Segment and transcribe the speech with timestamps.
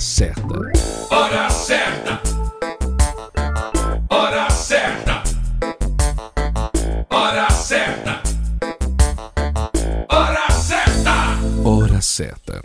[0.00, 0.42] Certa.
[1.10, 2.20] Hora certa.
[4.08, 5.22] Hora certa.
[7.10, 8.22] Hora certa.
[10.08, 11.12] Hora certa.
[11.64, 12.62] Hora certa.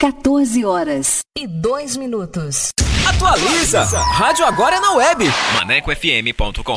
[0.00, 1.20] 14 horas.
[1.38, 2.70] E dois minutos.
[3.08, 3.84] Atualiza!
[3.84, 5.24] Rádio agora é na web.
[5.54, 6.74] ManecoFM.com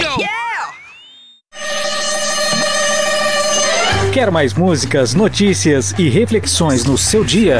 [4.13, 7.59] Quer mais músicas, notícias e reflexões no seu dia?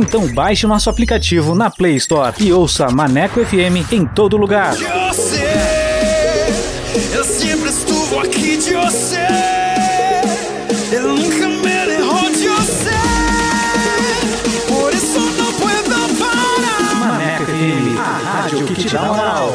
[0.00, 4.74] Então baixe nosso aplicativo na Play Store e ouça Maneco FM em todo lugar.
[7.12, 9.26] Eu sempre estuvo aqui de você.
[10.90, 12.90] Eu nunca me de você.
[14.66, 16.94] Por isso não puedo parar.
[16.94, 19.54] Maneco FM, a rádio que te dá moral.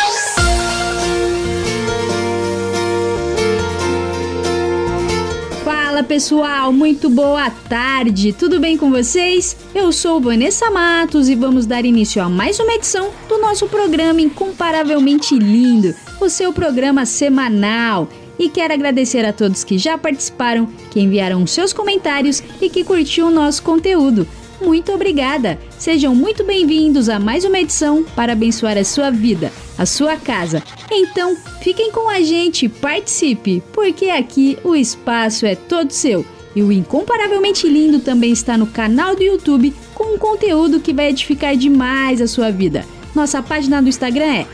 [6.11, 9.55] Pessoal, muito boa tarde, tudo bem com vocês?
[9.73, 14.19] Eu sou Vanessa Matos e vamos dar início a mais uma edição do nosso programa
[14.19, 18.09] Incomparavelmente Lindo, o seu programa semanal.
[18.37, 23.27] E quero agradecer a todos que já participaram, que enviaram seus comentários e que curtiu
[23.27, 24.27] o nosso conteúdo.
[24.61, 25.57] Muito obrigada!
[25.79, 29.49] Sejam muito bem-vindos a mais uma edição para abençoar a sua vida,
[29.81, 30.61] a sua casa.
[30.91, 36.23] Então, fiquem com a gente, participe, porque aqui o espaço é todo seu.
[36.55, 41.09] E o Incomparavelmente Lindo também está no canal do YouTube com um conteúdo que vai
[41.09, 42.85] edificar demais a sua vida.
[43.15, 44.45] Nossa página do Instagram é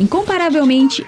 [0.00, 1.06] incomparavelmente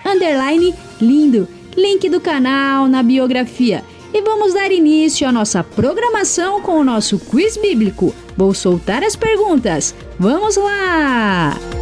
[1.00, 1.49] lindo.
[1.76, 3.85] Link do canal na biografia.
[4.15, 8.15] E vamos dar início à nossa programação com o nosso quiz bíblico.
[8.37, 9.94] Vou soltar as perguntas.
[10.19, 11.78] Vamos lá!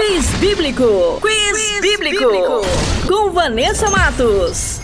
[0.00, 1.20] Quiz Bíblico.
[1.20, 2.24] Quiz, bíblico.
[3.06, 4.80] Com Vanessa Matos.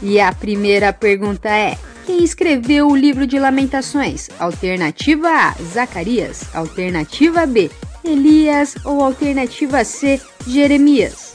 [0.00, 1.76] E a primeira pergunta é:
[2.06, 4.28] quem escreveu o livro de Lamentações?
[4.38, 6.44] Alternativa A, Zacarias.
[6.54, 7.68] Alternativa B,
[8.04, 8.76] Elias.
[8.84, 11.32] Ou alternativa C, Jeremias?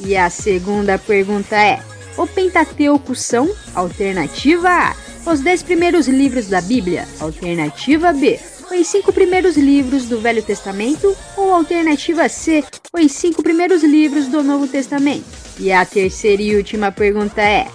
[0.00, 1.82] E a segunda pergunta é:
[2.16, 3.54] o Pentateuco são?
[3.74, 7.06] Alternativa A, os dez primeiros livros da Bíblia.
[7.20, 8.38] Alternativa B,
[8.70, 11.16] os cinco primeiros livros do Velho Testamento.
[11.36, 15.24] Ou alternativa C, os cinco primeiros livros do Novo Testamento.
[15.58, 17.66] E a terceira e última pergunta é: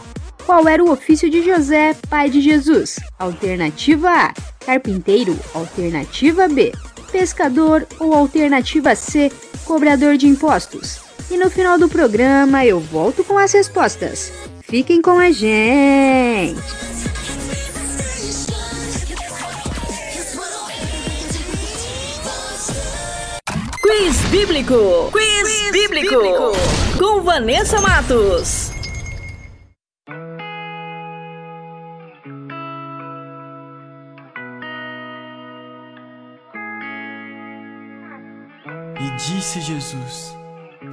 [0.45, 3.00] qual era o ofício de José, pai de Jesus?
[3.19, 4.33] Alternativa A:
[4.65, 5.38] carpinteiro.
[5.54, 6.71] Alternativa B:
[7.12, 7.86] pescador.
[8.00, 9.31] Ou alternativa C:
[9.65, 11.00] cobrador de impostos.
[11.30, 14.31] E no final do programa eu volto com as respostas.
[14.71, 16.56] Fiquem com a gente!
[23.81, 25.12] Quiz Bíblico.
[25.12, 26.15] Quiz, bíblico.
[26.97, 28.71] Com Vanessa Matos.
[39.01, 40.33] E disse Jesus: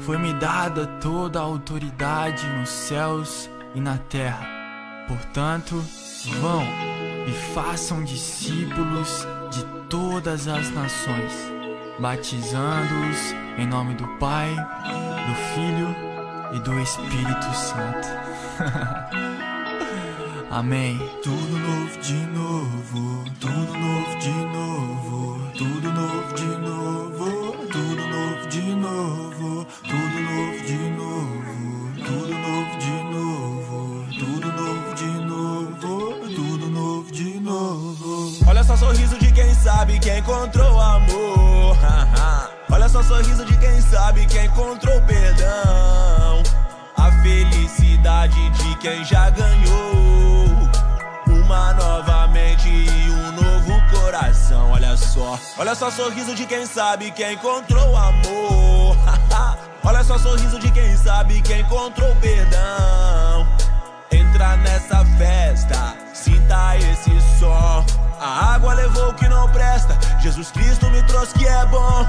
[0.00, 4.46] Foi-me dada toda a autoridade nos céus e na terra.
[5.06, 5.82] Portanto,
[6.40, 6.62] vão
[7.26, 11.32] e façam discípulos de todas as nações,
[11.98, 15.94] batizando-os em nome do Pai, do Filho
[16.52, 18.08] e do Espírito Santo.
[20.50, 20.98] Amém.
[21.22, 26.97] Tudo novo de novo, tudo novo de novo, tudo novo de novo,
[39.88, 41.76] sabe que encontrou amor.
[42.70, 46.43] Olha só o sorriso de quem sabe que encontrou perdão.
[46.96, 50.69] A felicidade de quem já ganhou
[51.26, 54.73] uma nova mente e um novo coração.
[54.73, 58.96] Olha só, olha só o sorriso de quem sabe que encontrou amor.
[59.82, 63.57] olha só o sorriso de quem sabe que encontrou perdão.
[64.38, 67.85] Entra nessa festa, sinta esse som.
[68.20, 72.06] A água levou o que não presta, Jesus Cristo me trouxe que é bom.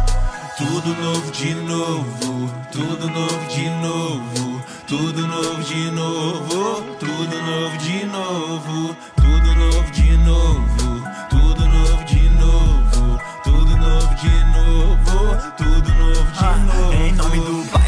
[0.56, 8.06] Tudo novo de novo, tudo novo de novo, tudo novo de novo, tudo novo de
[8.06, 16.32] novo, tudo novo de novo, tudo novo de novo, tudo novo de novo, tudo novo
[16.32, 16.94] de novo.
[16.94, 17.79] Em nome do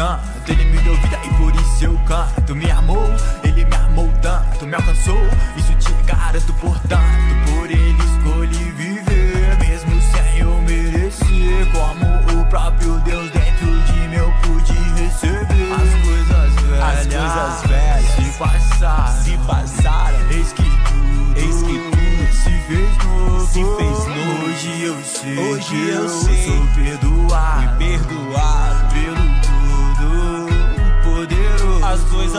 [0.00, 2.56] Santo, Ele me deu vida e por isso eu canto.
[2.56, 3.06] Me amou,
[3.44, 5.20] Ele me amou tanto, me alcançou,
[5.58, 7.02] isso te garanto, portanto,
[7.44, 14.14] por Ele escolhi viver, mesmo sem eu merecer, como o próprio Deus dentro de mim
[14.14, 15.70] eu pude receber.
[15.70, 20.30] As coisas velhas, As coisas velhas se passaram, se passaram.
[20.30, 24.46] eis que tudo, Eis que tudo se fez novo, se fez novo.
[24.46, 26.39] Hoje eu sei, Hoje eu sei.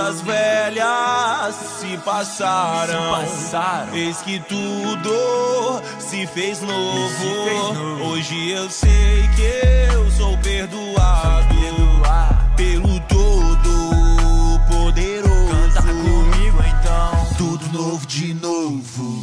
[0.02, 3.04] Coisas velhas se passaram.
[3.04, 3.94] Se passaram.
[3.94, 7.10] Eis que tudo se fez novo.
[7.10, 8.04] Se fez novo.
[8.06, 11.48] Hoje eu sei que eu sou perdoado.
[11.50, 12.56] perdoado.
[12.56, 15.50] Pelo todo poderoso.
[15.50, 17.28] Canta comigo então.
[17.38, 19.21] Tudo novo de novo,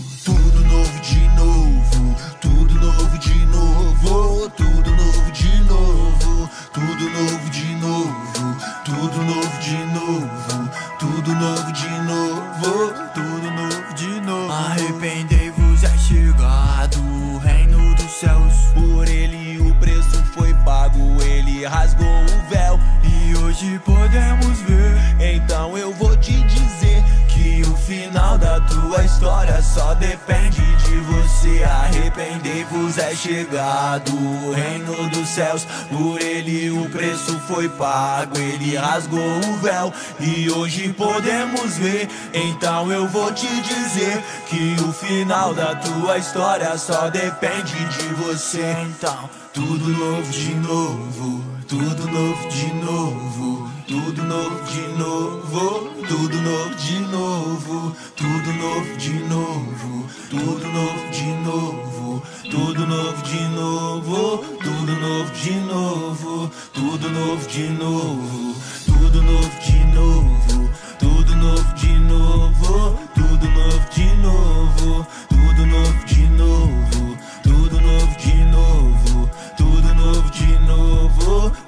[29.28, 31.62] tua história só depende de você.
[31.62, 35.66] Arrependei-vos é chegado o reino dos céus.
[35.90, 39.92] Por ele o preço foi pago, ele rasgou o véu.
[40.18, 42.08] E hoje podemos ver.
[42.32, 48.76] Então eu vou te dizer que o final da tua história só depende de você.
[48.82, 56.74] Então, tudo novo de novo, tudo novo de novo, tudo novo de novo, tudo novo
[56.74, 64.94] de novo, tudo novo de novo, tudo novo de novo, tudo novo de novo, tudo
[64.94, 68.54] novo de novo, tudo novo de novo,
[68.84, 70.68] tudo novo de novo,
[70.98, 78.44] tudo novo de novo, tudo novo de novo, tudo novo de novo, tudo novo de
[78.44, 81.67] novo, tudo novo de novo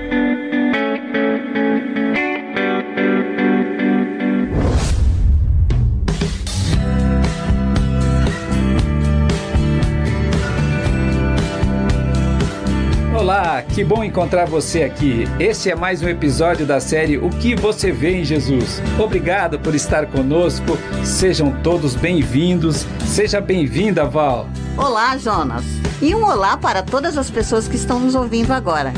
[13.21, 15.25] Olá, que bom encontrar você aqui.
[15.39, 18.81] Este é mais um episódio da série O que você vê em Jesus.
[18.99, 20.75] Obrigado por estar conosco.
[21.03, 22.83] Sejam todos bem-vindos.
[23.05, 24.49] Seja bem-vinda, Val.
[24.75, 25.63] Olá, Jonas.
[26.01, 28.91] E um olá para todas as pessoas que estão nos ouvindo agora.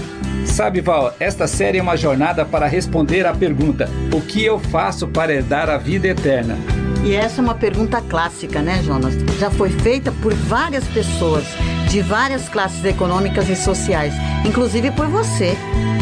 [0.46, 5.06] Sabe, Val, esta série é uma jornada para responder à pergunta: O que eu faço
[5.06, 6.58] para herdar a vida eterna?
[7.04, 9.16] E essa é uma pergunta clássica, né, Jonas?
[9.38, 11.44] Já foi feita por várias pessoas,
[11.94, 15.56] de várias classes econômicas e sociais, inclusive por você.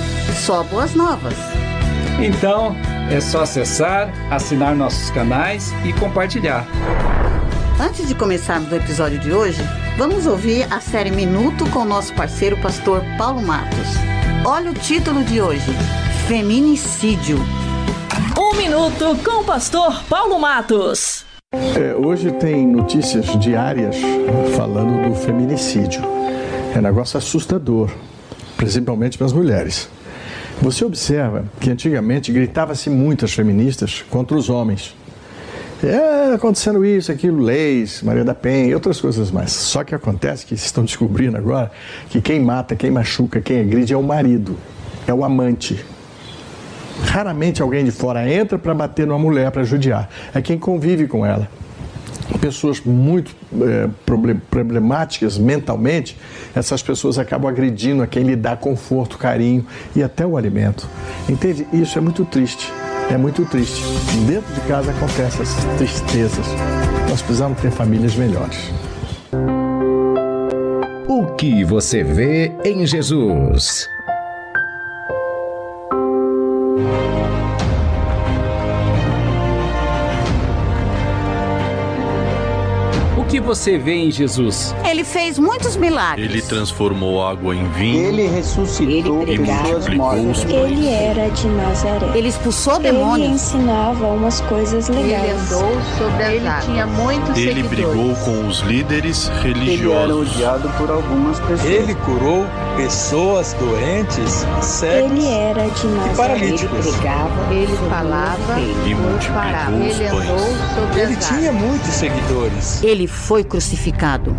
[0.45, 1.35] só boas novas.
[2.21, 2.75] Então,
[3.11, 6.66] é só acessar, assinar nossos canais e compartilhar.
[7.81, 9.61] Antes de começarmos o episódio de hoje,
[9.99, 13.88] vamos ouvir a série Minuto com o nosso parceiro pastor Paulo Matos.
[14.45, 15.73] Olha o título de hoje:
[16.26, 17.38] Feminicídio.
[18.38, 21.25] Um minuto com o pastor Paulo Matos.
[21.79, 23.97] É, hoje tem notícias diárias
[24.57, 26.03] falando do feminicídio.
[26.75, 27.91] É um negócio assustador,
[28.57, 29.89] principalmente para as mulheres.
[30.63, 34.95] Você observa que antigamente gritava-se muito as feministas contra os homens.
[35.85, 39.53] É, acontecendo isso, aquilo, leis, Maria da Penha e outras coisas mais.
[39.53, 41.71] Só que acontece que estão descobrindo agora
[42.09, 44.57] que quem mata, quem machuca, quem agride é o marido,
[45.07, 45.85] é o amante.
[47.05, 50.09] Raramente alguém de fora entra para bater numa mulher, para judiar.
[50.35, 51.49] É quem convive com ela.
[52.41, 53.88] Pessoas muito é,
[54.50, 56.17] problemáticas mentalmente,
[56.55, 60.88] essas pessoas acabam agredindo a quem lhe dá conforto, carinho e até o alimento.
[61.29, 61.67] Entende?
[61.73, 62.73] Isso é muito triste.
[63.11, 63.81] É muito triste.
[64.26, 66.47] Dentro de casa acontecem essas tristezas.
[67.09, 68.73] Nós precisamos ter famílias melhores.
[71.09, 73.88] O que você vê em Jesus?
[83.37, 84.75] Que você vê em Jesus?
[84.88, 86.25] Ele fez muitos milagres.
[86.31, 88.02] Ele transformou água em vinho.
[88.09, 90.45] Ele ressuscitou Ele pessoas mortas.
[90.45, 92.07] Ele era de Nazaré.
[92.16, 93.26] Ele expulsou demônios.
[93.26, 95.23] Ele ensinava umas coisas legais.
[95.25, 97.71] Ele andou sobre as Ele tinha muitos Ele seguidores.
[97.95, 100.33] brigou com os líderes Ele era religiosos.
[100.35, 101.64] odiado por algumas pessoas.
[101.71, 106.14] Ele curou pessoas doentes, cegos Ele era de e Nazaré.
[106.16, 106.87] paralíticos.
[107.50, 110.38] Ele falava E multiplicou os Ele andou
[110.75, 112.83] sobre Ele as tinha muitos seguidores.
[112.83, 114.33] Ele foi crucificado.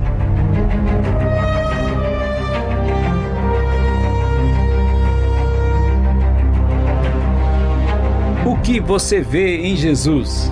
[8.46, 10.50] O que você vê em Jesus?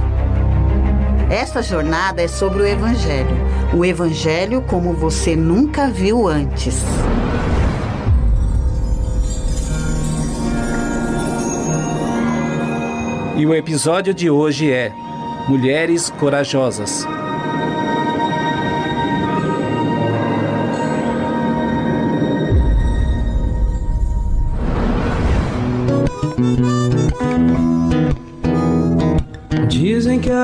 [1.30, 3.38] Esta jornada é sobre o Evangelho.
[3.74, 6.84] O Evangelho como você nunca viu antes.
[13.38, 14.92] E o episódio de hoje é
[15.48, 17.08] Mulheres Corajosas.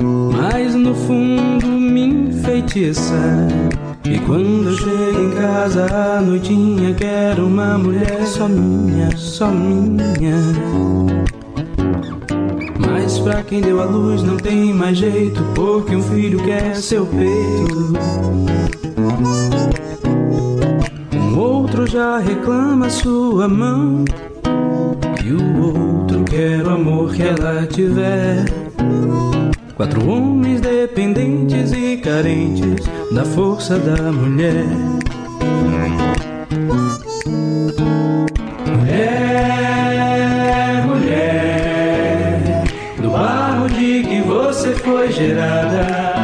[0.00, 3.48] Mas no fundo me enfeitiça.
[4.04, 10.36] E quando eu chego em casa à noitinha, quero uma mulher só minha, só minha.
[12.78, 17.06] Mas pra quem deu a luz não tem mais jeito, porque um filho quer seu
[17.06, 17.94] peito.
[21.14, 24.04] Um outro já reclama sua mão,
[25.24, 28.63] e o outro quer o amor que ela tiver.
[29.76, 34.64] Quatro homens dependentes e carentes da força da mulher.
[38.66, 39.26] Mulher,
[40.86, 42.64] mulher,
[43.02, 46.14] do barro de que você foi gerada,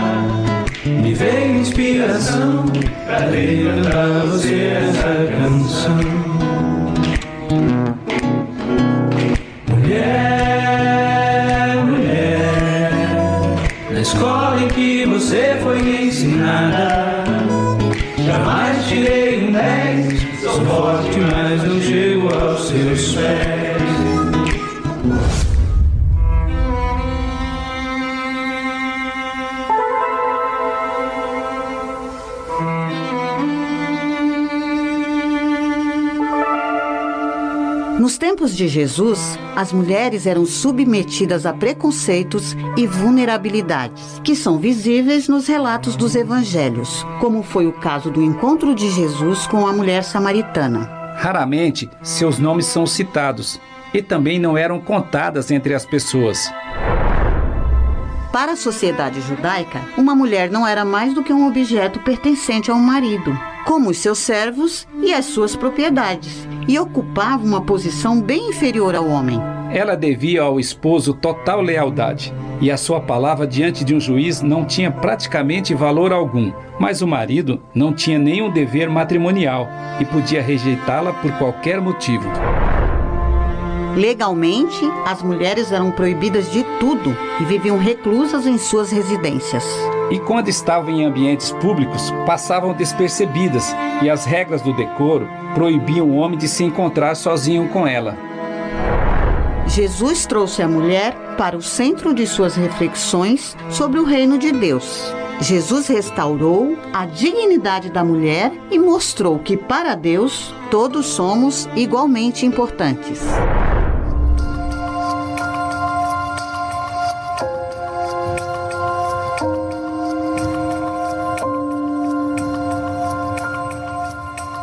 [0.85, 2.67] me veio inspiração
[3.05, 4.90] pra cantar você
[22.85, 23.17] pés.
[37.99, 45.29] Nos tempos de Jesus, as mulheres eram submetidas a preconceitos e vulnerabilidades, que são visíveis
[45.29, 50.03] nos relatos dos evangelhos, como foi o caso do encontro de Jesus com a mulher
[50.03, 51.00] samaritana.
[51.21, 53.61] Raramente seus nomes são citados
[53.93, 56.51] e também não eram contadas entre as pessoas.
[58.33, 62.75] Para a sociedade judaica, uma mulher não era mais do que um objeto pertencente a
[62.75, 68.49] um marido, como os seus servos e as suas propriedades, e ocupava uma posição bem
[68.49, 69.39] inferior ao homem.
[69.71, 74.65] Ela devia ao esposo total lealdade, e a sua palavra diante de um juiz não
[74.65, 76.53] tinha praticamente valor algum.
[76.79, 79.69] Mas o marido não tinha nenhum dever matrimonial
[79.99, 82.29] e podia rejeitá-la por qualquer motivo.
[83.97, 89.65] Legalmente, as mulheres eram proibidas de tudo e viviam reclusas em suas residências.
[90.11, 96.17] E quando estavam em ambientes públicos, passavam despercebidas, e as regras do decoro proibiam o
[96.17, 98.17] homem de se encontrar sozinho com ela.
[99.73, 105.15] Jesus trouxe a mulher para o centro de suas reflexões sobre o reino de Deus.
[105.41, 113.21] Jesus restaurou a dignidade da mulher e mostrou que, para Deus, todos somos igualmente importantes.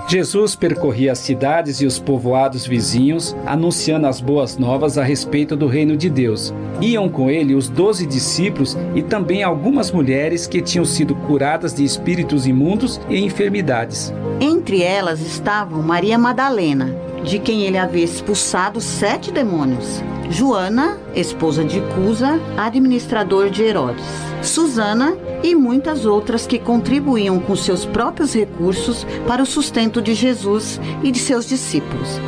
[0.07, 5.67] Jesus percorria as cidades e os povoados vizinhos, anunciando as boas novas a respeito do
[5.67, 6.53] reino de Deus.
[6.79, 11.83] Iam com ele os doze discípulos e também algumas mulheres que tinham sido curadas de
[11.83, 14.13] espíritos imundos e enfermidades.
[14.39, 21.79] Entre elas estavam Maria Madalena, de quem ele havia expulsado sete demônios, Joana, esposa de
[21.95, 24.05] Cusa, administrador de Herodes,
[24.41, 30.81] Susana e muitas outras que contribuíam com seus próprios recursos para o sustento de Jesus
[31.01, 32.19] e de seus discípulos.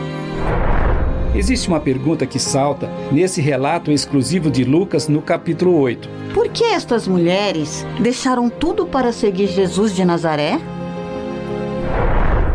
[1.35, 6.09] Existe uma pergunta que salta nesse relato exclusivo de Lucas no capítulo 8.
[6.33, 10.59] Por que estas mulheres deixaram tudo para seguir Jesus de Nazaré?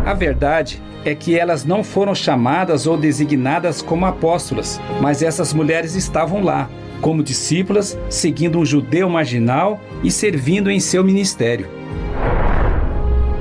[0.04, 5.94] A verdade é que elas não foram chamadas ou designadas como apóstolas, mas essas mulheres
[5.94, 6.68] estavam lá,
[7.00, 11.68] como discípulas, seguindo um judeu marginal e servindo em seu ministério.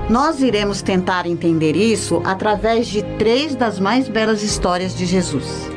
[0.10, 5.73] Nós iremos tentar entender isso através de três das mais belas histórias de Jesus.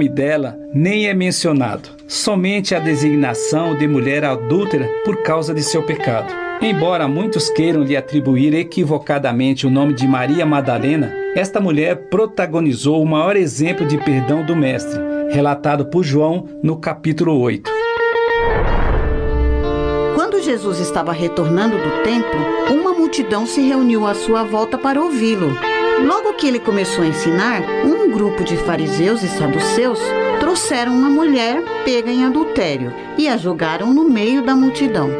[0.00, 5.82] Nome dela nem é mencionado, somente a designação de mulher adúltera por causa de seu
[5.82, 6.32] pecado.
[6.62, 13.06] Embora muitos queiram lhe atribuir equivocadamente o nome de Maria Madalena, esta mulher protagonizou o
[13.06, 17.70] maior exemplo de perdão do Mestre, relatado por João no capítulo 8.
[20.14, 25.50] Quando Jesus estava retornando do templo, uma multidão se reuniu à sua volta para ouvi-lo.
[26.02, 30.00] Logo que ele começou a ensinar, um grupo de fariseus e saduceus
[30.38, 35.10] trouxeram uma mulher pega em adultério e a jogaram no meio da multidão.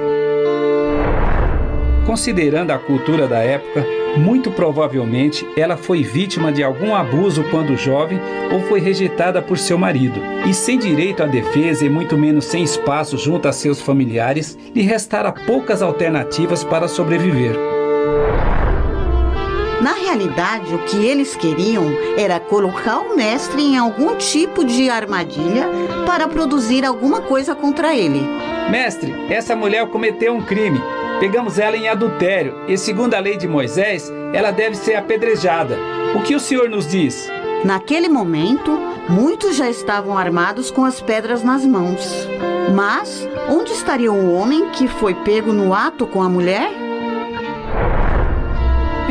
[2.06, 8.20] Considerando a cultura da época, muito provavelmente ela foi vítima de algum abuso quando jovem
[8.52, 10.20] ou foi rejeitada por seu marido.
[10.46, 14.82] E sem direito à defesa e muito menos sem espaço junto a seus familiares, lhe
[14.82, 17.79] restara poucas alternativas para sobreviver.
[19.80, 25.66] Na realidade, o que eles queriam era colocar o mestre em algum tipo de armadilha
[26.04, 28.20] para produzir alguma coisa contra ele.
[28.70, 30.80] Mestre, essa mulher cometeu um crime.
[31.18, 35.78] Pegamos ela em adultério e, segundo a lei de Moisés, ela deve ser apedrejada.
[36.14, 37.30] O que o senhor nos diz?
[37.64, 42.28] Naquele momento, muitos já estavam armados com as pedras nas mãos.
[42.74, 46.89] Mas onde estaria o homem que foi pego no ato com a mulher?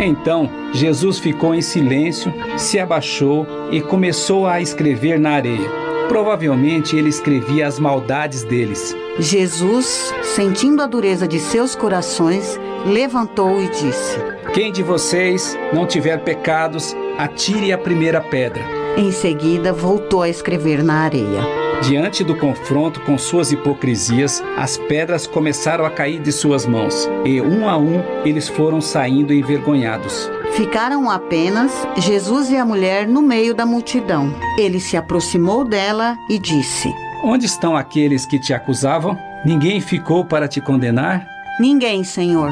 [0.02, 5.70] Então Jesus ficou em silêncio, se abaixou e começou a escrever na areia.
[6.08, 8.96] Provavelmente ele escrevia as maldades deles.
[9.20, 14.18] Jesus, sentindo a dureza de seus corações, levantou e disse:
[14.54, 18.64] Quem de vocês não tiver pecados, atire a primeira pedra.
[18.98, 21.59] Em seguida, voltou a escrever na areia.
[21.82, 27.40] Diante do confronto com suas hipocrisias, as pedras começaram a cair de suas mãos, e
[27.40, 30.30] um a um eles foram saindo envergonhados.
[30.52, 34.34] Ficaram apenas Jesus e a mulher no meio da multidão.
[34.58, 39.18] Ele se aproximou dela e disse: Onde estão aqueles que te acusavam?
[39.46, 41.26] Ninguém ficou para te condenar?
[41.60, 42.52] Ninguém, Senhor.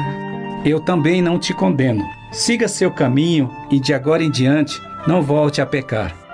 [0.64, 2.04] Eu também não te condeno.
[2.32, 6.27] Siga seu caminho e de agora em diante não volte a pecar.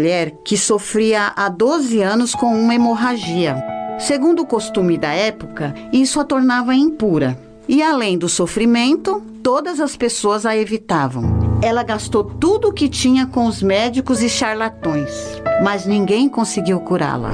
[0.00, 3.62] Mulher que sofria há 12 anos com uma hemorragia.
[3.98, 7.38] Segundo o costume da época, isso a tornava impura.
[7.68, 11.60] E além do sofrimento, todas as pessoas a evitavam.
[11.62, 15.12] Ela gastou tudo o que tinha com os médicos e charlatões,
[15.62, 17.32] mas ninguém conseguiu curá-la.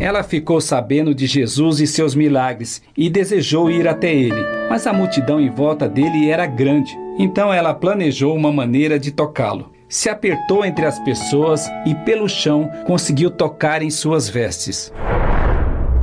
[0.00, 4.92] Ela ficou sabendo de Jesus e seus milagres e desejou ir até ele, mas a
[4.92, 6.98] multidão em volta dele era grande.
[7.16, 12.70] Então ela planejou uma maneira de tocá-lo se apertou entre as pessoas e, pelo chão,
[12.86, 14.92] conseguiu tocar em suas vestes.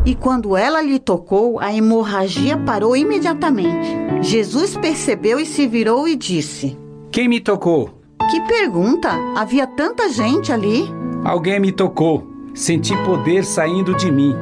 [0.05, 3.87] E quando ela lhe tocou, a hemorragia parou imediatamente.
[4.21, 6.77] Jesus percebeu e se virou e disse:
[7.11, 8.01] Quem me tocou?
[8.29, 9.09] Que pergunta!
[9.35, 10.83] Havia tanta gente ali.
[11.23, 12.27] Alguém me tocou.
[12.53, 14.35] Senti poder saindo de mim.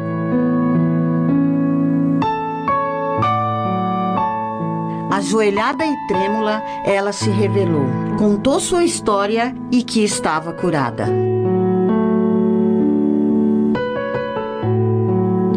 [5.21, 7.85] Ajoelhada e trêmula, ela se revelou,
[8.17, 11.05] contou sua história e que estava curada.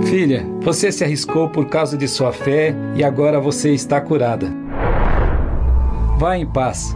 [0.04, 4.52] Filha, você se arriscou por causa de sua fé e agora você está curada.
[6.18, 6.94] Vá em paz,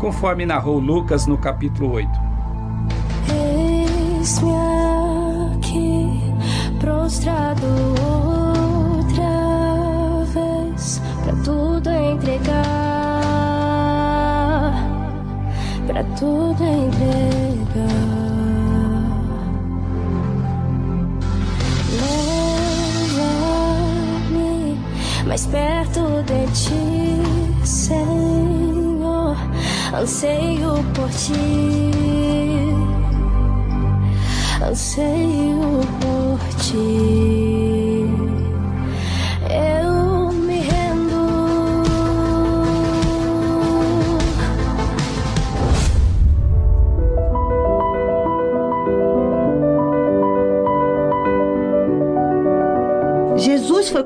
[0.00, 2.10] conforme narrou Lucas no capítulo 8.
[4.18, 4.50] Eis-me
[5.54, 6.20] aqui,
[6.80, 8.11] prostrado
[12.02, 12.62] entregar,
[15.86, 17.02] pra tudo entregar.
[24.30, 24.78] Leva-me
[25.26, 27.22] mais perto de ti,
[27.64, 29.36] Senhor,
[29.94, 32.02] anseio por ti
[34.72, 37.81] anseio por ti.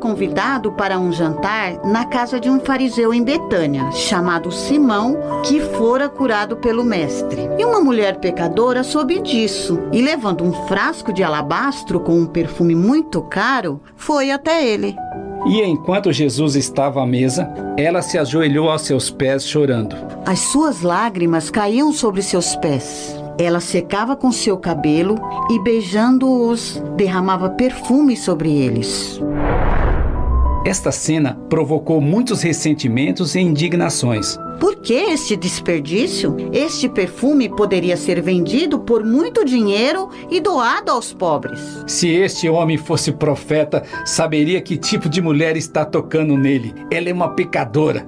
[0.07, 6.09] Convidado para um jantar na casa de um fariseu em Betânia, chamado Simão, que fora
[6.09, 7.51] curado pelo mestre.
[7.59, 12.73] E uma mulher pecadora soube disso e, levando um frasco de alabastro com um perfume
[12.73, 14.95] muito caro, foi até ele.
[15.45, 19.97] E enquanto Jesus estava à mesa, ela se ajoelhou aos seus pés chorando.
[20.25, 23.17] As suas lágrimas caíam sobre seus pés.
[23.39, 25.17] Ela secava com seu cabelo
[25.51, 29.21] e, beijando-os, derramava perfume sobre eles.
[30.67, 34.37] Esta cena provocou muitos ressentimentos e indignações.
[34.59, 36.35] Por que este desperdício?
[36.53, 41.61] Este perfume poderia ser vendido por muito dinheiro e doado aos pobres.
[41.87, 46.75] Se este homem fosse profeta, saberia que tipo de mulher está tocando nele.
[46.91, 48.05] Ela é uma pecadora.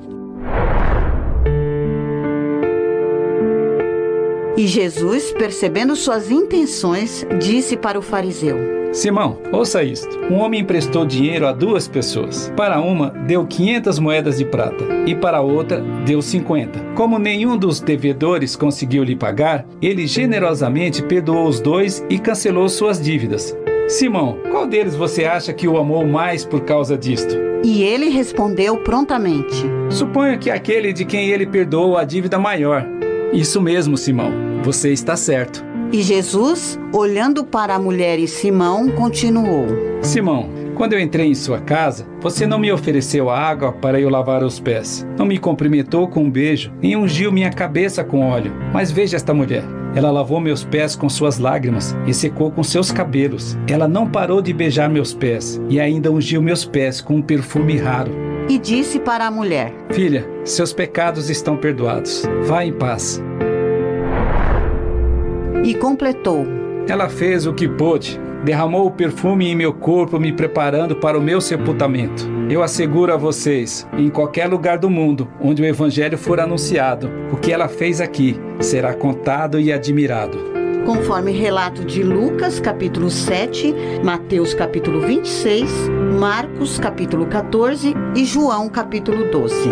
[4.58, 8.58] E Jesus, percebendo suas intenções, disse para o fariseu:
[8.90, 10.18] Simão, ouça isto.
[10.28, 12.52] Um homem emprestou dinheiro a duas pessoas.
[12.56, 16.76] Para uma, deu 500 moedas de prata e para a outra, deu 50.
[16.96, 23.00] Como nenhum dos devedores conseguiu lhe pagar, ele generosamente perdoou os dois e cancelou suas
[23.00, 23.56] dívidas.
[23.86, 27.32] Simão, qual deles você acha que o amou mais por causa disto?
[27.62, 32.84] E ele respondeu prontamente: Suponho que aquele de quem ele perdoou a dívida maior.
[33.32, 34.47] Isso mesmo, Simão.
[34.62, 35.64] Você está certo.
[35.92, 39.66] E Jesus, olhando para a mulher e Simão, continuou:
[40.02, 44.44] Simão, quando eu entrei em sua casa, você não me ofereceu água para eu lavar
[44.44, 48.52] os pés, não me cumprimentou com um beijo, nem ungiu minha cabeça com óleo.
[48.72, 49.64] Mas veja esta mulher.
[49.94, 53.58] Ela lavou meus pés com suas lágrimas e secou com seus cabelos.
[53.66, 57.76] Ela não parou de beijar meus pés e ainda ungiu meus pés com um perfume
[57.76, 58.12] raro.
[58.48, 62.24] E disse para a mulher: Filha, seus pecados estão perdoados.
[62.44, 63.20] Vá em paz.
[65.64, 66.46] E completou:
[66.88, 71.22] Ela fez o que pôde, derramou o perfume em meu corpo, me preparando para o
[71.22, 72.26] meu sepultamento.
[72.48, 77.36] Eu asseguro a vocês, em qualquer lugar do mundo onde o evangelho for anunciado, o
[77.36, 80.38] que ela fez aqui será contado e admirado.
[80.86, 85.70] Conforme relato de Lucas, capítulo 7, Mateus, capítulo 26,
[86.18, 89.68] Marcos, capítulo 14 e João, capítulo 12.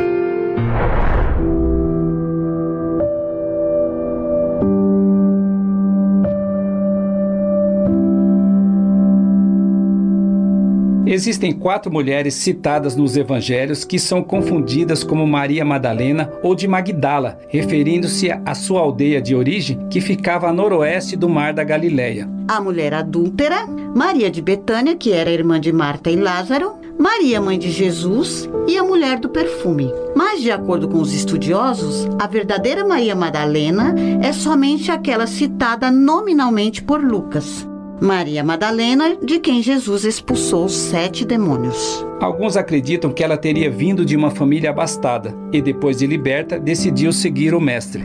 [11.07, 17.39] Existem quatro mulheres citadas nos evangelhos que são confundidas como Maria Madalena ou de Magdala,
[17.49, 22.29] referindo-se à sua aldeia de origem que ficava a noroeste do mar da Galileia.
[22.49, 27.57] A mulher adúltera, Maria de Betânia, que era irmã de Marta e Lázaro, Maria, mãe
[27.57, 29.93] de Jesus, e a mulher do perfume.
[30.17, 36.83] Mas, de acordo com os estudiosos, a verdadeira Maria Madalena é somente aquela citada nominalmente
[36.83, 37.67] por Lucas.
[38.01, 42.05] Maria Madalena, de quem Jesus expulsou os sete demônios.
[42.21, 47.13] Alguns acreditam que ela teria vindo de uma família abastada e, depois de liberta, decidiu
[47.13, 48.05] seguir o Mestre.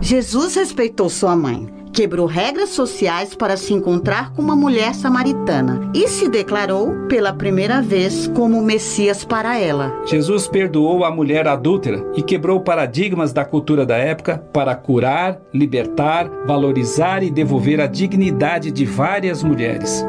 [0.00, 6.08] Jesus respeitou sua mãe, quebrou regras sociais para se encontrar com uma mulher samaritana e
[6.08, 9.92] se declarou pela primeira vez como Messias para ela.
[10.06, 16.28] Jesus perdoou a mulher adúltera e quebrou paradigmas da cultura da época para curar, libertar,
[16.46, 20.04] valorizar e devolver a dignidade de várias mulheres.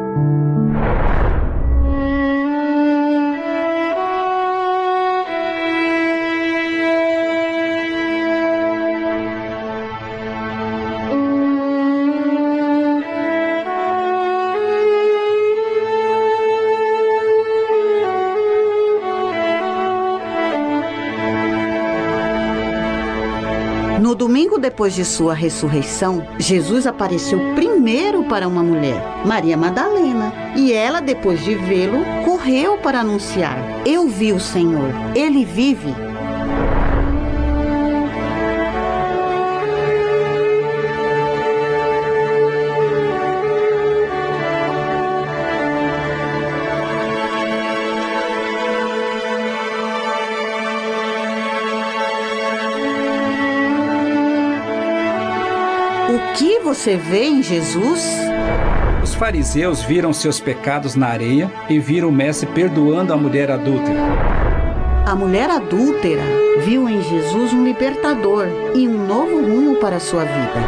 [24.64, 31.44] Depois de sua ressurreição, Jesus apareceu primeiro para uma mulher, Maria Madalena, e ela, depois
[31.44, 35.94] de vê-lo, correu para anunciar: Eu vi o Senhor, ele vive.
[56.74, 58.04] Você vê em Jesus?
[59.04, 64.00] Os fariseus viram seus pecados na areia e viram o Mestre perdoando a mulher adúltera.
[65.06, 66.24] A mulher adúltera
[66.66, 70.60] viu em Jesus um libertador e um novo rumo para sua vida.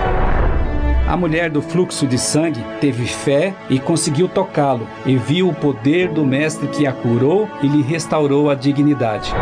[1.08, 6.10] A mulher do fluxo de sangue teve fé e conseguiu tocá-lo, e viu o poder
[6.10, 9.34] do Mestre que a curou e lhe restaurou a dignidade.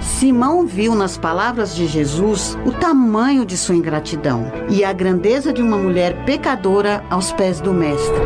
[0.00, 5.62] Simão viu nas palavras de Jesus o tamanho de sua ingratidão e a grandeza de
[5.62, 8.22] uma mulher pecadora aos pés do Mestre.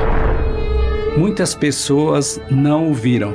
[1.16, 3.35] Muitas pessoas não o viram.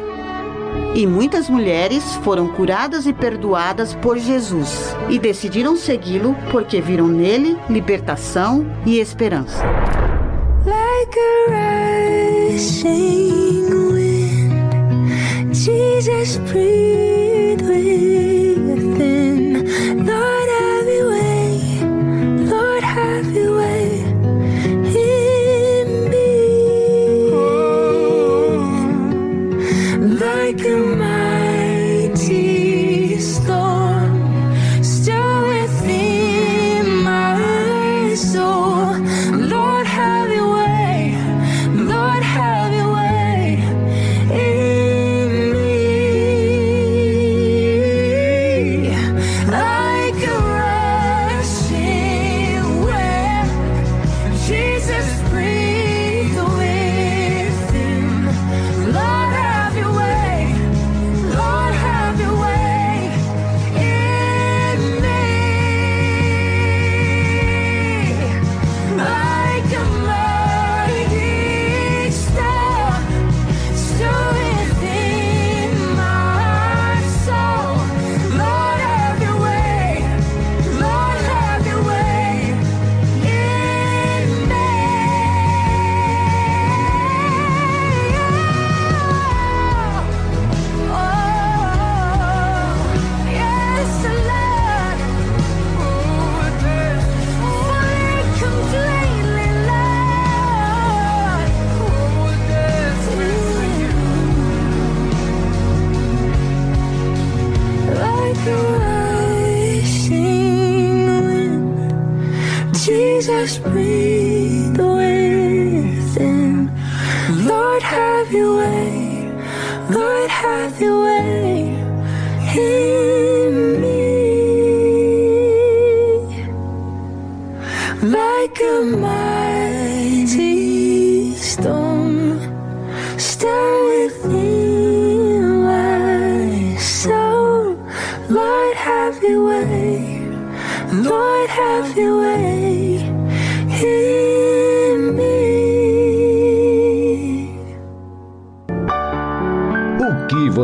[0.93, 7.57] E muitas mulheres foram curadas e perdoadas por Jesus e decidiram segui-lo porque viram nele
[7.69, 9.63] libertação e esperança.
[10.65, 18.10] Like a rushing wind, Jesus breathe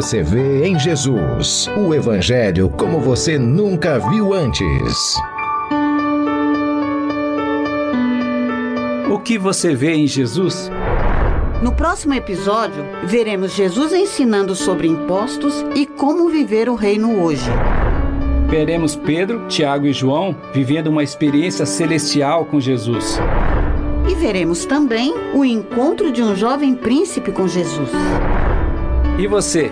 [0.07, 1.69] você vê em Jesus?
[1.75, 5.17] O Evangelho como você nunca viu antes.
[9.11, 10.71] O que você vê em Jesus?
[11.61, 17.51] No próximo episódio, veremos Jesus ensinando sobre impostos e como viver o reino hoje.
[18.47, 23.19] Veremos Pedro, Tiago e João vivendo uma experiência celestial com Jesus.
[24.09, 27.89] E veremos também o encontro de um jovem príncipe com Jesus.
[29.19, 29.71] E você,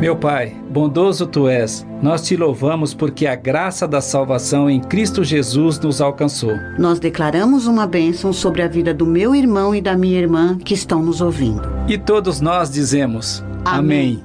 [0.00, 5.22] Meu Pai, bondoso Tu és, nós te louvamos porque a graça da salvação em Cristo
[5.22, 6.54] Jesus nos alcançou.
[6.78, 10.72] Nós declaramos uma bênção sobre a vida do meu irmão e da minha irmã que
[10.72, 11.60] estão nos ouvindo.
[11.86, 14.24] E todos nós dizemos: Amém.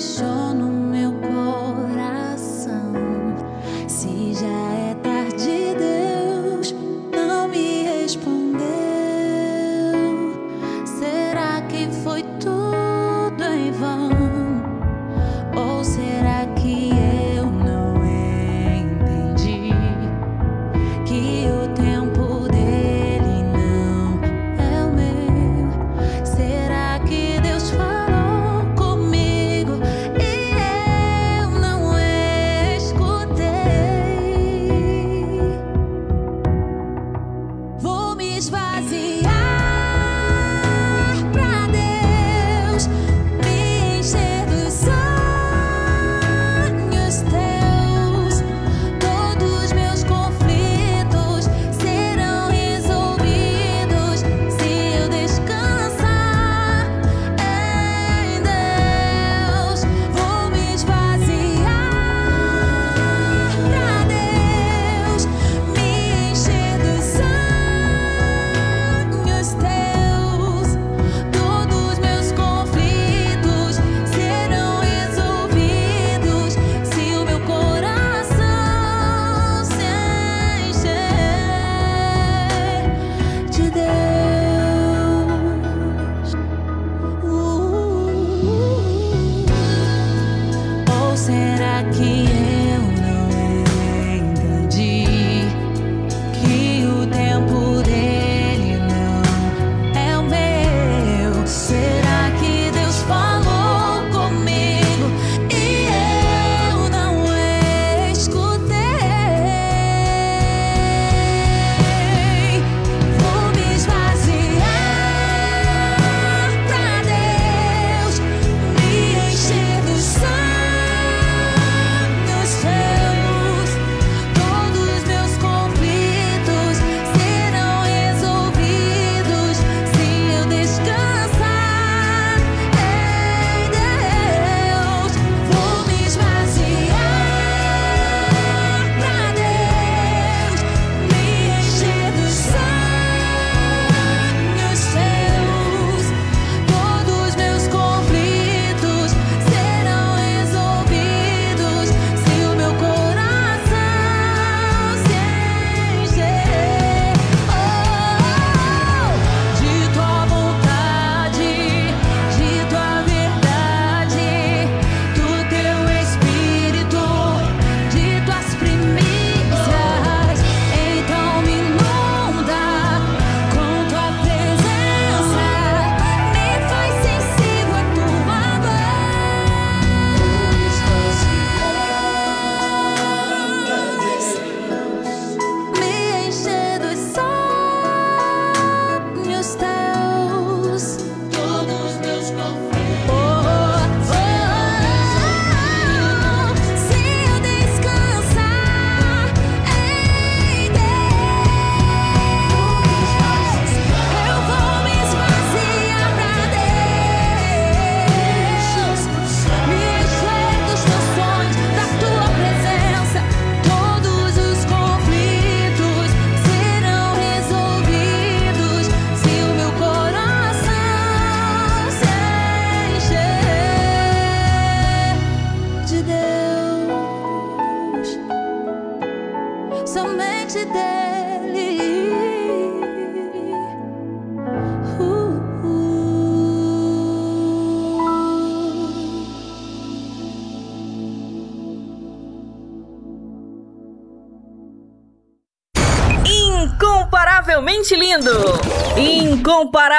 [0.00, 0.49] 你说。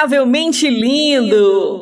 [0.02, 1.81] Incomparavelmente lindo!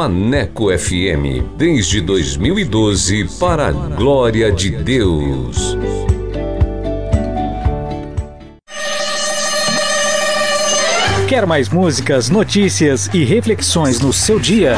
[0.00, 5.76] Maneco FM, desde 2012, para a glória de Deus.
[11.28, 14.74] Quer mais músicas, notícias e reflexões no seu dia?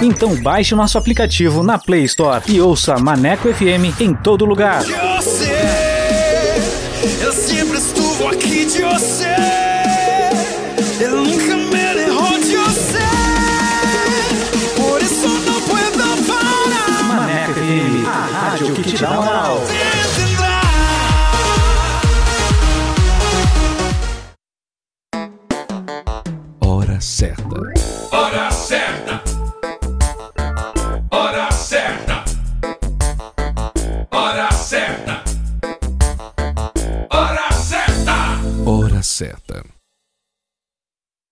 [0.00, 4.82] Então baixe nosso aplicativo na Play Store e ouça Maneco FM em todo lugar.
[4.84, 5.52] Você,
[7.20, 9.37] eu sempre estuve aqui de você.
[18.82, 19.60] Que te dá moral.
[26.60, 27.42] Hora certa.
[28.12, 29.22] Hora certa.
[31.10, 32.24] Hora certa.
[34.10, 35.24] Hora certa.
[37.10, 38.40] Hora certa.
[38.64, 39.64] Hora certa.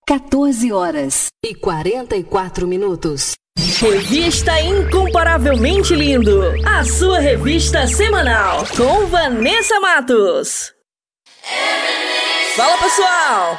[0.07, 3.35] 14 horas e 44 minutos.
[3.59, 10.75] Revista Incomparavelmente Lindo, a sua revista semanal com Vanessa Matos.
[12.55, 13.59] Fala pessoal,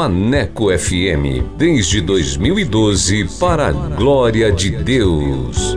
[0.00, 5.76] Maneco FM, desde 2012, para a glória de Deus.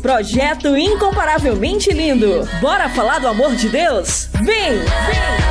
[0.00, 2.48] Projeto Incomparavelmente Lindo.
[2.60, 4.28] Bora falar do amor de Deus?
[4.42, 4.78] Vem!
[4.78, 5.44] Vem!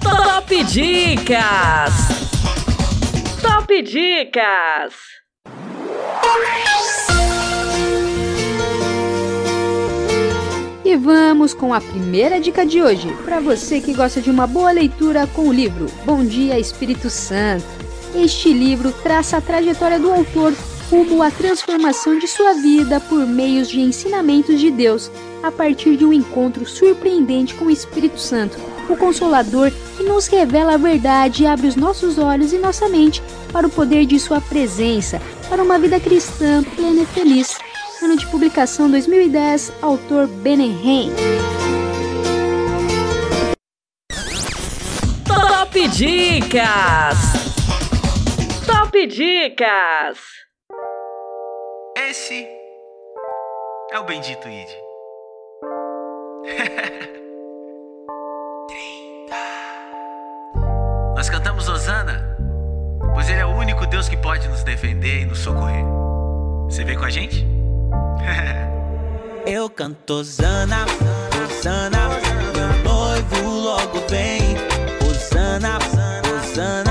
[0.00, 1.92] Top Dicas!
[3.42, 5.17] Top Dicas!
[10.84, 14.70] E vamos com a primeira dica de hoje, para você que gosta de uma boa
[14.70, 17.66] leitura com o livro Bom Dia Espírito Santo.
[18.14, 20.54] Este livro traça a trajetória do autor
[20.90, 25.10] rumo à transformação de sua vida por meios de ensinamentos de Deus,
[25.42, 28.58] a partir de um encontro surpreendente com o Espírito Santo,
[28.92, 33.22] o Consolador que nos revela a verdade e abre os nossos olhos e nossa mente
[33.52, 37.58] para o poder de Sua presença, para uma vida cristã plena e feliz.
[38.02, 41.10] Ano de publicação 2010, autor Benehen.
[45.26, 47.18] Top Dicas!
[48.66, 50.18] Top Dicas!
[52.08, 52.46] Esse
[53.90, 54.68] é o bendito Id.
[58.68, 59.34] 30.
[61.16, 62.36] Nós cantamos Osana,
[63.14, 65.84] pois Ele é o único Deus que pode nos defender e nos socorrer.
[66.66, 67.46] Você vem com a gente?
[69.46, 70.84] Eu canto Osana,
[71.42, 72.08] Osana,
[72.54, 74.54] meu noivo logo vem.
[75.08, 76.87] Osana, Osana.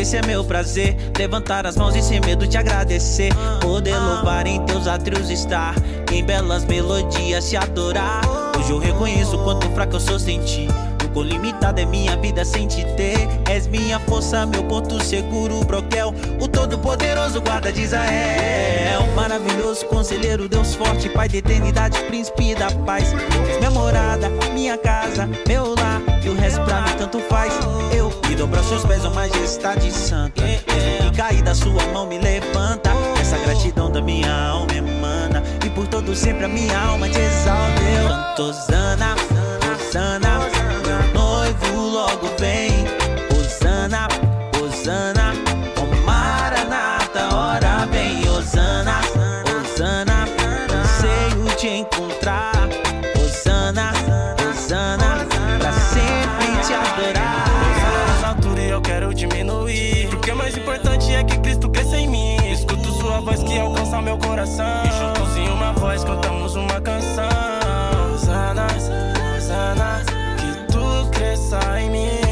[0.00, 0.96] Esse é meu prazer.
[1.18, 3.30] Levantar as mãos e sem medo de agradecer.
[3.60, 5.74] Poder louvar em teus átrios estar.
[6.10, 8.22] Em belas melodias se adorar.
[8.58, 10.68] Hoje eu reconheço quanto fraco eu sou sem ti.
[11.04, 13.28] O quão limitada é minha vida sem te ter.
[13.48, 16.14] És minha força, meu porto seguro, broquel.
[16.40, 19.06] O todo-poderoso guarda de Israel.
[19.14, 23.12] Maravilhoso conselheiro, Deus forte, Pai da eternidade, príncipe da paz.
[23.58, 26.00] Minha morada, minha casa, meu lar.
[26.24, 27.52] E o resto pra mim tanto faz.
[27.94, 28.09] Eu
[28.40, 30.42] dobro aos seus pés, ó majestade santa.
[30.42, 32.90] E cair da sua mão me levanta.
[33.20, 35.42] Essa gratidão da minha alma emana.
[35.64, 37.82] E por todo sempre a minha alma te exalta.
[37.82, 39.14] Eu Osana,
[39.74, 40.38] Osana.
[41.12, 42.86] Noivo logo vem.
[43.38, 44.08] Osana,
[44.58, 45.34] Osana.
[46.06, 48.26] Maranata, hora vem.
[48.26, 49.00] Osana,
[49.60, 50.26] Osana.
[50.72, 52.59] Anseio te encontrar.
[61.20, 62.36] É que Cristo cresça em mim.
[62.50, 64.66] Escuto sua voz que alcança meu coração.
[64.84, 67.28] E juntos em uma voz cantamos uma canção.
[70.38, 72.29] Que tu cresça em mim.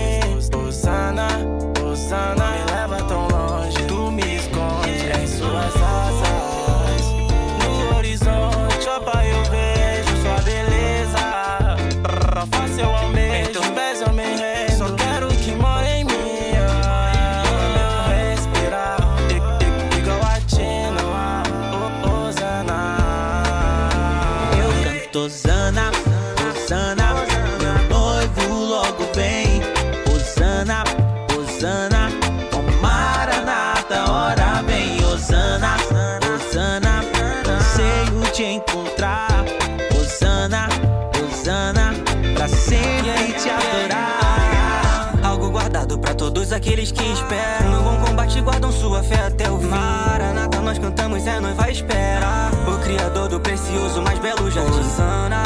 [46.69, 47.71] Aqueles que esperam.
[47.71, 49.69] No bom combate guardam sua fé até o fim.
[49.69, 52.51] Maranata, nós cantamos, é noiva à espera.
[52.66, 54.81] O criador do precioso, mais belo jardim.
[54.81, 55.43] Osana,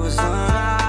[0.00, 0.83] Osana,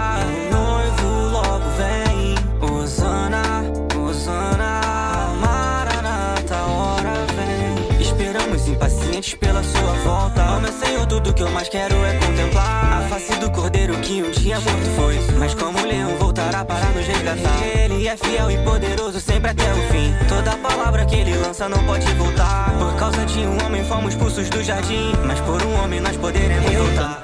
[11.15, 14.89] tudo que eu mais quero é contemplar a face do cordeiro que um dia morto
[14.97, 15.17] foi.
[15.39, 17.63] Mas como o leão voltará para nos resgatar.
[17.63, 20.13] Ele é fiel e poderoso sempre até o fim.
[20.27, 22.77] Toda palavra que ele lança não pode voltar.
[22.77, 25.13] Por causa de um homem fomos expulsos do jardim.
[25.25, 27.23] Mas por um homem nós poderemos voltar.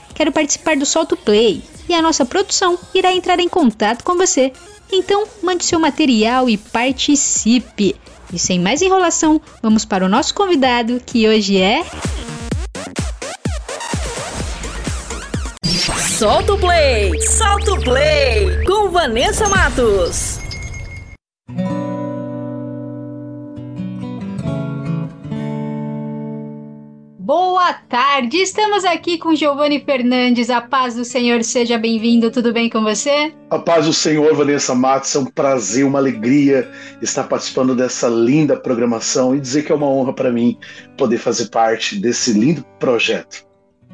[0.13, 4.53] Quero participar do Solto Play e a nossa produção irá entrar em contato com você.
[4.91, 7.95] Então, mande seu material e participe.
[8.33, 11.83] E sem mais enrolação, vamos para o nosso convidado, que hoje é.
[16.17, 20.39] Solta o play, solta o play com Vanessa Matos.
[27.33, 30.49] Boa tarde, estamos aqui com Giovanni Fernandes.
[30.49, 33.33] A paz do Senhor seja bem-vindo, tudo bem com você?
[33.49, 36.69] A paz do Senhor, Vanessa Matos, é um prazer, uma alegria
[37.01, 40.57] estar participando dessa linda programação e dizer que é uma honra para mim
[40.97, 43.45] poder fazer parte desse lindo projeto.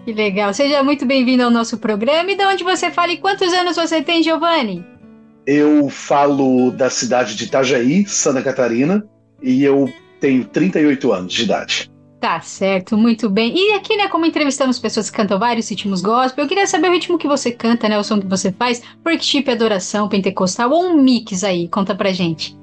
[0.03, 2.31] Que legal, seja muito bem-vindo ao nosso programa.
[2.31, 4.83] E de onde você fala e quantos anos você tem, Giovanni?
[5.45, 9.07] Eu falo da cidade de Itajaí, Santa Catarina,
[9.43, 9.87] e eu
[10.19, 11.96] tenho 38 anos de idade.
[12.19, 13.53] Tá certo, muito bem.
[13.55, 16.93] E aqui, né, como entrevistamos pessoas que cantam vários ritmos gospel, eu queria saber o
[16.93, 21.01] ritmo que você canta, né, o som que você faz, workshop, adoração, pentecostal ou um
[21.01, 22.57] mix aí, conta pra gente.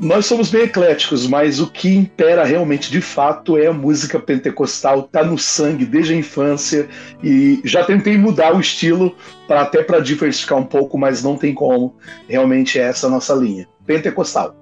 [0.00, 5.02] Nós somos bem ecléticos, mas o que impera realmente, de fato, é a música pentecostal,
[5.04, 6.88] tá no sangue desde a infância
[7.22, 9.14] e já tentei mudar o estilo
[9.46, 11.94] para até para diversificar um pouco, mas não tem como.
[12.28, 13.68] Realmente é essa a nossa linha.
[13.86, 14.56] Pentecostal.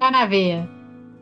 [0.00, 0.68] Tá na veia.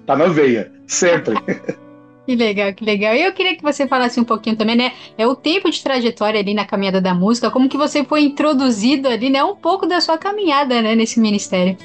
[0.07, 1.35] Tá na veia, sempre.
[2.27, 3.15] Que legal, que legal.
[3.15, 4.93] E eu queria que você falasse um pouquinho também, né?
[5.17, 9.09] É o tempo de trajetória ali na caminhada da música, como que você foi introduzido
[9.09, 9.43] ali, né?
[9.43, 11.77] Um pouco da sua caminhada, né, nesse ministério.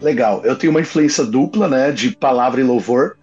[0.00, 0.42] Legal.
[0.44, 3.16] Eu tenho uma influência dupla, né, de palavra e louvor.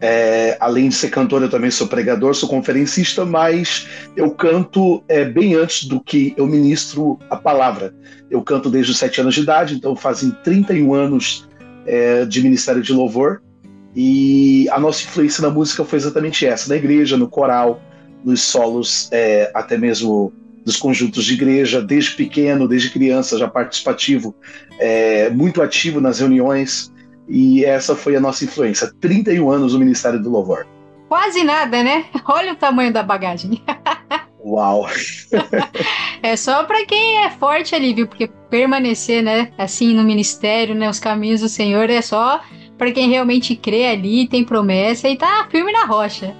[0.00, 5.24] É, além de ser cantor, eu também sou pregador, sou conferencista, mas eu canto é,
[5.24, 7.94] bem antes do que eu ministro a palavra.
[8.28, 11.48] Eu canto desde os sete anos de idade, então fazem 31 anos
[11.86, 13.40] é, de ministério de louvor.
[13.94, 17.80] E a nossa influência na música foi exatamente essa, na igreja, no coral,
[18.24, 20.32] nos solos, é, até mesmo
[20.64, 24.34] dos conjuntos de igreja, desde pequeno, desde criança, já participativo,
[24.78, 26.92] é, muito ativo nas reuniões,
[27.28, 28.92] e essa foi a nossa influência.
[29.00, 30.66] 31 anos no Ministério do Louvor.
[31.08, 32.06] Quase nada, né?
[32.26, 33.62] Olha o tamanho da bagagem.
[34.44, 34.86] Uau!
[36.22, 38.06] é só para quem é forte ali, viu?
[38.06, 42.42] Porque permanecer, né, assim no ministério, né, os caminhos do Senhor é só
[42.76, 46.34] para quem realmente crê ali, tem promessa e tá firme na rocha.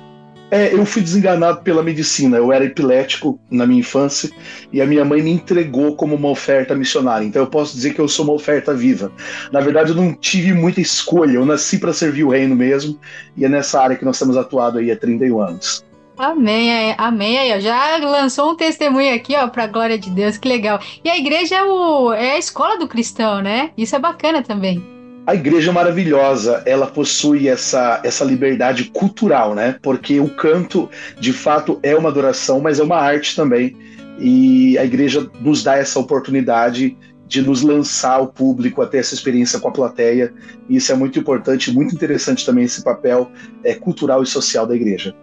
[0.51, 2.37] É, eu fui desenganado pela medicina.
[2.37, 4.31] Eu era epilético na minha infância
[4.73, 7.25] e a minha mãe me entregou como uma oferta missionária.
[7.25, 9.11] Então eu posso dizer que eu sou uma oferta viva.
[9.51, 11.33] Na verdade, eu não tive muita escolha.
[11.33, 12.99] Eu nasci para servir o reino mesmo
[13.37, 15.85] e é nessa área que nós temos atuado aí há 31 anos.
[16.17, 17.39] Amém, amém.
[17.39, 20.79] Aí, ó, já lançou um testemunho aqui, ó, para a glória de Deus, que legal.
[21.03, 23.73] E a igreja é, o, é a escola do cristão, né?
[23.77, 24.94] Isso é bacana também.
[25.27, 29.79] A igreja maravilhosa, ela possui essa, essa liberdade cultural, né?
[29.81, 33.75] Porque o canto, de fato, é uma adoração, mas é uma arte também.
[34.19, 36.95] E a igreja nos dá essa oportunidade
[37.27, 40.31] de nos lançar ao público, até essa experiência com a plateia.
[40.69, 43.31] E isso é muito importante, muito interessante também esse papel
[43.65, 45.15] é, cultural e social da igreja.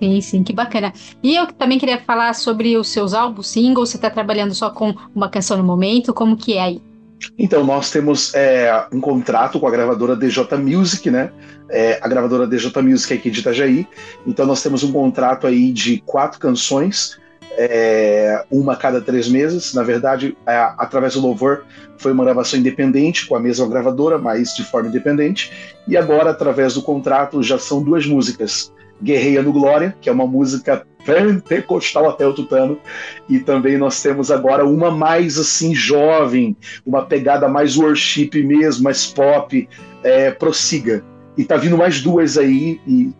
[0.00, 0.92] Sim, sim, que bacana.
[1.20, 3.90] E eu também queria falar sobre os seus álbuns singles.
[3.90, 6.14] Você está trabalhando só com uma canção no momento?
[6.14, 6.91] Como que é aí?
[7.38, 11.30] Então, nós temos é, um contrato com a gravadora DJ Music, né?
[11.68, 13.86] É, a gravadora DJ Music é aqui de Itajaí.
[14.26, 17.18] Então, nós temos um contrato aí de quatro canções,
[17.56, 19.74] é, uma a cada três meses.
[19.74, 21.64] Na verdade, é, através do Louvor,
[21.98, 25.52] foi uma gravação independente com a mesma gravadora, mas de forma independente.
[25.86, 28.72] E agora, através do contrato, já são duas músicas.
[29.02, 32.78] Guerreia no Glória, que é uma música pentecostal até o tutano,
[33.28, 39.06] e também nós temos agora uma mais assim jovem, uma pegada mais worship mesmo, mais
[39.06, 39.68] pop,
[40.02, 41.04] é, prossiga.
[41.36, 43.10] E tá vindo mais duas aí, e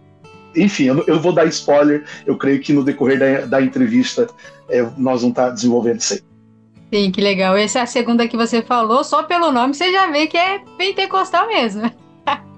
[0.55, 4.29] enfim, eu, eu vou dar spoiler, eu creio que no decorrer da, da entrevista
[4.69, 6.21] é, nós vamos estar tá desenvolvendo isso aí.
[6.93, 7.57] Sim, que legal.
[7.57, 10.61] Essa é a segunda que você falou, só pelo nome você já vê que é
[10.77, 11.91] pentecostal mesmo.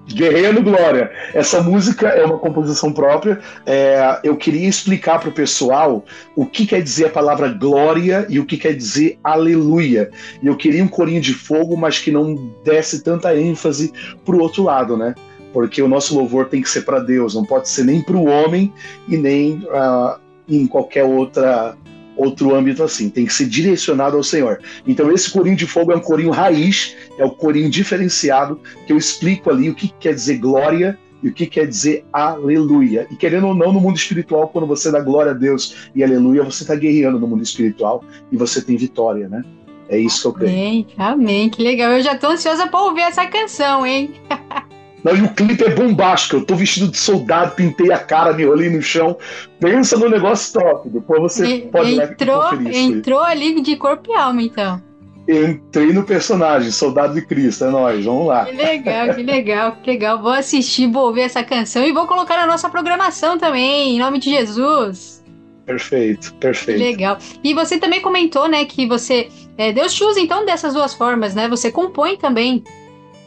[0.07, 1.11] Guerreiro Glória.
[1.33, 3.39] Essa música é uma composição própria.
[3.65, 8.39] É, eu queria explicar para o pessoal o que quer dizer a palavra glória e
[8.39, 10.11] o que quer dizer aleluia.
[10.41, 13.91] E eu queria um corinho de fogo, mas que não desse tanta ênfase
[14.23, 15.15] para o outro lado, né?
[15.51, 18.25] Porque o nosso louvor tem que ser para Deus, não pode ser nem para o
[18.25, 18.73] homem
[19.07, 21.75] e nem uh, em qualquer outra
[22.15, 24.59] outro âmbito assim, tem que ser direcionado ao Senhor.
[24.87, 28.97] Então esse corinho de fogo é um corinho raiz, é o corinho diferenciado que eu
[28.97, 33.07] explico ali o que quer dizer glória e o que quer dizer aleluia.
[33.11, 36.43] E querendo ou não, no mundo espiritual, quando você dá glória a Deus e aleluia,
[36.43, 39.43] você está guerreando no mundo espiritual e você tem vitória, né?
[39.87, 40.51] É isso que eu creio.
[40.51, 41.91] Amém, amém, que legal.
[41.91, 44.11] Eu já tô ansiosa para ouvir essa canção, hein?
[45.05, 46.37] Não, e o clipe é bombástico.
[46.37, 49.15] Eu tô vestido de soldado, pintei a cara, me olhei no chão.
[49.59, 50.89] Pensa no negócio top.
[50.89, 54.81] Depois você e, pode entrou, conferir Entrou ali de corpo e alma, então.
[55.27, 58.45] Entrei no personagem, Soldado de Cristo, é nóis, vamos lá.
[58.45, 60.21] Que legal, que legal, que legal.
[60.23, 64.17] Vou assistir, vou ouvir essa canção e vou colocar na nossa programação também, em nome
[64.17, 65.23] de Jesus.
[65.67, 66.79] Perfeito, perfeito.
[66.79, 67.19] Legal.
[67.43, 69.29] E você também comentou, né, que você.
[69.55, 71.47] É, Deus te usa então dessas duas formas, né?
[71.47, 72.63] Você compõe também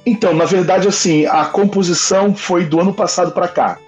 [0.08, 3.78] então, na verdade, assim, a composição foi do ano passado para cá.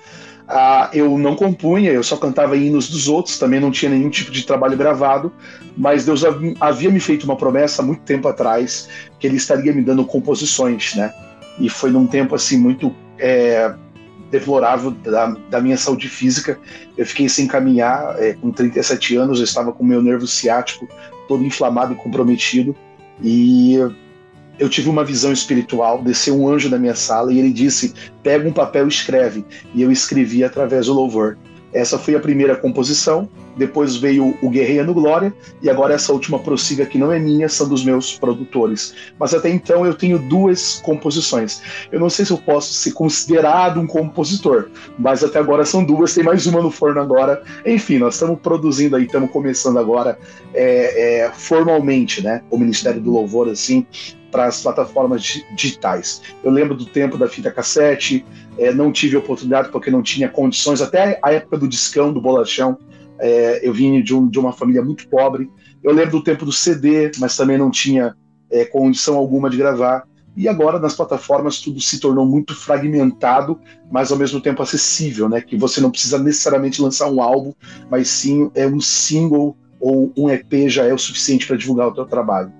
[0.46, 4.32] Ah, eu não compunha, eu só cantava hinos dos outros, também não tinha nenhum tipo
[4.32, 5.32] de trabalho gravado,
[5.76, 6.24] mas Deus
[6.60, 10.94] havia me feito uma promessa há muito tempo atrás que Ele estaria me dando composições,
[10.96, 11.12] né?
[11.58, 13.72] E foi num tempo assim muito é,
[14.30, 16.58] deplorável da, da, minha saúde física.
[16.98, 20.88] Eu fiquei sem caminhar, é, com 37 anos, eu estava com meu nervo ciático
[21.28, 22.74] todo inflamado e comprometido.
[23.22, 23.78] E
[24.61, 28.46] eu tive uma visão espiritual, desceu um anjo da minha sala e ele disse: pega
[28.46, 29.44] um papel e escreve.
[29.74, 31.38] E eu escrevi através do louvor.
[31.72, 33.28] Essa foi a primeira composição
[33.61, 37.46] depois veio o Guerreiro no Glória, e agora essa última prossiga que não é minha,
[37.46, 38.94] são dos meus produtores.
[39.18, 41.61] Mas até então eu tenho duas composições.
[41.92, 46.14] Eu não sei se eu posso ser considerado um compositor, mas até agora são duas,
[46.14, 47.42] tem mais uma no forno agora.
[47.66, 50.18] Enfim, nós estamos produzindo aí, estamos começando agora
[50.54, 52.42] é, é, formalmente, né?
[52.50, 53.86] O Ministério do Louvor, assim,
[54.32, 56.22] para as plataformas digitais.
[56.42, 58.24] Eu lembro do tempo da fita cassete,
[58.56, 62.78] é, não tive oportunidade porque não tinha condições, até a época do discão, do bolachão,
[63.20, 65.50] é, eu vim de, um, de, uma família muito pobre.
[65.82, 68.16] Eu lembro do tempo do CD, mas também não tinha
[68.50, 70.04] é, condição alguma de gravar.
[70.36, 73.60] E agora nas plataformas tudo se tornou muito fragmentado,
[73.90, 75.40] mas ao mesmo tempo acessível, né?
[75.40, 77.52] Que você não precisa necessariamente lançar um álbum,
[77.90, 81.94] mas sim é um single ou um EP já é o suficiente para divulgar o
[81.94, 82.52] teu trabalho.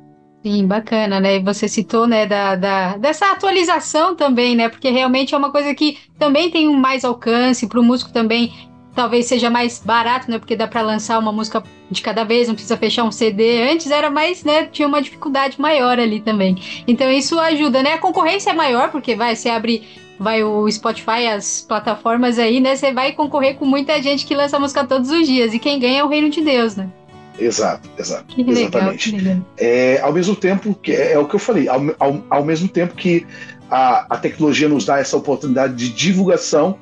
[0.43, 1.39] Sim, bacana, né?
[1.41, 4.71] Você citou, né, da, da, dessa atualização também, né?
[4.71, 8.51] Porque realmente é uma coisa que também tem um mais alcance para o músico também.
[8.95, 10.39] Talvez seja mais barato, né?
[10.39, 13.71] Porque dá para lançar uma música de cada vez, não precisa fechar um CD.
[13.71, 14.67] Antes era mais, né?
[14.67, 16.57] Tinha uma dificuldade maior ali também.
[16.87, 17.95] Então isso ajuda, né?
[17.95, 19.83] A concorrência é maior, porque vai, você abre
[20.19, 22.77] vai o Spotify, as plataformas aí, né?
[22.77, 25.55] Você vai concorrer com muita gente que lança música todos os dias.
[25.55, 26.91] E quem ganha é o reino de Deus, né?
[27.39, 28.27] Exato, exato.
[28.27, 29.17] Que exatamente.
[29.17, 32.45] Legal, é, ao mesmo tempo que é, é, o que eu falei, ao, ao, ao
[32.45, 33.27] mesmo tempo que
[33.71, 36.79] a, a, tecnologia nos dá essa oportunidade de divulgação,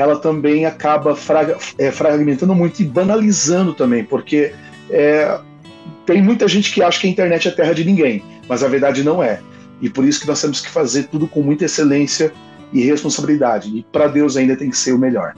[0.00, 1.16] ela também acaba
[1.78, 4.52] é, fragmentando muito e banalizando também, porque
[4.88, 5.38] é,
[6.06, 9.04] tem muita gente que acha que a internet é terra de ninguém, mas a verdade
[9.04, 9.40] não é.
[9.80, 12.32] E por isso que nós temos que fazer tudo com muita excelência
[12.72, 13.68] e responsabilidade.
[13.76, 15.34] E para Deus ainda tem que ser o melhor.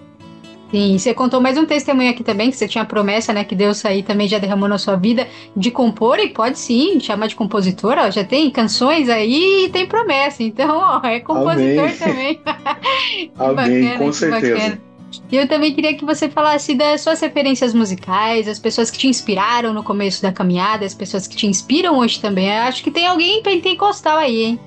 [0.73, 3.85] Sim, você contou mais um testemunho aqui também, que você tinha promessa, né, que Deus
[3.85, 7.99] aí também já derramou na sua vida de compor, e pode sim chamar de compositor,
[7.99, 11.97] ó, já tem canções aí e tem promessa, então, ó, é compositor Amém.
[11.99, 12.41] também.
[13.39, 14.55] Amém, bacana, com certeza.
[14.55, 14.83] Bacana.
[15.31, 19.07] E eu também queria que você falasse das suas referências musicais, as pessoas que te
[19.07, 22.49] inspiraram no começo da caminhada, as pessoas que te inspiram hoje também.
[22.49, 24.61] Eu acho que tem alguém pentecostal aí, hein?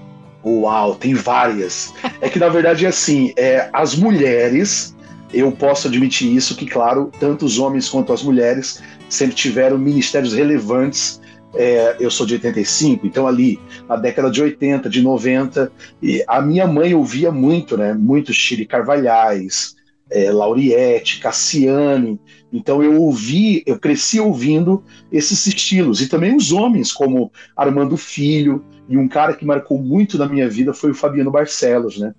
[0.46, 1.92] Uau, tem várias.
[2.22, 4.95] é que na verdade é assim, é, as mulheres
[5.40, 10.34] eu posso admitir isso, que, claro, tanto os homens quanto as mulheres sempre tiveram ministérios
[10.34, 11.22] relevantes.
[11.58, 15.72] É, eu sou de 85, então ali na década de 80, de 90,
[16.02, 17.94] e a minha mãe ouvia muito, né?
[17.94, 19.76] Muito Chile Carvalhais,
[20.10, 22.20] é, Lauriette, Cassiane.
[22.52, 26.02] Então eu ouvi, eu cresci ouvindo esses estilos.
[26.02, 30.48] E também os homens, como Armando Filho, e um cara que marcou muito na minha
[30.48, 32.14] vida foi o Fabiano Barcelos, né?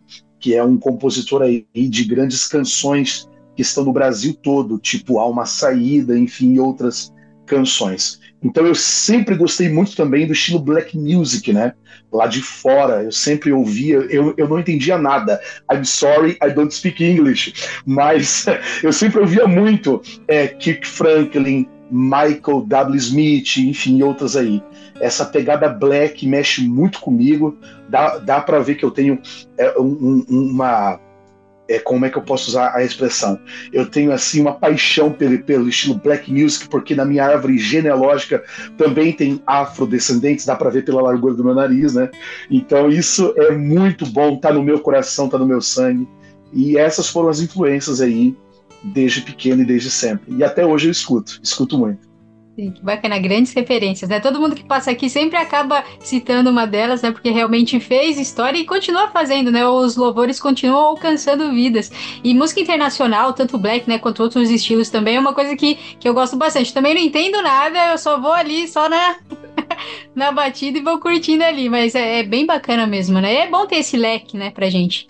[0.46, 5.44] Que é um compositor aí de grandes canções que estão no Brasil todo, tipo Alma
[5.44, 7.12] Saída, enfim, outras
[7.44, 8.20] canções.
[8.40, 11.72] Então eu sempre gostei muito também do estilo black music, né?
[12.12, 15.40] Lá de fora, eu sempre ouvia, eu, eu não entendia nada.
[15.68, 17.52] I'm sorry, I don't speak English.
[17.84, 18.46] Mas
[18.84, 22.96] eu sempre ouvia muito é, Kirk Franklin, Michael W.
[22.96, 24.62] Smith, enfim, outras aí.
[25.00, 27.56] Essa pegada black mexe muito comigo.
[27.88, 29.20] Dá, dá para ver que eu tenho
[29.58, 31.00] é, um, uma.
[31.68, 33.38] É, como é que eu posso usar a expressão?
[33.72, 38.44] Eu tenho assim uma paixão pelo, pelo estilo black music, porque na minha árvore genealógica
[38.78, 42.08] também tem afrodescendentes, dá para ver pela largura do meu nariz, né?
[42.48, 46.08] Então isso é muito bom, tá no meu coração, tá no meu sangue.
[46.52, 48.36] E essas foram as influências aí
[48.82, 50.34] desde pequeno e desde sempre.
[50.36, 52.06] E até hoje eu escuto, escuto muito.
[52.56, 54.18] Sim, que bacana, grandes referências, né?
[54.18, 57.12] Todo mundo que passa aqui sempre acaba citando uma delas, né?
[57.12, 59.66] Porque realmente fez história e continua fazendo, né?
[59.68, 61.92] Os louvores continuam alcançando vidas.
[62.24, 66.08] E música internacional, tanto black, né, quanto outros estilos também, é uma coisa que, que
[66.08, 66.72] eu gosto bastante.
[66.72, 69.16] Também não entendo nada, eu só vou ali só na,
[70.16, 73.34] na batida e vou curtindo ali, mas é, é bem bacana mesmo, né?
[73.34, 75.06] É bom ter esse leque, né, pra gente.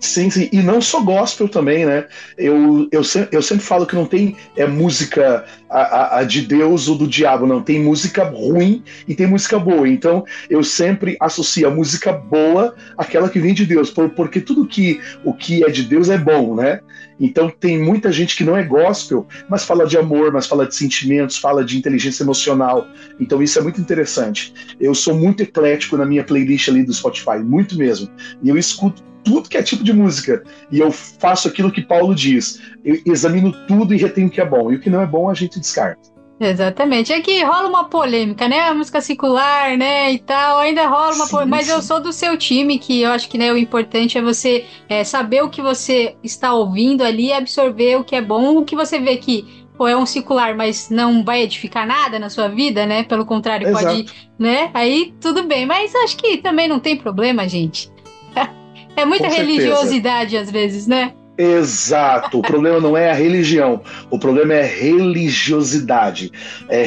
[0.00, 2.06] Sim, sim, e não só gospel também, né?
[2.38, 6.88] Eu, eu, eu sempre falo que não tem é, música a, a, a, de Deus
[6.88, 7.62] ou do diabo, não.
[7.62, 9.86] Tem música ruim e tem música boa.
[9.86, 14.66] Então eu sempre associo a música boa àquela que vem de Deus, por, porque tudo
[14.66, 16.80] que o que é de Deus é bom, né?
[17.20, 20.74] Então tem muita gente que não é gospel, mas fala de amor, mas fala de
[20.74, 22.88] sentimentos, fala de inteligência emocional.
[23.20, 24.54] Então isso é muito interessante.
[24.80, 28.08] Eu sou muito eclético na minha playlist ali do Spotify, muito mesmo.
[28.42, 30.42] E eu escuto tudo que é tipo de música.
[30.70, 32.60] E eu faço aquilo que Paulo diz.
[32.84, 34.72] Eu examino tudo e retenho o que é bom.
[34.72, 36.10] E o que não é bom, a gente descarta.
[36.40, 37.12] Exatamente.
[37.12, 38.60] É que rola uma polêmica, né?
[38.60, 40.10] A música secular, né?
[40.10, 41.56] E tal, ainda rola uma sim, polêmica.
[41.56, 41.72] Mas sim.
[41.72, 45.04] eu sou do seu time, que eu acho que né, o importante é você é,
[45.04, 48.98] saber o que você está ouvindo ali, absorver o que é bom, o que você
[48.98, 53.02] vê que pô, é um secular, mas não vai edificar nada na sua vida, né?
[53.02, 53.84] Pelo contrário, Exato.
[53.84, 54.06] pode,
[54.38, 54.70] né?
[54.72, 55.66] Aí tudo bem.
[55.66, 57.90] Mas acho que também não tem problema, gente.
[58.96, 61.12] É muita Com religiosidade às vezes, né?
[61.42, 62.38] Exato.
[62.38, 63.80] O problema não é a religião,
[64.10, 66.30] o problema é a religiosidade.
[66.68, 66.84] É,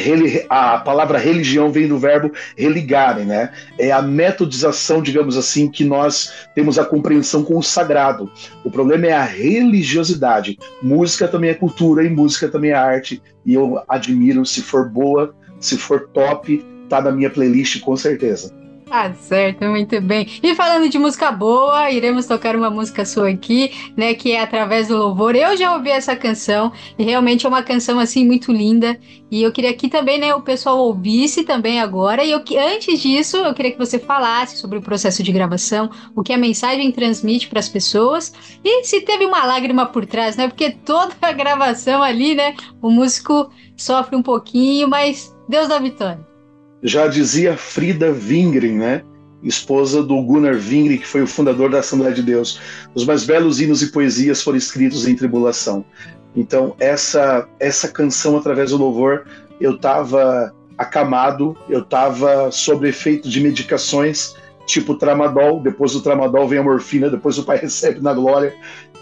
[0.47, 3.51] a palavra religião vem do verbo religare, né?
[3.79, 8.29] É a metodização, digamos assim, que nós temos a compreensão com o sagrado.
[8.63, 10.59] O problema é a religiosidade.
[10.83, 13.19] Música também é cultura e música também é arte.
[13.43, 18.62] E eu admiro se for boa, se for top, tá na minha playlist com certeza.
[18.93, 20.27] Tá certo, muito bem.
[20.43, 24.87] E falando de música boa, iremos tocar uma música sua aqui, né, que é Através
[24.87, 25.35] do Louvor.
[25.35, 28.95] Eu já ouvi essa canção e realmente é uma canção assim muito linda.
[29.31, 32.23] E eu queria que também, né, o pessoal ouvisse também agora.
[32.23, 36.21] E eu antes disso, eu queria que você falasse sobre o processo de gravação, o
[36.21, 38.31] que a mensagem transmite para as pessoas
[38.63, 40.47] e se teve uma lágrima por trás, né?
[40.47, 46.32] Porque toda a gravação ali, né, o músico sofre um pouquinho, mas Deus dá vitória.
[46.83, 49.03] Já dizia Frida Wingren, né?
[49.43, 52.59] esposa do Gunnar Wingren, que foi o fundador da Assembleia de Deus.
[52.95, 55.85] Os mais belos hinos e poesias foram escritos em tribulação.
[56.35, 59.25] Então, essa essa canção através do louvor,
[59.59, 66.59] eu estava acamado, eu estava sob efeito de medicações, tipo tramadol, depois do tramadol vem
[66.59, 68.55] a morfina, depois o pai recebe na glória.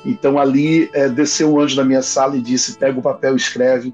[0.04, 3.94] Então ali é, desceu um anjo na minha sala e disse: pega o papel, escreve.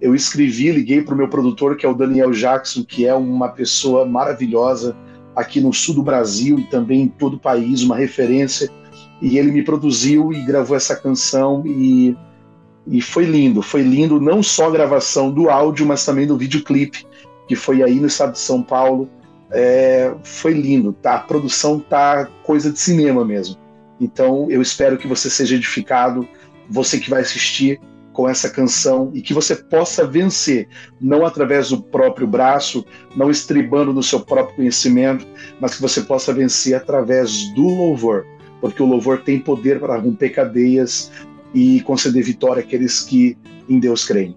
[0.00, 3.48] Eu escrevi, liguei para o meu produtor, que é o Daniel Jackson, que é uma
[3.48, 4.96] pessoa maravilhosa
[5.34, 8.70] aqui no sul do Brasil e também em todo o país, uma referência.
[9.20, 12.16] E ele me produziu e gravou essa canção e,
[12.86, 13.60] e foi lindo.
[13.60, 17.04] Foi lindo não só a gravação do áudio, mas também do videoclipe,
[17.48, 19.08] que foi aí no estado de São Paulo.
[19.50, 21.16] É, foi lindo, tá?
[21.16, 23.56] A produção tá coisa de cinema mesmo.
[24.00, 26.28] Então eu espero que você seja edificado,
[26.68, 27.80] você que vai assistir
[28.18, 30.66] com essa canção e que você possa vencer,
[31.00, 35.24] não através do próprio braço, não estribando no seu próprio conhecimento,
[35.60, 38.26] mas que você possa vencer através do louvor,
[38.60, 41.12] porque o louvor tem poder para romper cadeias
[41.54, 43.38] e conceder vitória àqueles que
[43.68, 44.36] em Deus creem.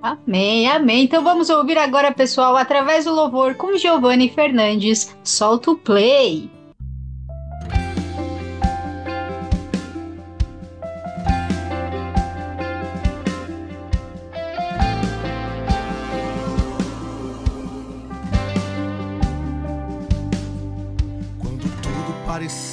[0.00, 1.02] Amém, amém.
[1.02, 5.16] Então vamos ouvir agora, pessoal, através do louvor com Giovanni Fernandes.
[5.24, 6.48] Solta o play.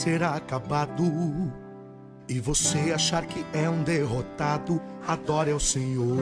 [0.08, 1.04] Parecer acabado
[2.30, 6.18] e você achar que é um derrotado, adore ao Senhor.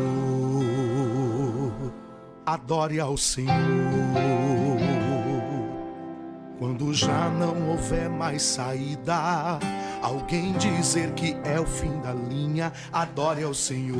[2.45, 3.53] Adore ao Senhor.
[6.57, 9.59] Quando já não houver mais saída,
[10.01, 13.99] alguém dizer que é o fim da linha, adore ao Senhor.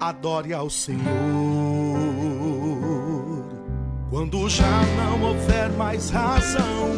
[0.00, 1.89] Adore ao Senhor.
[4.20, 6.90] Quando já não houver mais razão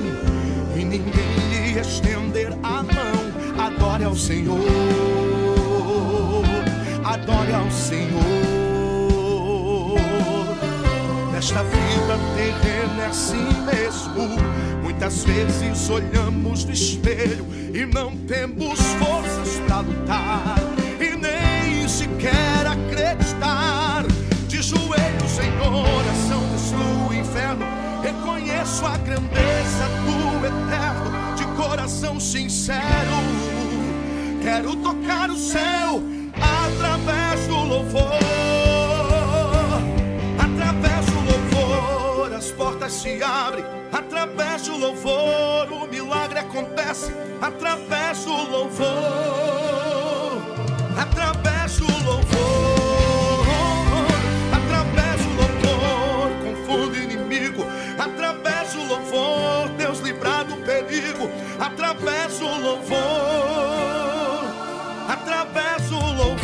[0.75, 4.59] e ninguém lhe estender a mão, adore ao Senhor,
[7.05, 8.21] adore ao Senhor.
[11.33, 14.29] Nesta vida terrena é assim mesmo.
[14.83, 20.57] Muitas vezes olhamos no espelho e não temos forças para lutar
[20.99, 24.07] e nem sequer acreditar.
[24.49, 25.53] De joelhos em
[28.63, 31.35] Reconheço a grandeza do eterno.
[31.35, 32.79] De coração sincero,
[34.41, 36.01] quero tocar o céu
[36.37, 38.21] através do louvor.
[40.39, 43.65] Através do louvor, as portas se abrem.
[43.93, 47.13] Através do louvor, o milagre acontece.
[47.41, 48.87] Através do louvor,
[61.65, 62.99] Através do louvor,
[65.09, 66.43] através do louvor.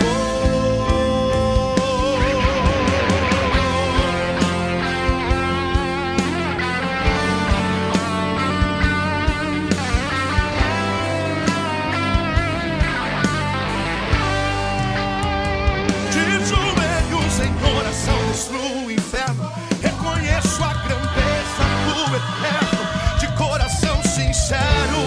[16.12, 19.50] De joelhos em oração destruo o inferno.
[19.82, 23.18] Reconheço a grandeza do eterno.
[23.18, 24.97] De coração sincero,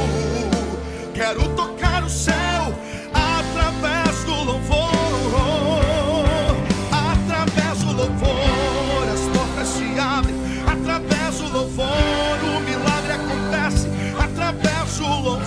[1.33, 2.73] quero tocar o céu
[3.13, 4.91] através do louvor.
[6.91, 10.35] Através do louvor, as portas se abrem.
[10.67, 13.87] Através do louvor, o milagre acontece.
[14.19, 15.41] Através do louvor.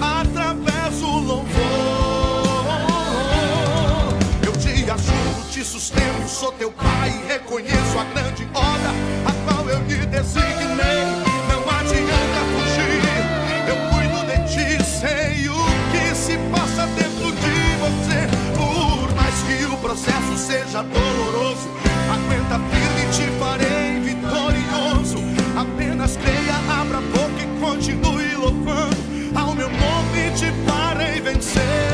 [0.00, 1.52] Através do louvor.
[4.46, 7.20] Eu te ajudo, te sustento, sou teu pai.
[7.26, 8.92] Reconheço a grande obra
[9.26, 11.11] a qual eu te designei.
[20.52, 21.70] Seja doloroso,
[22.12, 25.18] aguenta firme, te farei vitorioso.
[25.56, 28.96] Apenas creia, abra a boca e continue louvando.
[29.34, 31.91] Ao meu nome te farei vencer.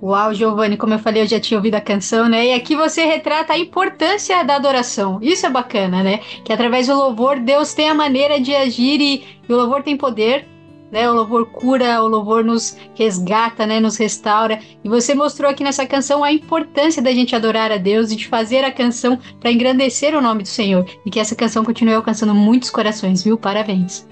[0.00, 2.46] Uau, Giovanni, como eu falei, eu já tinha ouvido a canção, né?
[2.46, 5.18] E aqui você retrata a importância da adoração.
[5.20, 6.20] Isso é bacana, né?
[6.44, 9.96] Que através do louvor, Deus tem a maneira de agir e, e o louvor tem
[9.96, 10.46] poder,
[10.92, 11.10] né?
[11.10, 13.80] O louvor cura, o louvor nos resgata, né?
[13.80, 14.60] Nos restaura.
[14.84, 18.28] E você mostrou aqui nessa canção a importância da gente adorar a Deus e de
[18.28, 20.86] fazer a canção para engrandecer o nome do Senhor.
[21.04, 23.36] E que essa canção continue alcançando muitos corações, viu?
[23.36, 24.06] Parabéns.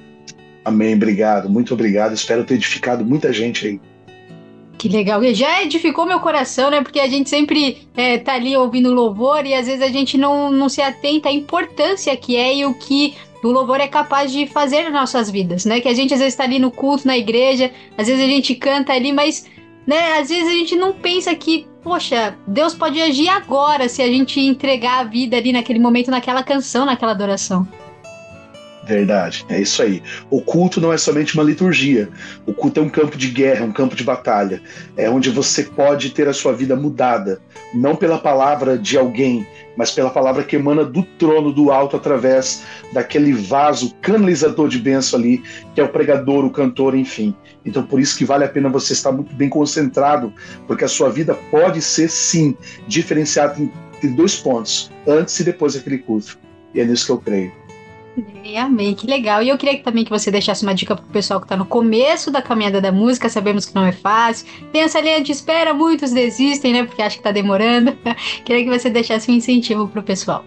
[0.64, 2.12] Amém, obrigado, muito obrigado.
[2.12, 3.80] Espero ter edificado muita gente aí.
[4.78, 5.22] Que legal.
[5.32, 6.82] Já edificou meu coração, né?
[6.82, 10.50] Porque a gente sempre é, tá ali ouvindo louvor e às vezes a gente não,
[10.50, 14.46] não se atenta à importância que é e o que o louvor é capaz de
[14.46, 15.80] fazer nas nossas vidas, né?
[15.80, 18.54] Que a gente às vezes tá ali no culto, na igreja, às vezes a gente
[18.54, 19.46] canta ali, mas,
[19.86, 20.18] né?
[20.18, 24.40] Às vezes a gente não pensa que, poxa, Deus pode agir agora se a gente
[24.40, 27.66] entregar a vida ali naquele momento, naquela canção, naquela adoração.
[28.86, 30.00] Verdade, é isso aí.
[30.30, 32.08] O culto não é somente uma liturgia.
[32.46, 34.62] O culto é um campo de guerra, um campo de batalha.
[34.96, 37.40] É onde você pode ter a sua vida mudada,
[37.74, 39.44] não pela palavra de alguém,
[39.76, 45.18] mas pela palavra que emana do trono do alto através daquele vaso canalizador de bênção
[45.18, 45.42] ali,
[45.74, 47.34] que é o pregador, o cantor, enfim.
[47.64, 50.32] Então por isso que vale a pena você estar muito bem concentrado,
[50.68, 52.56] porque a sua vida pode ser sim
[52.86, 56.38] diferenciada em dois pontos, antes e depois daquele culto.
[56.72, 57.65] E é nisso que eu creio.
[58.56, 59.42] Amém, que legal.
[59.42, 61.66] E eu queria que também que você deixasse uma dica pro pessoal que tá no
[61.66, 64.46] começo da caminhada da música, sabemos que não é fácil.
[64.72, 66.84] Tem essa linha de espera, muitos desistem, né?
[66.84, 67.96] Porque acham que tá demorando.
[68.44, 70.44] queria que você deixasse um incentivo pro pessoal.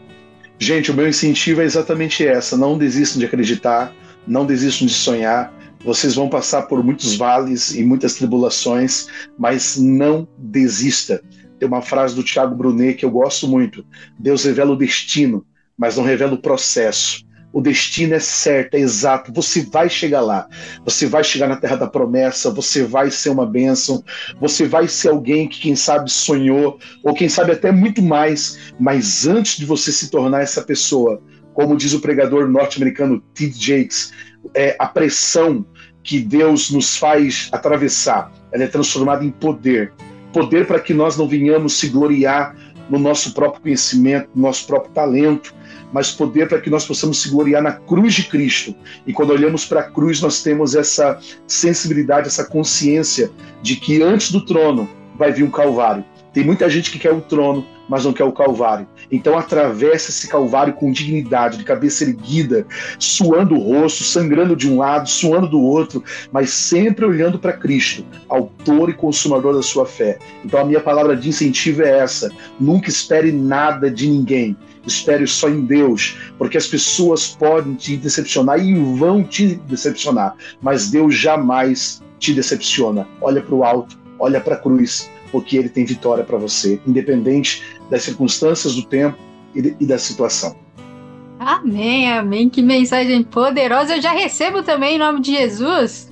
[0.57, 3.93] Gente, o meu incentivo é exatamente essa: não desistam de acreditar,
[4.25, 5.53] não desistam de sonhar.
[5.85, 11.21] Vocês vão passar por muitos vales e muitas tribulações, mas não desista.
[11.57, 13.85] Tem uma frase do Tiago Brunet que eu gosto muito:
[14.17, 15.45] Deus revela o destino,
[15.77, 17.28] mas não revela o processo.
[17.51, 19.33] O destino é certo, é exato.
[19.33, 20.47] Você vai chegar lá.
[20.85, 22.51] Você vai chegar na terra da promessa.
[22.51, 24.03] Você vai ser uma bênção.
[24.39, 28.73] Você vai ser alguém que, quem sabe, sonhou, ou quem sabe até muito mais.
[28.79, 31.21] Mas antes de você se tornar essa pessoa,
[31.53, 33.53] como diz o pregador norte-americano T.D.
[33.57, 34.13] Jakes,
[34.53, 35.65] é, a pressão
[36.03, 39.91] que Deus nos faz atravessar, ela é transformada em poder.
[40.31, 42.55] Poder para que nós não venhamos se gloriar
[42.89, 45.53] no nosso próprio conhecimento, no nosso próprio talento,
[45.91, 48.75] mas poder para que nós possamos se gloriar na cruz de Cristo.
[49.05, 54.31] E quando olhamos para a cruz, nós temos essa sensibilidade, essa consciência de que antes
[54.31, 56.03] do trono vai vir um calvário.
[56.33, 58.87] Tem muita gente que quer o trono, mas não quer o Calvário.
[59.11, 62.65] Então atravessa esse Calvário com dignidade, de cabeça erguida,
[62.99, 68.05] suando o rosto, sangrando de um lado, suando do outro, mas sempre olhando para Cristo,
[68.29, 70.19] autor e consumador da sua fé.
[70.45, 74.55] Então a minha palavra de incentivo é essa: nunca espere nada de ninguém.
[74.89, 80.89] Espere só em Deus, porque as pessoas podem te decepcionar e vão te decepcionar, mas
[80.89, 83.07] Deus jamais te decepciona.
[83.21, 87.63] Olha para o alto, olha para a cruz, porque Ele tem vitória para você, independente
[87.89, 89.17] das circunstâncias do tempo
[89.55, 90.57] e, e da situação.
[91.39, 92.49] Amém, amém.
[92.49, 93.95] Que mensagem poderosa.
[93.95, 96.11] Eu já recebo também em nome de Jesus.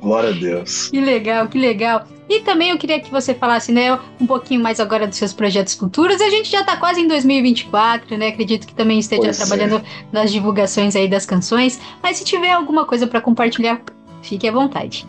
[0.00, 0.88] Glória a Deus.
[0.88, 2.06] Que legal, que legal.
[2.32, 5.74] E também eu queria que você falasse, né, um pouquinho mais agora dos seus projetos
[5.74, 6.18] futuros.
[6.18, 8.28] A gente já tá quase em 2024, né?
[8.28, 11.78] Acredito que também esteja Pois trabalhando nas divulgações aí das canções.
[12.02, 13.82] Mas se tiver alguma coisa para compartilhar,
[14.22, 15.06] fique à vontade.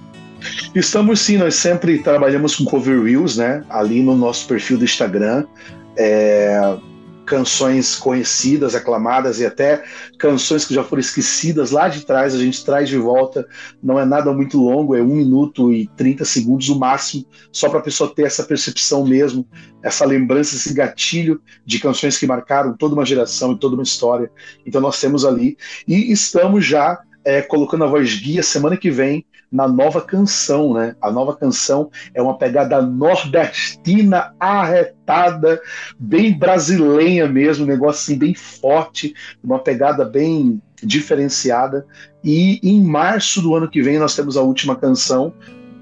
[0.75, 3.63] Estamos sim, nós sempre trabalhamos com cover reels, né?
[3.69, 5.45] Ali no nosso perfil do Instagram.
[5.97, 6.75] É,
[7.25, 9.83] canções conhecidas, aclamadas e até
[10.17, 13.47] canções que já foram esquecidas lá de trás, a gente traz de volta.
[13.81, 17.79] Não é nada muito longo, é um minuto e 30 segundos o máximo, só para
[17.79, 19.47] a pessoa ter essa percepção mesmo,
[19.81, 24.29] essa lembrança, esse gatilho de canções que marcaram toda uma geração e toda uma história.
[24.65, 25.57] Então nós temos ali.
[25.87, 30.95] E estamos já é, colocando a voz guia semana que vem na nova canção, né?
[30.99, 35.61] A nova canção é uma pegada nordestina arretada,
[35.99, 39.13] bem brasileira mesmo, um negócio assim bem forte,
[39.43, 41.85] uma pegada bem diferenciada.
[42.23, 45.31] E em março do ano que vem nós temos a última canção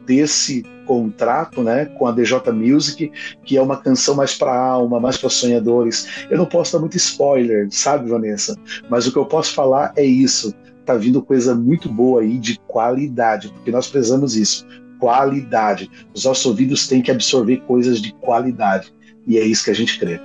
[0.06, 3.10] desse contrato, né, com a DJ Music,
[3.45, 6.26] que é uma canção mais para alma, mais para sonhadores.
[6.30, 8.57] Eu não posso dar muito spoiler, sabe, Vanessa?
[8.89, 10.53] Mas o que eu posso falar é isso
[10.91, 14.65] tá vindo coisa muito boa aí de qualidade, porque nós prezamos isso,
[14.99, 15.89] qualidade.
[16.13, 18.93] Os nossos ouvidos têm que absorver coisas de qualidade,
[19.26, 20.19] e é isso que a gente crê.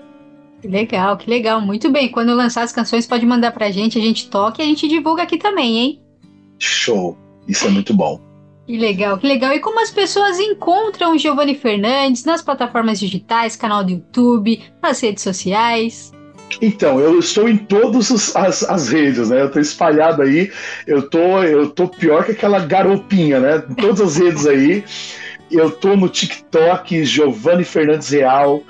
[0.60, 1.60] Que legal, que legal.
[1.60, 2.10] Muito bem.
[2.10, 5.22] Quando lançar as canções, pode mandar pra gente, a gente toca e a gente divulga
[5.22, 6.02] aqui também, hein?
[6.58, 7.16] Show!
[7.46, 8.20] Isso é muito bom.
[8.66, 9.52] Que legal, que legal.
[9.52, 14.98] E como as pessoas encontram o Giovanni Fernandes nas plataformas digitais, canal do YouTube, nas
[15.00, 16.12] redes sociais?
[16.60, 19.42] Então, eu estou em todas as, as redes, né?
[19.42, 20.50] Eu estou espalhado aí.
[20.86, 23.62] Eu tô, eu tô pior que aquela garopinha, né?
[23.68, 24.84] Em todas as redes aí.
[25.50, 28.62] Eu tô no TikTok, Giovanni Fernandes Real.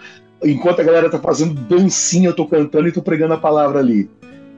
[0.44, 4.10] Enquanto a galera tá fazendo dancinha, eu tô cantando e tô pregando a palavra ali.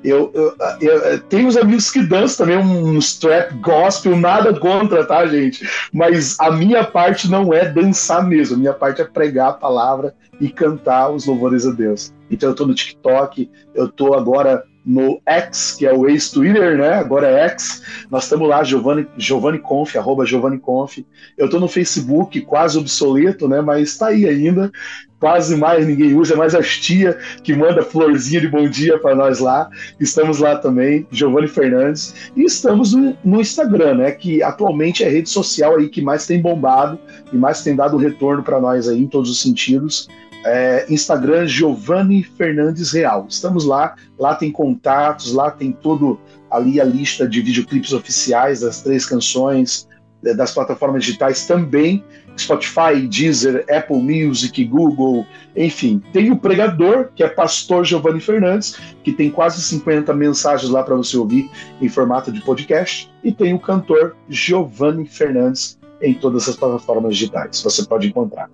[0.05, 5.69] Eu, eu, eu, uns amigos que dançam também, uns trap gospel, nada contra, tá, gente?
[5.93, 10.15] Mas a minha parte não é dançar mesmo, a minha parte é pregar a palavra
[10.41, 12.13] e cantar os louvores a Deus.
[12.31, 16.95] Então eu tô no TikTok, eu tô agora no X, que é o ex-Twitter, né?
[16.95, 17.83] Agora é X.
[18.11, 21.01] Nós estamos lá, Giovanni, Giovanni Conf, arroba Giovanni Conf.
[21.37, 23.61] Eu tô no Facebook, quase obsoleto, né?
[23.61, 24.73] Mas tá aí ainda.
[25.21, 29.41] Quase mais ninguém usa, mais as tia que manda florzinha de bom dia para nós
[29.41, 29.69] lá.
[29.99, 32.15] Estamos lá também, Giovanni Fernandes.
[32.37, 34.13] E estamos no, no, Instagram, né?
[34.13, 36.99] Que atualmente é a rede social aí que mais tem bombado
[37.33, 40.09] e mais tem dado retorno para nós aí em todos os sentidos
[40.45, 43.27] é, Instagram Giovanni Fernandes Real.
[43.29, 46.19] Estamos lá, lá tem contatos, lá tem todo
[46.51, 49.89] ali a lista de videoclipes oficiais das três canções,
[50.25, 52.05] é, das plataformas digitais também,
[52.43, 56.03] Spotify, Deezer, Apple Music, Google, enfim.
[56.13, 60.95] Tem o pregador, que é Pastor Giovanni Fernandes, que tem quase 50 mensagens lá para
[60.95, 61.51] você ouvir
[61.81, 67.61] em formato de podcast, e tem o cantor Giovanni Fernandes em todas as plataformas digitais.
[67.63, 68.49] Você pode encontrar.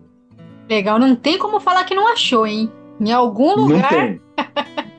[0.68, 2.70] Legal, não tem como falar que não achou, hein?
[2.98, 3.92] Em algum lugar.
[3.92, 4.20] Não tem.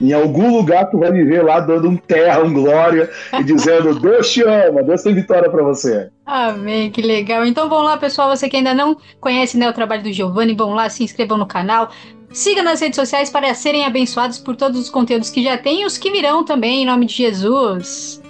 [0.00, 3.98] em algum lugar tu vai me ver lá dando um terra, um glória e dizendo:
[4.00, 6.10] Deus te ama, Deus tem vitória para você.
[6.26, 7.44] Amém, que legal.
[7.44, 8.34] Então vamos lá, pessoal.
[8.34, 11.46] Você que ainda não conhece né, o trabalho do Giovanni, vão lá, se inscrevam no
[11.46, 11.90] canal.
[12.32, 15.86] Siga nas redes sociais para serem abençoados por todos os conteúdos que já tem e
[15.86, 18.20] os que virão também, em nome de Jesus.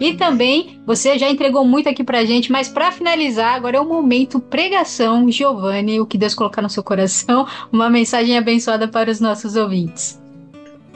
[0.00, 3.88] E também, você já entregou muito aqui pra gente, mas para finalizar, agora é o
[3.88, 9.20] momento pregação, Giovanni, o que Deus colocar no seu coração, uma mensagem abençoada para os
[9.20, 10.20] nossos ouvintes.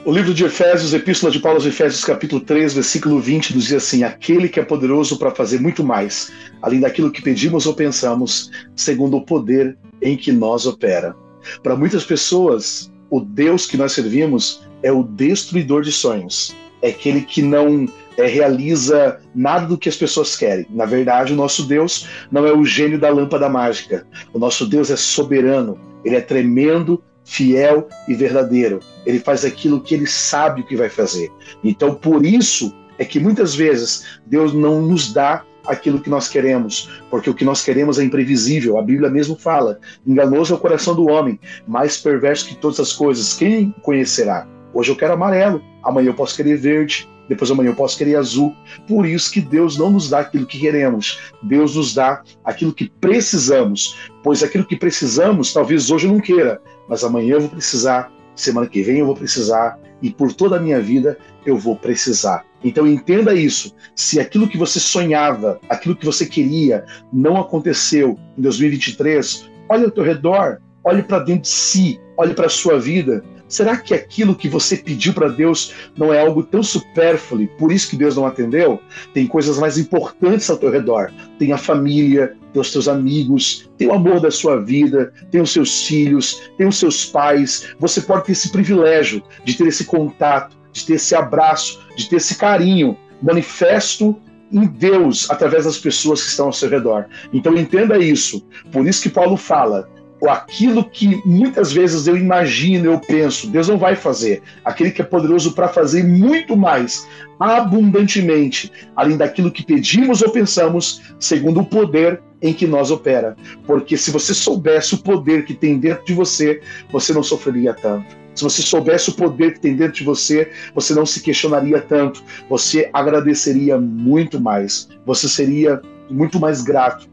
[0.05, 3.75] O livro de Efésios, Epístola de Paulo aos Efésios, capítulo 3, versículo 20, nos diz
[3.75, 6.29] assim: Aquele que é poderoso para fazer muito mais,
[6.61, 11.15] além daquilo que pedimos ou pensamos, segundo o poder em que nós opera.
[11.63, 17.21] Para muitas pessoas, o Deus que nós servimos é o destruidor de sonhos, é aquele
[17.21, 20.67] que não é, realiza nada do que as pessoas querem.
[20.69, 24.05] Na verdade, o nosso Deus não é o gênio da lâmpada mágica.
[24.33, 28.79] O nosso Deus é soberano, ele é tremendo, fiel e verdadeiro.
[29.05, 31.31] Ele faz aquilo que ele sabe o que vai fazer.
[31.63, 36.89] Então, por isso é que muitas vezes Deus não nos dá aquilo que nós queremos,
[37.09, 38.77] porque o que nós queremos é imprevisível.
[38.77, 42.93] A Bíblia mesmo fala: enganoso é o coração do homem, mais perverso que todas as
[42.93, 43.33] coisas.
[43.33, 44.47] Quem conhecerá?
[44.73, 48.55] Hoje eu quero amarelo, amanhã eu posso querer verde, depois amanhã eu posso querer azul.
[48.87, 52.89] Por isso que Deus não nos dá aquilo que queremos, Deus nos dá aquilo que
[52.99, 58.67] precisamos, pois aquilo que precisamos, talvez hoje não queira, mas amanhã eu vou precisar, semana
[58.67, 62.45] que vem eu vou precisar, e por toda a minha vida eu vou precisar.
[62.63, 63.75] Então entenda isso.
[63.95, 69.91] Se aquilo que você sonhava, aquilo que você queria, não aconteceu em 2023, olhe ao
[69.91, 73.23] teu redor, olhe para dentro de si, olhe para a sua vida
[73.53, 77.87] Será que aquilo que você pediu para Deus não é algo tão supérfluo, por isso
[77.87, 78.79] que Deus não atendeu?
[79.13, 81.11] Tem coisas mais importantes ao teu redor.
[81.37, 85.51] Tem a família, tem os teus amigos, tem o amor da sua vida, tem os
[85.51, 87.67] seus filhos, tem os seus pais.
[87.79, 92.15] Você pode ter esse privilégio de ter esse contato, de ter esse abraço, de ter
[92.15, 94.19] esse carinho manifesto
[94.51, 97.05] em Deus através das pessoas que estão ao seu redor.
[97.31, 98.43] Então entenda isso.
[98.71, 99.87] Por isso que Paulo fala:
[100.29, 104.41] aquilo que muitas vezes eu imagino, eu penso, Deus não vai fazer.
[104.63, 107.07] Aquele que é poderoso para fazer muito mais,
[107.39, 113.35] abundantemente, além daquilo que pedimos ou pensamos, segundo o poder em que nós opera.
[113.65, 118.23] Porque se você soubesse o poder que tem dentro de você, você não sofreria tanto.
[118.35, 122.23] Se você soubesse o poder que tem dentro de você, você não se questionaria tanto,
[122.49, 127.07] você agradeceria muito mais, você seria muito mais grato.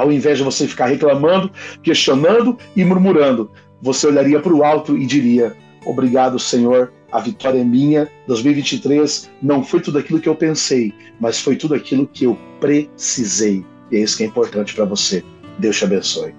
[0.00, 1.52] Ao invés de você ficar reclamando,
[1.82, 3.50] questionando e murmurando,
[3.82, 5.54] você olharia para o alto e diria:
[5.84, 8.08] Obrigado, Senhor, a vitória é minha.
[8.26, 13.62] 2023 não foi tudo aquilo que eu pensei, mas foi tudo aquilo que eu precisei.
[13.90, 15.22] E é isso que é importante para você.
[15.58, 16.34] Deus te abençoe.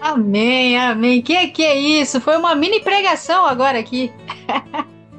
[0.00, 1.20] Amém, amém.
[1.20, 2.18] Que que é isso?
[2.18, 4.10] Foi uma mini pregação agora aqui.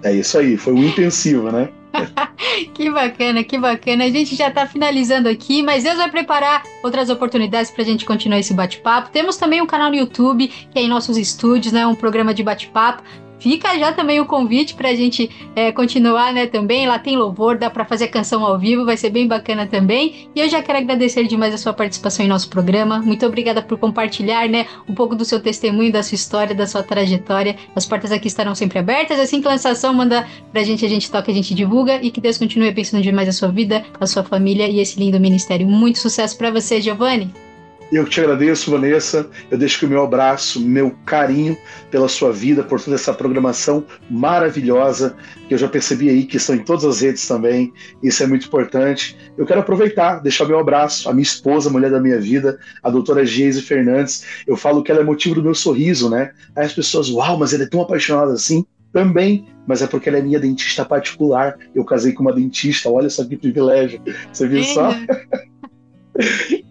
[0.03, 1.69] É isso aí, foi um intensivo, né?
[2.73, 4.05] que bacana, que bacana.
[4.05, 8.05] A gente já está finalizando aqui, mas Deus vai preparar outras oportunidades para a gente
[8.05, 9.09] continuar esse bate-papo.
[9.11, 11.85] Temos também um canal no YouTube, que é em nossos estúdios, né?
[11.85, 13.03] Um programa de bate-papo.
[13.39, 16.47] Fica já também o convite para a gente é, continuar, né?
[16.47, 20.29] Também lá tem louvor, dá para fazer canção ao vivo, vai ser bem bacana também.
[20.35, 22.99] E eu já quero agradecer demais a sua participação em nosso programa.
[22.99, 24.65] Muito obrigada por compartilhar, né?
[24.87, 27.55] Um pouco do seu testemunho, da sua história, da sua trajetória.
[27.75, 29.19] As portas aqui estarão sempre abertas.
[29.19, 31.99] Assim que lançação, manda pra gente, a gente toca, a gente divulga.
[32.01, 35.19] E que Deus continue abençoando demais a sua vida, a sua família e esse lindo
[35.19, 35.67] ministério.
[35.67, 37.46] Muito sucesso para você, Giovanni.
[37.89, 39.29] Eu te agradeço, Vanessa.
[39.49, 41.57] Eu deixo aqui o meu abraço, meu carinho
[41.89, 45.15] pela sua vida, por toda essa programação maravilhosa,
[45.47, 47.71] que eu já percebi aí que estão em todas as redes também.
[48.03, 49.17] Isso é muito importante.
[49.37, 53.25] Eu quero aproveitar, deixar meu abraço à minha esposa, mulher da minha vida, a doutora
[53.25, 54.25] Geise Fernandes.
[54.45, 56.31] Eu falo que ela é motivo do meu sorriso, né?
[56.55, 58.65] Aí as pessoas, uau, mas ela é tão apaixonada assim.
[58.91, 61.57] Também, mas é porque ela é minha dentista particular.
[61.73, 64.01] Eu casei com uma dentista, olha só que privilégio.
[64.31, 64.89] Você viu só?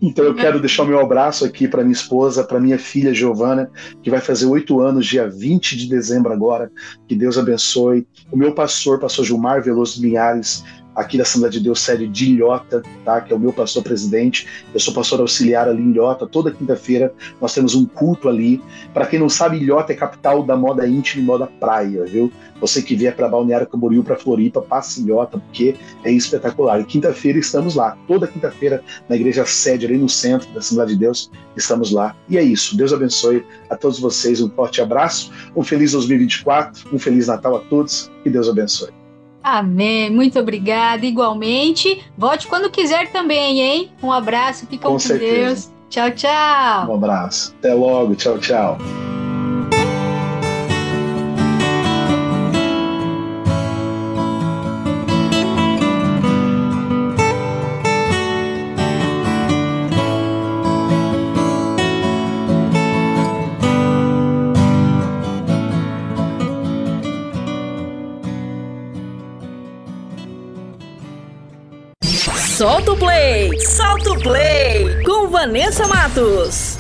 [0.01, 3.70] Então eu quero deixar o meu abraço aqui para minha esposa, para minha filha Giovana,
[4.02, 6.70] que vai fazer oito anos, dia 20 de dezembro agora.
[7.09, 8.06] Que Deus abençoe.
[8.31, 10.64] O meu pastor, pastor Gilmar Veloso Linhares,
[10.97, 13.20] aqui da Assembleia de Deus sede de Ilhota, tá?
[13.20, 14.48] que é o meu pastor presidente.
[14.73, 16.27] Eu sou pastor auxiliar ali em Ilhota.
[16.27, 18.62] Toda quinta-feira nós temos um culto ali.
[18.94, 22.32] Para quem não sabe, Ilhota é capital da moda íntima e moda praia, viu?
[22.60, 26.81] Você que vier para Balneário Camboriú, para Floripa, passe Ilhota, porque é espetacular.
[26.81, 27.97] E quinta-feira estamos lá.
[28.09, 32.16] Toda quinta-feira na igreja sede ali no centro da Assembleia de Deus, estamos lá.
[32.28, 32.74] E é isso.
[32.74, 34.40] Deus abençoe a todos vocês.
[34.40, 38.95] Um forte abraço, um feliz 2024, um feliz Natal a todos e Deus abençoe.
[39.47, 40.10] Amém.
[40.10, 41.06] Muito obrigada.
[41.06, 42.05] Igualmente.
[42.18, 43.93] Volte quando quiser também, hein?
[44.02, 44.66] Um abraço.
[44.66, 45.70] Fica com, com Deus.
[45.89, 46.90] Tchau, tchau.
[46.90, 47.55] Um abraço.
[47.60, 48.16] Até logo.
[48.16, 48.77] Tchau, tchau.
[72.57, 73.61] Solta o play!
[73.61, 75.05] Solta o play!
[75.05, 76.76] Com Vanessa Matos.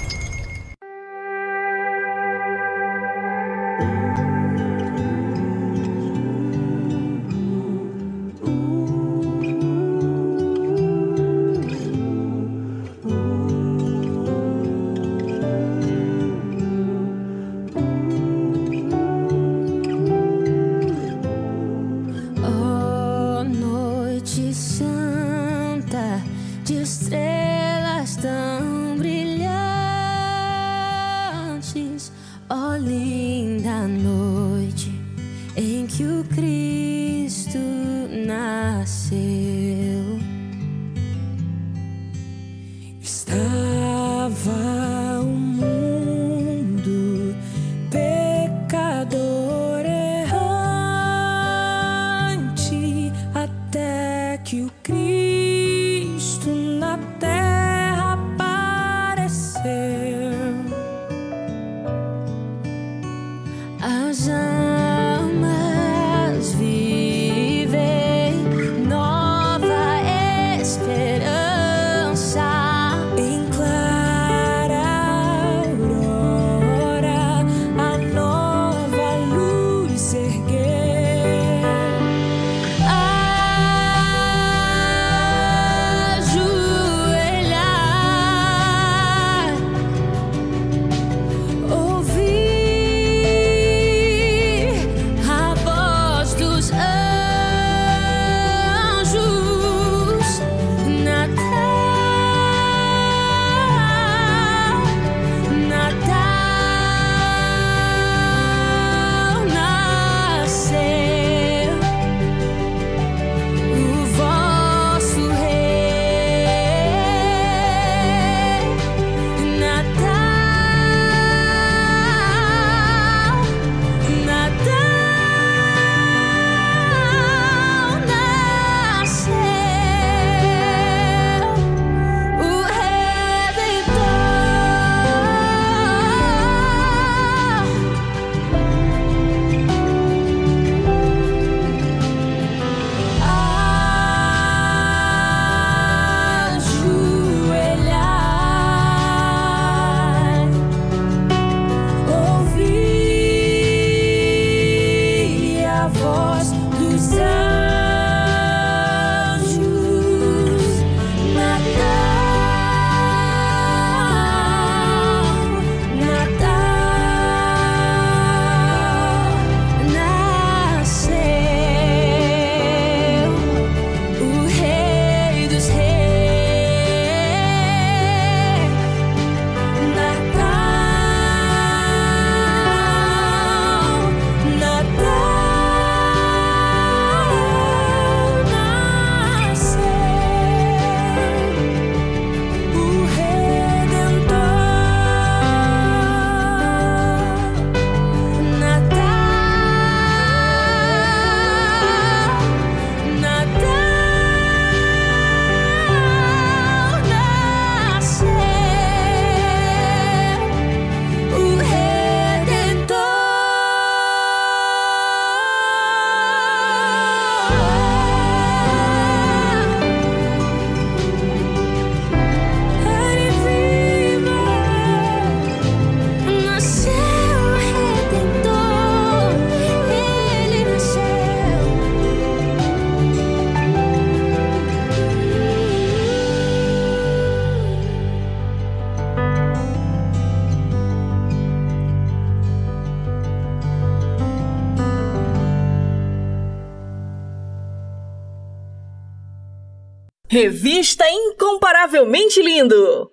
[250.38, 253.10] Revista Incomparavelmente Lindo.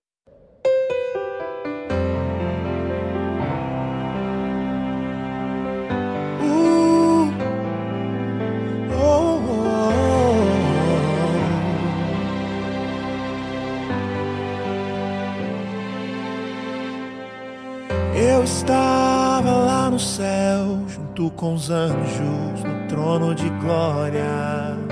[18.13, 24.82] Eu estava lá no céu, junto com os anjos, no trono de glória.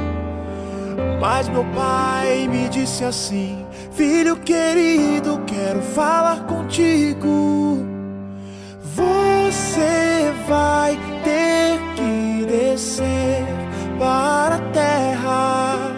[1.20, 7.86] Mas meu pai me disse assim: Filho querido, quero falar contigo.
[8.96, 13.46] Você vai ter que descer
[14.00, 15.92] para a terra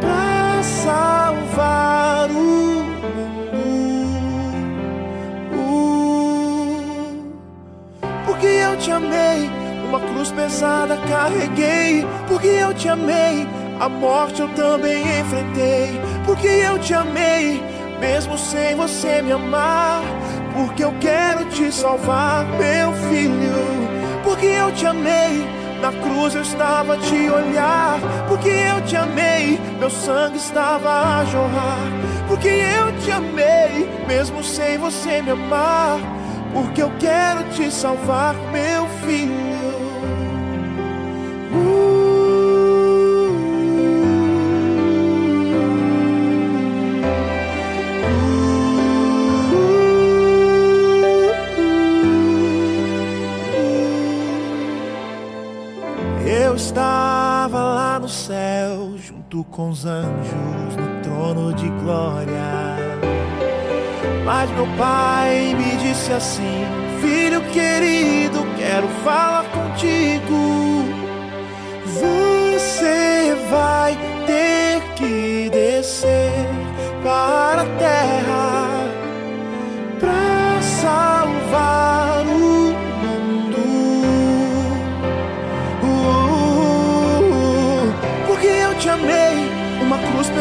[0.00, 2.84] para salvar o
[3.54, 4.26] mundo.
[8.26, 9.50] Porque eu te amei,
[9.88, 12.04] uma cruz pesada carreguei.
[12.28, 13.46] Porque eu te amei,
[13.80, 16.00] a morte eu também enfrentei.
[16.24, 17.62] Porque eu te amei,
[18.00, 20.02] mesmo sem você me amar.
[20.54, 23.86] Porque eu quero te salvar, meu filho.
[24.24, 25.46] Porque eu te amei,
[25.80, 27.98] na cruz eu estava a te olhar.
[28.28, 31.78] Porque eu te amei, meu sangue estava a jorrar.
[32.26, 35.98] Porque eu te amei, mesmo sem você me amar.
[36.52, 39.45] Porque eu quero te salvar, meu filho.
[59.50, 62.76] Com os anjos, no trono de glória.
[64.24, 66.64] Mas meu pai me disse assim:
[67.00, 70.75] Filho querido, quero falar contigo.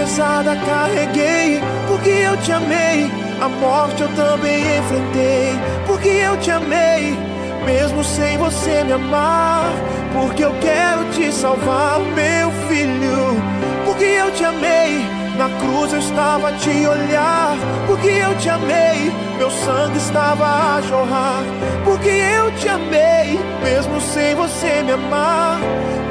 [0.06, 1.60] Pesada carreguei.
[1.88, 3.11] Porque eu te amei,
[3.41, 5.60] a morte eu também enfrentei.
[5.88, 7.18] Porque eu te amei,
[7.65, 9.65] mesmo sem você me amar.
[10.14, 13.41] Porque eu quero te salvar, meu filho.
[13.84, 15.03] Porque eu te amei,
[15.38, 17.57] na cruz eu estava a te olhar.
[17.88, 21.44] Porque eu te amei, meu sangue estava a jorrar.
[21.84, 25.60] Porque eu te amei, mesmo sem você me amar.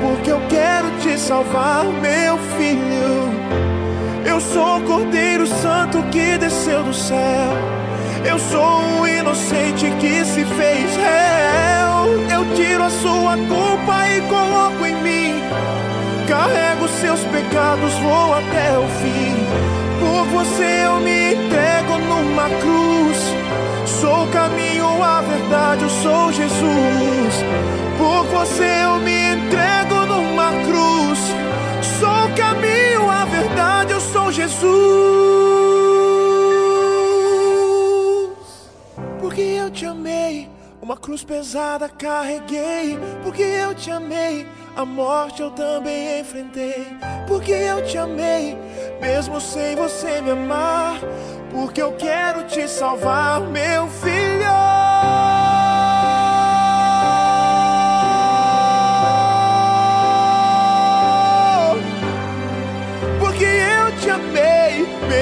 [0.03, 3.44] Porque eu quero te salvar, meu filho.
[4.35, 7.53] Eu sou o Cordeiro Santo que desceu do céu.
[8.29, 12.21] Eu sou um inocente que se fez réu.
[12.29, 15.35] Eu tiro a sua culpa e coloco em mim.
[16.27, 19.37] Carrego seus pecados, vou até o fim.
[20.01, 23.19] Por você eu me entrego numa cruz.
[23.87, 27.35] Sou o caminho, a verdade, eu sou Jesus.
[27.97, 31.21] Por você eu me entrego numa cruz.
[32.01, 34.65] Sou o caminho, a verdade, sou Jesus.
[39.21, 40.51] Porque eu te amei,
[40.81, 42.99] uma cruz pesada carreguei.
[43.23, 46.87] Porque eu te amei, a morte eu também enfrentei.
[47.27, 48.57] Porque eu te amei,
[49.01, 51.01] mesmo sem você me amar.
[51.51, 54.34] Porque eu quero te salvar, meu filho.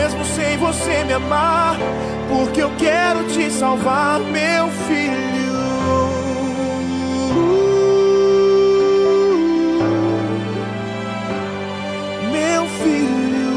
[0.02, 1.76] Mesmo sem você me amar.
[2.28, 5.22] Porque eu quero te salvar, meu filho.
[12.32, 13.52] Meu filho.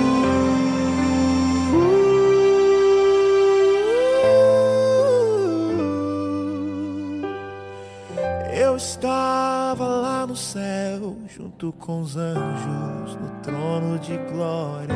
[8.54, 14.96] Eu estava lá no céu, junto com os anjos, no trono de glória.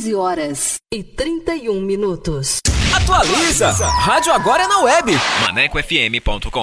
[0.00, 2.58] 15 horas e 31 minutos.
[2.96, 3.70] Atualiza!
[3.70, 5.12] Rádio agora é na web.
[5.42, 6.62] ManecoFM.com.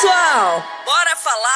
[0.00, 0.64] Pessoal!
[0.86, 1.49] Bora falar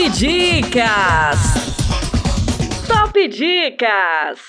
[0.00, 1.38] Top Dicas!
[2.88, 4.40] Top Dicas!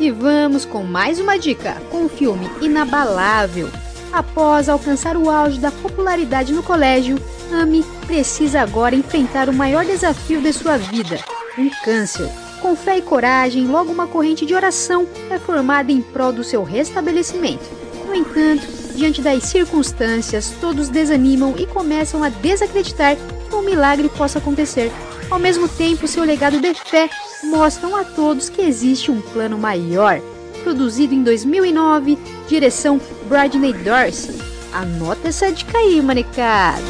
[0.00, 3.68] E vamos com mais uma dica com o filme Inabalável.
[4.10, 7.18] Após alcançar o auge da popularidade no colégio,
[7.52, 11.18] Amy precisa agora enfrentar o maior desafio de sua vida:
[11.58, 12.30] um câncer.
[12.62, 16.62] Com fé e coragem, logo uma corrente de oração é formada em prol do seu
[16.62, 17.68] restabelecimento.
[18.06, 24.38] No entanto, diante das circunstâncias, todos desanimam e começam a desacreditar que um milagre possa
[24.38, 24.90] acontecer.
[25.30, 27.08] Ao mesmo tempo, seu legado de fé
[27.44, 30.20] mostram a todos que existe um plano maior.
[30.62, 34.38] Produzido em 2009, direção Bradley Dorsey.
[34.72, 36.82] Anota essa dica aí, manecada.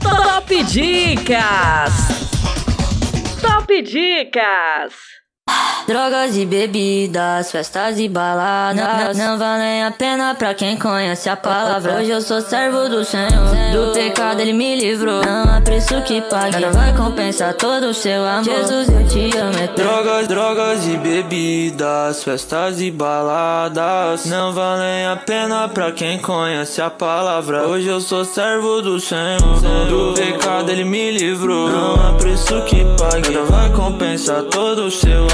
[0.00, 1.92] Top Dicas!
[3.40, 5.23] Top Dicas!
[5.86, 9.18] Drogas e bebidas, festas e baladas.
[9.18, 11.98] Não, não valem a pena pra quem conhece a palavra.
[11.98, 13.28] Hoje eu sou servo do Senhor
[13.70, 15.22] Do pecado ele me livrou.
[15.22, 18.44] Não há preço que pague Nada vai compensar todo o seu amor.
[18.44, 24.24] Jesus eu te amo é Drogas, drogas e bebidas, festas e baladas.
[24.24, 27.66] Não valem a pena pra quem conhece a palavra.
[27.68, 29.60] Hoje eu sou servo do Senhor
[29.90, 31.68] Do pecado ele me livrou.
[31.68, 35.33] Não há preço que pague Nada vai compensar todo o seu amor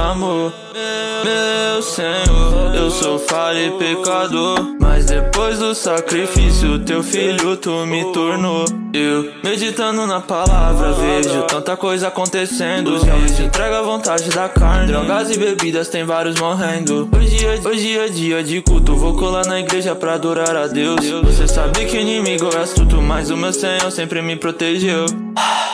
[1.25, 4.77] meu Senhor, eu sou falho e pecador.
[4.81, 8.65] Mas depois do sacrifício, teu filho tu me tornou.
[8.93, 12.99] Eu, meditando na palavra, vejo tanta coisa acontecendo.
[12.99, 14.89] Gente, entrega a vontade da carne.
[14.89, 17.09] Drogas e bebidas, tem vários morrendo.
[17.15, 21.05] Hoje é, hoje é dia de culto, vou colar na igreja pra adorar a Deus.
[21.23, 25.07] Você sabe que inimigo é astuto, mas o meu Senhor sempre me protegeu.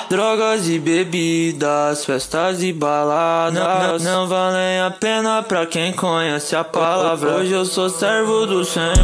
[0.09, 4.03] Drogas e bebidas, festas e baladas.
[4.05, 7.39] Não, não, não valem a pena pra quem conhece a palavra.
[7.39, 8.95] Hoje eu sou servo do Senhor,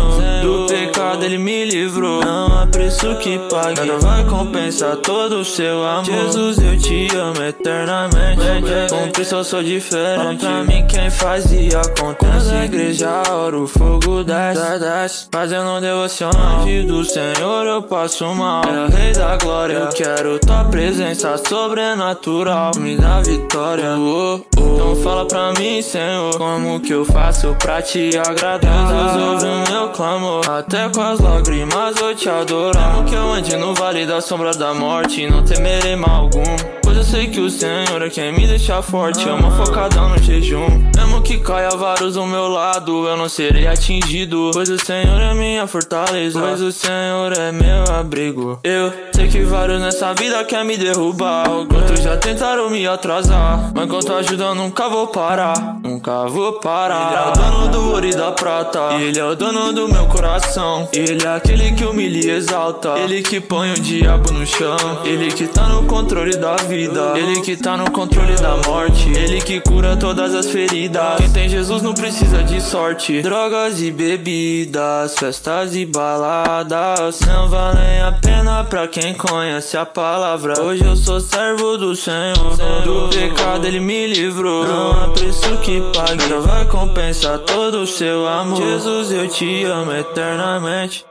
[0.43, 2.25] do pecado ele me livrou.
[2.25, 6.05] Não há preço que pague, nada vai compensar todo o seu amor.
[6.05, 8.41] Jesus, eu te amo eternamente.
[8.89, 10.47] Com Cristo eu sou diferente.
[10.47, 12.55] Pra mim quem faz e acontece.
[12.65, 15.27] Igreja, ora o fogo desce.
[15.31, 18.63] Fazendo devocional do Senhor eu passo mal.
[18.65, 22.73] É o Rei da Glória, eu quero tua presença sobrenatural.
[22.79, 23.97] Me dá vitória.
[23.99, 25.02] Oh, oh.
[25.03, 28.87] Fala pra mim, Senhor, como que eu faço pra te agradar?
[28.87, 32.79] Jesus ouve o meu clamor, até com as lágrimas eu te adoro.
[32.79, 36.57] Mesmo que eu ande no vale da sombra da morte, não temerei mal algum.
[36.93, 39.27] Pois eu sei que o Senhor é quem me deixa forte.
[39.27, 40.69] É uma focadão no jejum.
[40.95, 44.51] Mesmo que caia vários do meu lado, eu não serei atingido.
[44.53, 46.39] Pois o Senhor é minha fortaleza.
[46.39, 48.61] Pois o Senhor é meu abrigo.
[48.63, 51.45] Eu sei que vários nessa vida quer me derrubar.
[51.67, 53.73] Quantos já tentaram me atrasar.
[53.75, 55.81] Mas quanto ajuda, nunca vou parar.
[55.83, 57.09] Nunca vou parar.
[57.09, 58.93] Ele é o dono do ouro e da prata.
[59.01, 60.87] Ele é o dono do meu coração.
[60.93, 62.99] Ele é aquele que humilha e exalta.
[62.99, 64.77] Ele que põe o diabo no chão.
[65.03, 67.15] Ele que tá no controle da vida.
[67.17, 69.09] Ele que tá no controle da morte.
[69.09, 71.17] Ele que cura todas as feridas.
[71.17, 73.23] Quem tem Jesus não precisa de sorte.
[73.23, 77.21] Drogas e bebidas, festas e baladas.
[77.21, 80.61] Não valem a pena pra quem conhece a palavra.
[80.63, 82.59] Hoje eu sou servo do Senhor.
[82.85, 84.82] Do pecado ele me livrou.
[84.83, 86.17] Não há preço que pague.
[86.17, 88.57] Nada vai compensar todo o seu amor.
[88.57, 91.07] Jesus, eu te amo eternamente.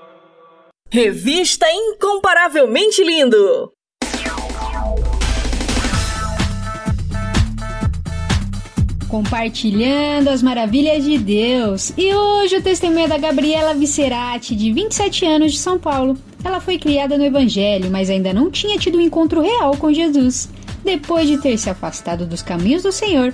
[0.89, 3.71] Revista Incomparavelmente Lindo.
[9.07, 11.91] compartilhando as maravilhas de Deus.
[11.97, 16.17] E hoje o testemunho é da Gabriela Vicerati, de 27 anos, de São Paulo.
[16.41, 20.49] Ela foi criada no Evangelho, mas ainda não tinha tido um encontro real com Jesus.
[20.81, 23.33] Depois de ter se afastado dos caminhos do Senhor,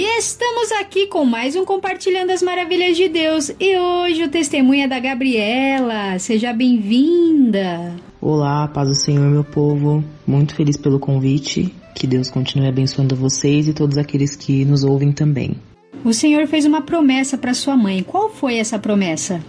[0.00, 3.50] E estamos aqui com mais um Compartilhando as Maravilhas de Deus.
[3.58, 6.16] E hoje o testemunho é da Gabriela.
[6.20, 7.96] Seja bem-vinda.
[8.20, 10.04] Olá, paz do Senhor, meu povo.
[10.24, 11.74] Muito feliz pelo convite.
[11.96, 15.56] Que Deus continue abençoando vocês e todos aqueles que nos ouvem também.
[16.04, 18.04] O Senhor fez uma promessa para sua mãe.
[18.04, 19.40] Qual foi essa promessa?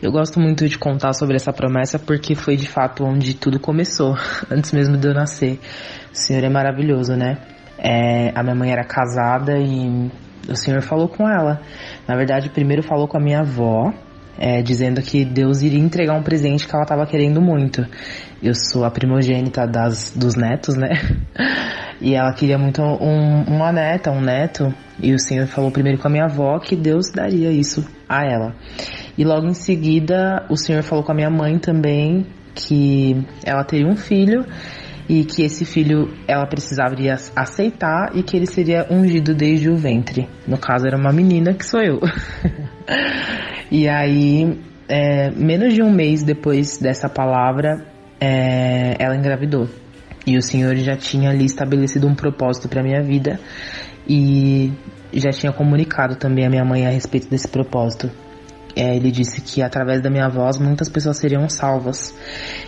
[0.00, 4.16] Eu gosto muito de contar sobre essa promessa porque foi de fato onde tudo começou,
[4.50, 5.60] antes mesmo de eu nascer.
[6.10, 7.57] O Senhor é maravilhoso, né?
[7.78, 10.10] É, a minha mãe era casada e
[10.48, 11.60] o Senhor falou com ela.
[12.06, 13.92] Na verdade, primeiro falou com a minha avó,
[14.38, 17.86] é, dizendo que Deus iria entregar um presente que ela estava querendo muito.
[18.42, 20.90] Eu sou a primogênita das, dos netos, né?
[22.00, 24.72] E ela queria muito um, uma neta, um neto.
[25.02, 28.54] E o Senhor falou primeiro com a minha avó que Deus daria isso a ela.
[29.16, 32.24] E logo em seguida, o Senhor falou com a minha mãe também
[32.54, 34.44] que ela teria um filho
[35.08, 40.28] e que esse filho ela precisaria aceitar e que ele seria ungido desde o ventre.
[40.46, 41.98] No caso, era uma menina que sou eu.
[43.72, 44.58] e aí,
[44.88, 47.86] é, menos de um mês depois dessa palavra,
[48.20, 49.66] é, ela engravidou.
[50.26, 53.40] E o Senhor já tinha ali estabelecido um propósito para minha vida
[54.06, 54.70] e
[55.12, 58.10] já tinha comunicado também a minha mãe a respeito desse propósito.
[58.78, 62.14] É, ele disse que através da minha voz muitas pessoas seriam salvas.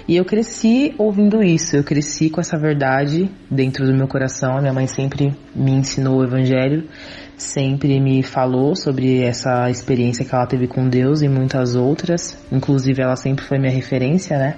[0.08, 4.56] E eu cresci ouvindo isso, eu cresci com essa verdade dentro do meu coração.
[4.56, 6.88] A minha mãe sempre me ensinou o evangelho,
[7.36, 12.36] sempre me falou sobre essa experiência que ela teve com Deus e muitas outras.
[12.50, 14.56] Inclusive, ela sempre foi minha referência, né?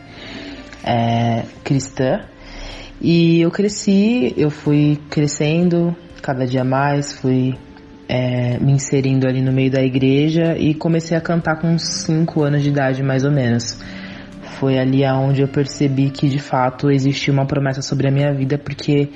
[0.82, 2.20] É, cristã.
[2.98, 7.58] E eu cresci, eu fui crescendo cada dia mais, fui
[8.12, 12.42] é, me inserindo ali no meio da igreja e comecei a cantar com uns 5
[12.42, 13.82] anos de idade mais ou menos.
[14.58, 18.58] Foi ali aonde eu percebi que de fato existia uma promessa sobre a minha vida,
[18.58, 19.08] porque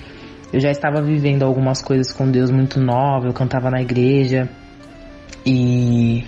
[0.50, 4.48] eu já estava vivendo algumas coisas com Deus muito nova, eu cantava na igreja
[5.44, 6.24] e,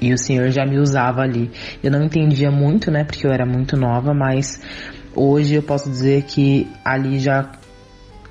[0.00, 1.50] e o Senhor já me usava ali.
[1.82, 4.62] Eu não entendia muito, né, porque eu era muito nova, mas
[5.14, 7.52] hoje eu posso dizer que ali já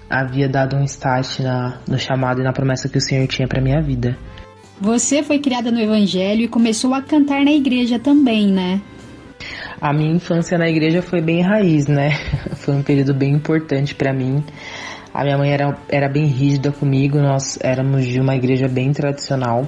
[0.09, 3.61] havia dado um start na, no chamado e na promessa que o Senhor tinha para
[3.61, 4.17] minha vida.
[4.79, 8.81] Você foi criada no Evangelho e começou a cantar na igreja também, né?
[9.81, 12.11] A minha infância na igreja foi bem raiz, né?
[12.57, 14.43] Foi um período bem importante para mim.
[15.13, 19.67] A minha mãe era, era bem rígida comigo, nós éramos de uma igreja bem tradicional.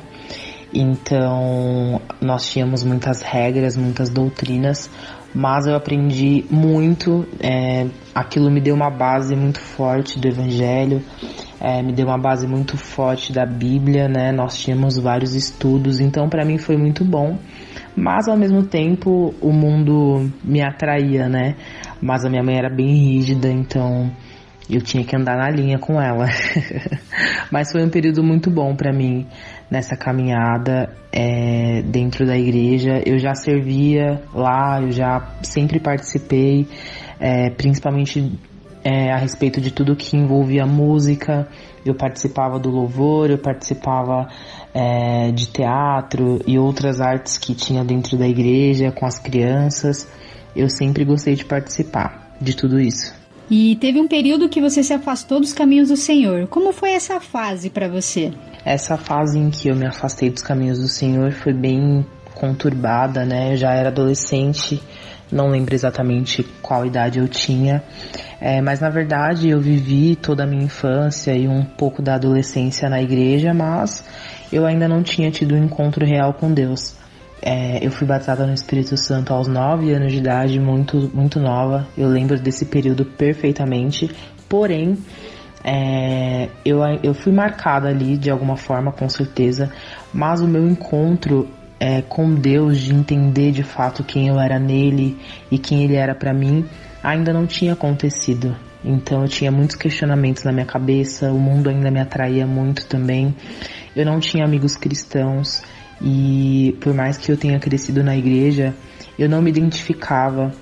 [0.73, 4.89] Então, nós tínhamos muitas regras, muitas doutrinas,
[5.33, 7.27] mas eu aprendi muito.
[7.39, 11.01] É, aquilo me deu uma base muito forte do Evangelho,
[11.59, 14.31] é, me deu uma base muito forte da Bíblia, né?
[14.31, 17.37] Nós tínhamos vários estudos, então para mim foi muito bom.
[17.95, 21.55] Mas ao mesmo tempo o mundo me atraía, né?
[22.01, 24.09] Mas a minha mãe era bem rígida, então
[24.69, 26.25] eu tinha que andar na linha com ela.
[27.51, 29.27] Mas foi um período muito bom para mim
[29.69, 33.01] nessa caminhada é, dentro da igreja.
[33.05, 36.67] Eu já servia lá, eu já sempre participei,
[37.19, 38.31] é, principalmente
[38.83, 41.47] é, a respeito de tudo que envolvia música.
[41.85, 44.27] Eu participava do louvor, eu participava
[44.73, 50.07] é, de teatro e outras artes que tinha dentro da igreja com as crianças.
[50.55, 53.13] Eu sempre gostei de participar de tudo isso.
[53.49, 56.47] E teve um período que você se afastou dos caminhos do Senhor.
[56.47, 58.31] Como foi essa fase para você?
[58.65, 63.53] Essa fase em que eu me afastei dos caminhos do Senhor foi bem conturbada, né?
[63.53, 64.81] Eu já era adolescente,
[65.31, 67.83] não lembro exatamente qual idade eu tinha,
[68.39, 72.89] é, mas na verdade eu vivi toda a minha infância e um pouco da adolescência
[72.89, 74.03] na igreja, mas
[74.51, 76.97] eu ainda não tinha tido um encontro real com Deus.
[77.41, 81.87] É, eu fui batizada no Espírito Santo aos 9 anos de idade, muito, muito nova.
[81.97, 84.09] Eu lembro desse período perfeitamente.
[84.49, 84.97] Porém,
[85.63, 89.71] é, eu, eu fui marcada ali de alguma forma, com certeza.
[90.13, 91.49] Mas o meu encontro
[91.79, 95.17] é, com Deus, de entender de fato quem eu era nele
[95.49, 96.65] e quem ele era para mim,
[97.03, 98.55] ainda não tinha acontecido.
[98.83, 103.35] Então eu tinha muitos questionamentos na minha cabeça, o mundo ainda me atraía muito também.
[103.95, 105.61] Eu não tinha amigos cristãos.
[106.01, 108.73] E por mais que eu tenha crescido na igreja,
[109.17, 110.53] eu não me identificava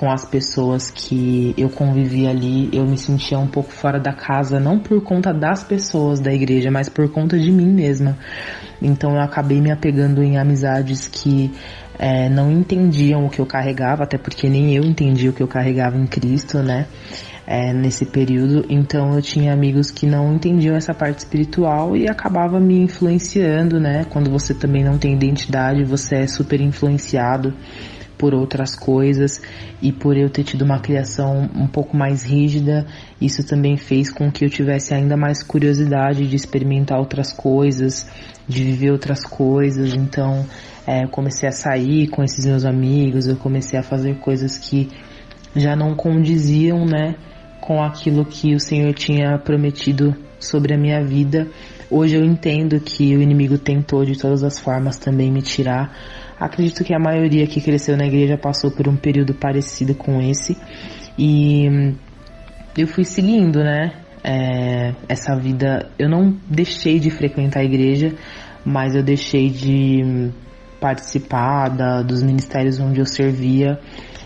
[0.00, 2.70] com as pessoas que eu convivia ali.
[2.72, 6.70] Eu me sentia um pouco fora da casa, não por conta das pessoas da igreja,
[6.70, 8.16] mas por conta de mim mesma.
[8.80, 11.52] Então eu acabei me apegando em amizades que
[11.98, 15.48] é, não entendiam o que eu carregava, até porque nem eu entendia o que eu
[15.48, 16.86] carregava em Cristo, né?
[17.46, 22.60] é, nesse período, então eu tinha amigos que não entendiam essa parte espiritual e acabava
[22.60, 24.06] me influenciando, né?
[24.08, 27.52] Quando você também não tem identidade, você é super influenciado
[28.20, 29.40] por outras coisas
[29.80, 32.86] e por eu ter tido uma criação um pouco mais rígida,
[33.18, 38.06] isso também fez com que eu tivesse ainda mais curiosidade de experimentar outras coisas,
[38.46, 39.94] de viver outras coisas.
[39.94, 40.44] Então,
[40.86, 44.90] é, eu comecei a sair com esses meus amigos, eu comecei a fazer coisas que
[45.56, 47.14] já não condiziam, né,
[47.58, 51.48] com aquilo que o Senhor tinha prometido sobre a minha vida.
[51.90, 55.90] Hoje eu entendo que o inimigo tentou de todas as formas também me tirar.
[56.40, 60.56] Acredito que a maioria que cresceu na igreja passou por um período parecido com esse.
[61.18, 61.94] E
[62.76, 63.92] eu fui seguindo, né?
[64.24, 65.90] É, essa vida.
[65.98, 68.14] Eu não deixei de frequentar a igreja,
[68.64, 70.30] mas eu deixei de
[70.80, 73.78] participar da, dos ministérios onde eu servia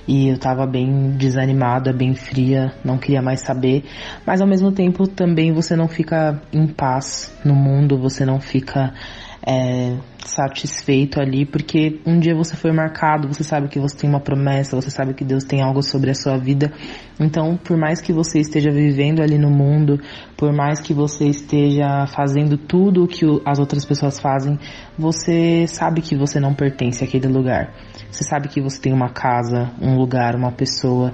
[0.07, 3.85] e eu tava bem desanimada, bem fria, não queria mais saber,
[4.25, 8.93] mas ao mesmo tempo também você não fica em paz no mundo, você não fica
[9.47, 9.97] é,
[10.29, 14.77] satisfeito ali, porque um dia você foi marcado, você sabe que você tem uma promessa,
[14.77, 16.73] você sabe que Deus tem algo sobre a sua vida.
[17.21, 20.01] Então, por mais que você esteja vivendo ali no mundo,
[20.37, 24.59] por mais que você esteja fazendo tudo o que as outras pessoas fazem,
[24.99, 27.73] você sabe que você não pertence àquele lugar.
[28.11, 31.13] Você sabe que você tem uma casa, um lugar, uma pessoa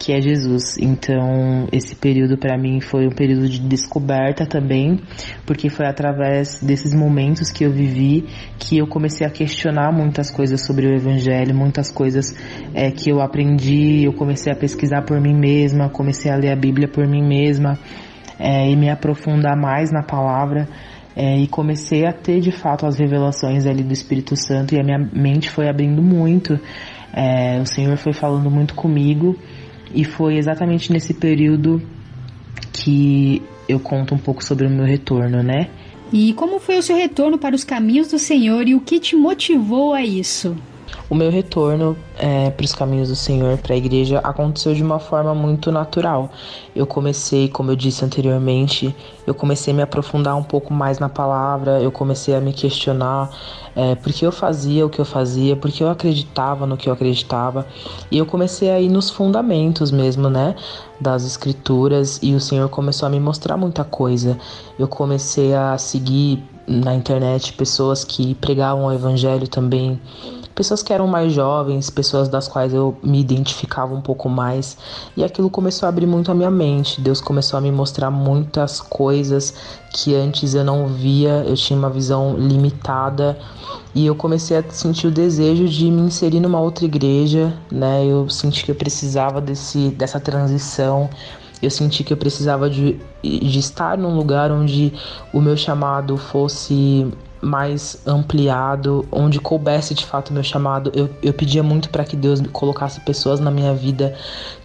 [0.00, 0.78] que é Jesus.
[0.78, 4.98] Então, esse período para mim foi um período de descoberta também,
[5.44, 8.24] porque foi através desses momentos que eu vivi
[8.58, 12.34] que eu comecei a questionar muitas coisas sobre o Evangelho, muitas coisas
[12.74, 14.04] é, que eu aprendi.
[14.04, 17.78] Eu comecei a pesquisar por mim mesma, comecei a ler a Bíblia por mim mesma
[18.38, 20.66] é, e me aprofundar mais na palavra.
[21.14, 24.82] É, e comecei a ter de fato as revelações ali do Espírito Santo e a
[24.82, 26.58] minha mente foi abrindo muito.
[27.12, 29.36] É, o Senhor foi falando muito comigo
[29.94, 31.82] e foi exatamente nesse período
[32.72, 35.68] que eu conto um pouco sobre o meu retorno, né?
[36.12, 39.14] E como foi o seu retorno para os caminhos do Senhor e o que te
[39.14, 40.56] motivou a isso?
[41.08, 45.00] O meu retorno é, para os caminhos do Senhor, para a igreja, aconteceu de uma
[45.00, 46.30] forma muito natural.
[46.74, 48.94] Eu comecei, como eu disse anteriormente,
[49.26, 53.28] eu comecei a me aprofundar um pouco mais na palavra, eu comecei a me questionar
[53.74, 56.88] é, por que eu fazia o que eu fazia, por que eu acreditava no que
[56.88, 57.66] eu acreditava,
[58.10, 60.54] e eu comecei a ir nos fundamentos mesmo, né,
[61.00, 64.38] das escrituras, e o Senhor começou a me mostrar muita coisa.
[64.78, 70.00] Eu comecei a seguir na internet pessoas que pregavam o evangelho também
[70.60, 74.76] pessoas que eram mais jovens, pessoas das quais eu me identificava um pouco mais,
[75.16, 77.00] e aquilo começou a abrir muito a minha mente.
[77.00, 79.54] Deus começou a me mostrar muitas coisas
[79.90, 83.38] que antes eu não via, eu tinha uma visão limitada
[83.94, 88.04] e eu comecei a sentir o desejo de me inserir numa outra igreja, né?
[88.04, 91.08] Eu senti que eu precisava desse, dessa transição,
[91.62, 94.92] eu senti que eu precisava de, de estar num lugar onde
[95.32, 97.10] o meu chamado fosse
[97.42, 100.92] mais ampliado, onde coubesse de fato meu chamado.
[100.94, 104.14] Eu, eu pedia muito para que Deus colocasse pessoas na minha vida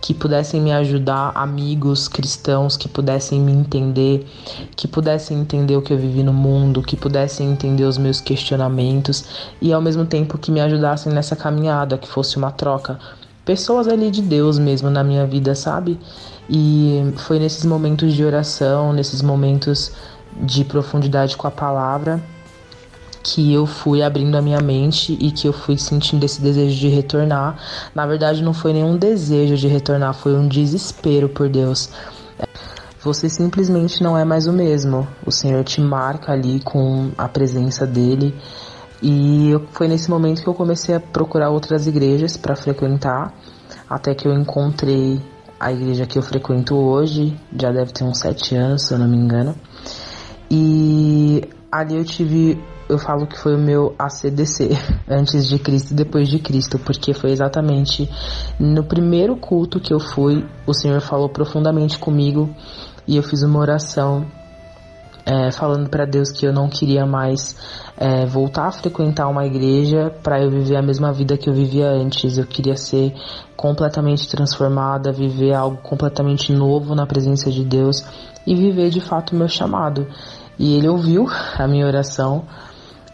[0.02, 4.28] que pudessem me ajudar, amigos cristãos que pudessem me entender,
[4.76, 9.26] que pudessem entender o que eu vivi no mundo, que pudessem entender os meus questionamentos
[9.62, 13.00] e ao mesmo tempo que me ajudassem nessa caminhada, que fosse uma troca.
[13.46, 16.00] Pessoas ali de Deus mesmo na minha vida, sabe?
[16.50, 19.92] E foi nesses momentos de oração, nesses momentos
[20.42, 22.22] de profundidade com a palavra
[23.26, 26.88] que eu fui abrindo a minha mente e que eu fui sentindo esse desejo de
[26.90, 27.58] retornar.
[27.96, 31.90] Na verdade, não foi nenhum desejo de retornar, foi um desespero por Deus.
[33.02, 35.08] Você simplesmente não é mais o mesmo.
[35.26, 38.32] O Senhor te marca ali com a presença dele.
[39.02, 43.34] E foi nesse momento que eu comecei a procurar outras igrejas para frequentar,
[43.90, 45.20] até que eu encontrei
[45.60, 49.08] a igreja que eu frequento hoje, já deve ter uns sete anos, se eu não
[49.08, 49.56] me engano.
[50.50, 54.70] E ali eu tive eu falo que foi o meu ACDC,
[55.10, 58.10] antes de Cristo e depois de Cristo, porque foi exatamente
[58.60, 62.50] no primeiro culto que eu fui, o Senhor falou profundamente comigo
[63.08, 64.26] e eu fiz uma oração
[65.26, 67.56] é, falando para Deus que eu não queria mais
[67.98, 71.90] é, voltar a frequentar uma igreja para eu viver a mesma vida que eu vivia
[71.90, 72.38] antes.
[72.38, 73.14] Eu queria ser
[73.56, 78.06] completamente transformada, viver algo completamente novo na presença de Deus
[78.46, 80.08] e viver de fato o meu chamado.
[80.60, 82.44] E ele ouviu a minha oração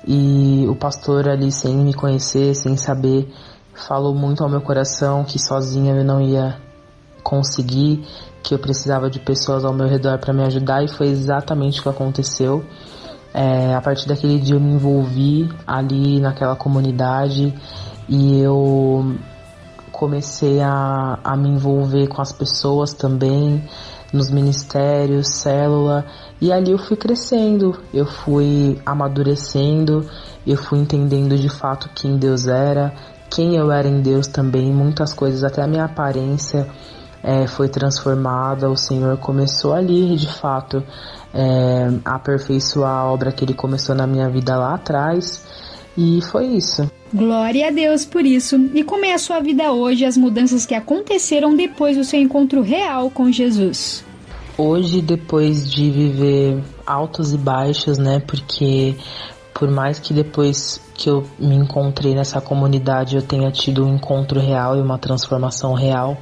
[0.07, 3.31] e o pastor ali, sem me conhecer, sem saber,
[3.73, 6.57] falou muito ao meu coração que sozinha eu não ia
[7.23, 8.03] conseguir,
[8.43, 11.83] que eu precisava de pessoas ao meu redor para me ajudar e foi exatamente o
[11.83, 12.65] que aconteceu.
[13.33, 17.53] É, a partir daquele dia eu me envolvi ali naquela comunidade
[18.09, 19.15] e eu
[19.91, 23.63] comecei a, a me envolver com as pessoas também,
[24.11, 26.05] nos ministérios, célula,
[26.39, 30.05] e ali eu fui crescendo, eu fui amadurecendo,
[30.45, 32.93] eu fui entendendo de fato quem Deus era,
[33.29, 36.67] quem eu era em Deus também, muitas coisas, até a minha aparência
[37.23, 40.83] é, foi transformada, o Senhor começou ali de fato
[41.33, 45.45] é, a aperfeiçoar a obra que Ele começou na minha vida lá atrás,
[45.97, 46.89] e foi isso.
[47.13, 48.55] Glória a Deus por isso.
[48.73, 52.61] E como é a sua vida hoje, as mudanças que aconteceram depois do seu encontro
[52.61, 54.03] real com Jesus?
[54.57, 58.22] Hoje, depois de viver altos e baixos, né?
[58.26, 58.95] Porque
[59.53, 64.39] por mais que depois que eu me encontrei nessa comunidade eu tenha tido um encontro
[64.39, 66.18] real e uma transformação real,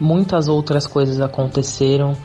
[0.00, 2.16] muitas outras coisas aconteceram.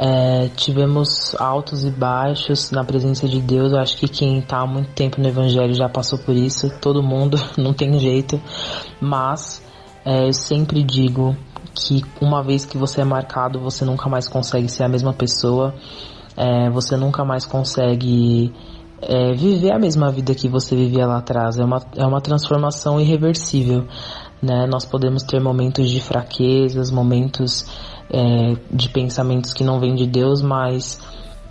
[0.00, 3.72] É, tivemos altos e baixos na presença de Deus.
[3.72, 6.70] Eu acho que quem está há muito tempo no Evangelho já passou por isso.
[6.80, 8.40] Todo mundo, não tem jeito.
[9.00, 9.60] Mas
[10.04, 11.36] é, eu sempre digo
[11.74, 15.74] que uma vez que você é marcado, você nunca mais consegue ser a mesma pessoa.
[16.36, 18.54] É, você nunca mais consegue
[19.02, 21.58] é, viver a mesma vida que você vivia lá atrás.
[21.58, 23.84] É uma, é uma transformação irreversível.
[24.40, 24.64] Né?
[24.68, 27.66] Nós podemos ter momentos de fraquezas, momentos
[28.10, 31.00] é, de pensamentos que não vêm de Deus, mas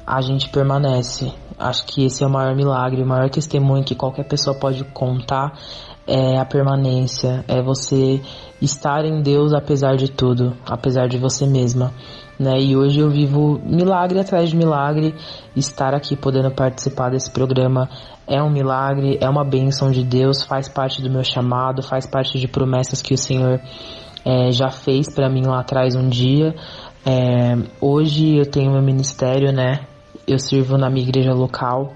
[0.05, 1.33] a gente permanece.
[1.59, 5.53] Acho que esse é o maior milagre, o maior testemunho que qualquer pessoa pode contar
[6.07, 8.21] é a permanência, é você
[8.61, 11.91] estar em Deus apesar de tudo, apesar de você mesma.
[12.39, 12.61] Né?
[12.61, 15.15] E hoje eu vivo milagre atrás de milagre.
[15.55, 17.89] Estar aqui podendo participar desse programa
[18.27, 22.39] é um milagre, é uma bênção de Deus, faz parte do meu chamado, faz parte
[22.39, 23.59] de promessas que o Senhor
[24.25, 26.55] é, já fez para mim lá atrás um dia.
[27.05, 29.87] É, hoje eu tenho meu ministério, né?
[30.27, 31.93] Eu sirvo na minha igreja local,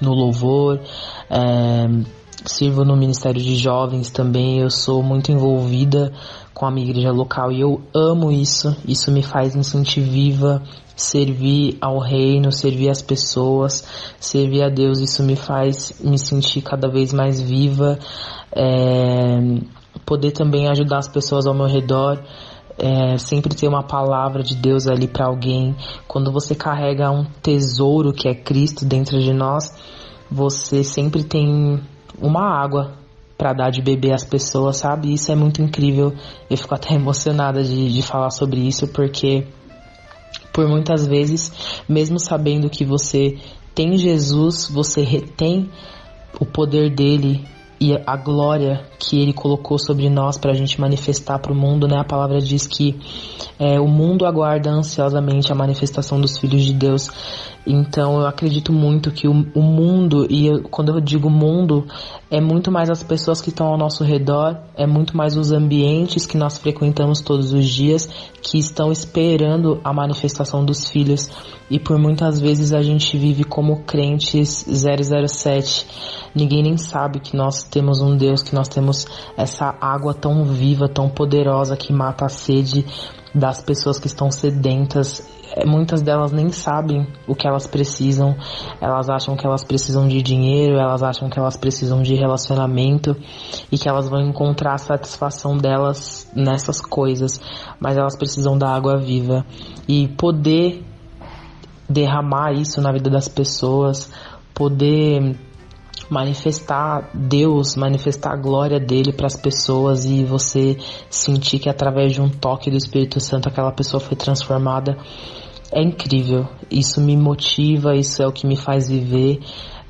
[0.00, 0.80] no louvor,
[1.28, 1.88] é,
[2.44, 4.60] sirvo no ministério de jovens também.
[4.60, 6.12] Eu sou muito envolvida
[6.54, 8.76] com a minha igreja local e eu amo isso.
[8.86, 10.62] Isso me faz me sentir viva,
[10.94, 13.84] servir ao reino, servir as pessoas,
[14.20, 15.00] servir a Deus.
[15.00, 17.98] Isso me faz me sentir cada vez mais viva.
[18.54, 19.38] É,
[20.10, 22.20] poder também ajudar as pessoas ao meu redor.
[22.76, 25.76] É, sempre ter uma palavra de Deus ali para alguém.
[26.08, 29.72] Quando você carrega um tesouro que é Cristo dentro de nós,
[30.28, 31.80] você sempre tem
[32.20, 32.94] uma água
[33.38, 35.12] para dar de beber às pessoas, sabe?
[35.12, 36.12] Isso é muito incrível.
[36.48, 39.46] Eu fico até emocionada de, de falar sobre isso, porque
[40.52, 41.52] por muitas vezes,
[41.88, 43.38] mesmo sabendo que você
[43.74, 45.70] tem Jesus, você retém
[46.40, 47.44] o poder dele
[47.80, 51.88] e a glória que ele colocou sobre nós para a gente manifestar para o mundo,
[51.88, 51.98] né?
[51.98, 53.00] A palavra diz que
[53.58, 57.08] é, o mundo aguarda ansiosamente a manifestação dos filhos de Deus.
[57.66, 61.86] Então eu acredito muito que o, o mundo, e eu, quando eu digo mundo,
[62.30, 66.24] é muito mais as pessoas que estão ao nosso redor, é muito mais os ambientes
[66.24, 68.08] que nós frequentamos todos os dias
[68.42, 71.30] que estão esperando a manifestação dos filhos.
[71.70, 75.86] E por muitas vezes a gente vive como crentes 007.
[76.34, 79.06] Ninguém nem sabe que nós temos um Deus, que nós temos
[79.36, 82.84] essa água tão viva, tão poderosa que mata a sede
[83.34, 85.22] das pessoas que estão sedentas.
[85.56, 88.36] É, muitas delas nem sabem o que elas precisam,
[88.80, 93.16] elas acham que elas precisam de dinheiro, elas acham que elas precisam de relacionamento
[93.70, 97.40] e que elas vão encontrar a satisfação delas nessas coisas,
[97.80, 99.44] mas elas precisam da água viva
[99.88, 100.84] e poder
[101.88, 104.12] derramar isso na vida das pessoas,
[104.54, 105.36] poder
[106.08, 110.76] manifestar Deus, manifestar a glória dele para as pessoas e você
[111.08, 114.96] sentir que através de um toque do Espírito Santo aquela pessoa foi transformada.
[115.72, 116.48] É incrível.
[116.70, 119.40] Isso me motiva, isso é o que me faz viver.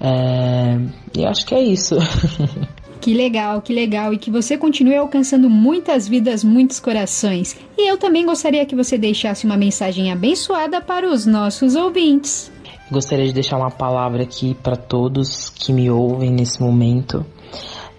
[0.00, 0.78] É...
[1.16, 1.96] E acho que é isso.
[3.00, 4.12] Que legal, que legal.
[4.12, 7.56] E que você continue alcançando muitas vidas, muitos corações.
[7.76, 12.52] E eu também gostaria que você deixasse uma mensagem abençoada para os nossos ouvintes.
[12.90, 17.24] Gostaria de deixar uma palavra aqui para todos que me ouvem nesse momento,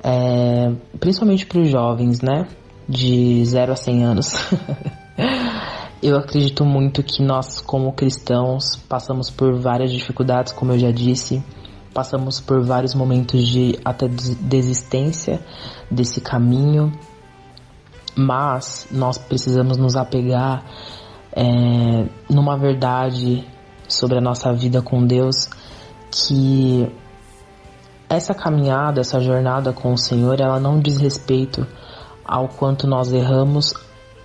[0.04, 2.46] é, principalmente para os jovens, né?
[2.88, 4.34] De 0 a 100 anos.
[6.02, 11.44] eu acredito muito que nós, como cristãos, passamos por várias dificuldades, como eu já disse,
[11.94, 15.40] passamos por vários momentos de até desistência
[15.92, 16.92] desse caminho,
[18.16, 20.66] mas nós precisamos nos apegar
[21.34, 21.44] é,
[22.30, 23.48] numa verdade
[23.88, 25.50] sobre a nossa vida com Deus,
[26.10, 26.92] que
[28.10, 31.66] essa caminhada, essa jornada com o Senhor, ela não diz respeito
[32.26, 33.74] ao quanto nós erramos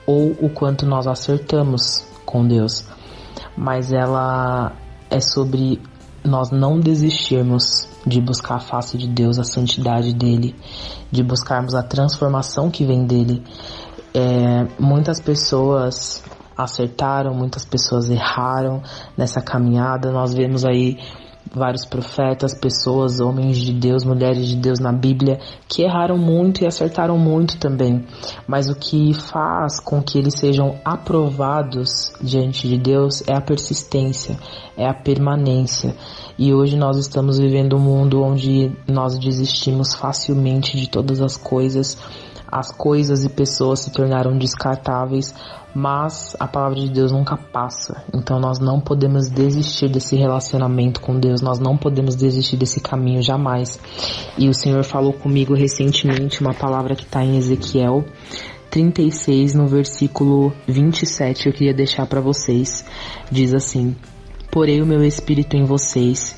[0.06, 2.84] ou o quanto nós acertamos com Deus,
[3.56, 4.72] mas ela
[5.10, 5.80] é sobre
[6.24, 10.54] nós não desistirmos de buscar a face de Deus, a santidade dele,
[11.10, 13.42] de buscarmos a transformação que vem dele.
[14.14, 16.22] É, muitas pessoas
[16.56, 18.82] acertaram, muitas pessoas erraram
[19.16, 20.10] nessa caminhada.
[20.10, 20.98] Nós vemos aí
[21.56, 26.66] vários profetas, pessoas, homens de Deus, mulheres de Deus na Bíblia que erraram muito e
[26.66, 28.04] acertaram muito também.
[28.46, 34.38] Mas o que faz com que eles sejam aprovados diante de Deus é a persistência,
[34.76, 35.96] é a permanência.
[36.38, 41.96] E hoje nós estamos vivendo um mundo onde nós desistimos facilmente de todas as coisas.
[42.56, 45.34] As coisas e pessoas se tornaram descartáveis
[45.74, 48.02] mas a palavra de Deus nunca passa.
[48.14, 53.20] Então nós não podemos desistir desse relacionamento com Deus, nós não podemos desistir desse caminho
[53.20, 53.78] jamais.
[54.38, 58.06] E o Senhor falou comigo recentemente uma palavra que está em Ezequiel
[58.70, 62.82] 36, no versículo 27, eu queria deixar para vocês.
[63.30, 63.94] Diz assim:
[64.50, 66.34] Porei o meu espírito em vocês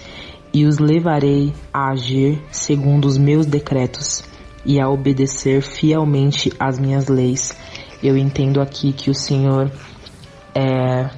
[0.52, 4.24] e os levarei a agir segundo os meus decretos
[4.68, 7.56] e a obedecer fielmente às minhas leis.
[8.02, 9.72] Eu entendo aqui que o Senhor
[10.54, 11.08] é,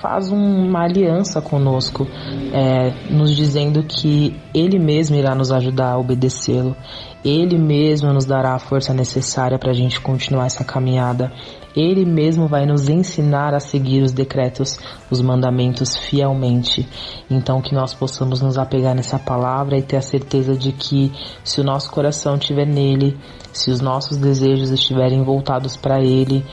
[0.00, 2.06] faz uma aliança conosco,
[2.54, 6.74] é, nos dizendo que Ele mesmo irá nos ajudar a obedecê-lo,
[7.26, 11.32] Ele mesmo nos dará a força necessária para a gente continuar essa caminhada.
[11.74, 14.78] Ele mesmo vai nos ensinar a seguir os decretos,
[15.10, 16.88] os mandamentos fielmente.
[17.28, 21.12] Então que nós possamos nos apegar nessa palavra e ter a certeza de que
[21.42, 23.18] se o nosso coração estiver nele,
[23.52, 26.44] se os nossos desejos estiverem voltados para ele,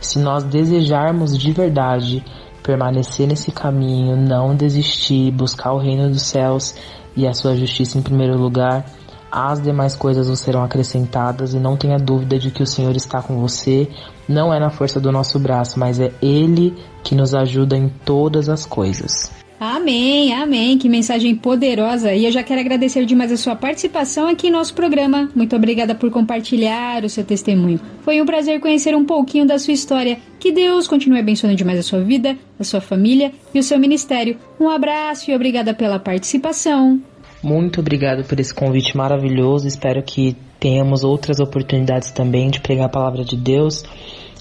[0.00, 2.24] se nós desejarmos de verdade
[2.62, 6.74] permanecer nesse caminho, não desistir, buscar o reino dos céus
[7.14, 8.86] e a sua justiça em primeiro lugar,
[9.32, 13.22] as demais coisas vos serão acrescentadas e não tenha dúvida de que o Senhor está
[13.22, 13.88] com você.
[14.28, 18.50] Não é na força do nosso braço, mas é Ele que nos ajuda em todas
[18.50, 19.32] as coisas.
[19.58, 20.76] Amém, amém.
[20.76, 22.12] Que mensagem poderosa.
[22.12, 25.30] E eu já quero agradecer demais a sua participação aqui em nosso programa.
[25.36, 27.80] Muito obrigada por compartilhar o seu testemunho.
[28.02, 30.18] Foi um prazer conhecer um pouquinho da sua história.
[30.40, 34.36] Que Deus continue abençoando demais a sua vida, a sua família e o seu ministério.
[34.58, 37.00] Um abraço e obrigada pela participação.
[37.42, 39.66] Muito obrigado por esse convite maravilhoso.
[39.66, 43.84] Espero que tenhamos outras oportunidades também de pregar a palavra de Deus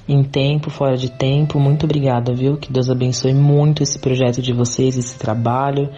[0.08, 1.60] em tempo, fora de tempo.
[1.60, 2.58] Muito obrigada, viu?
[2.58, 5.90] Que Deus abençoe muito esse projeto de vocês, esse trabalho.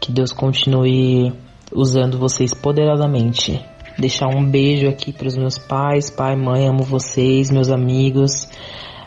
[0.00, 1.32] Que Deus continue
[1.72, 3.60] usando vocês poderosamente.
[3.98, 8.48] Deixar um beijo aqui para os meus pais, pai, mãe, amo vocês, meus amigos,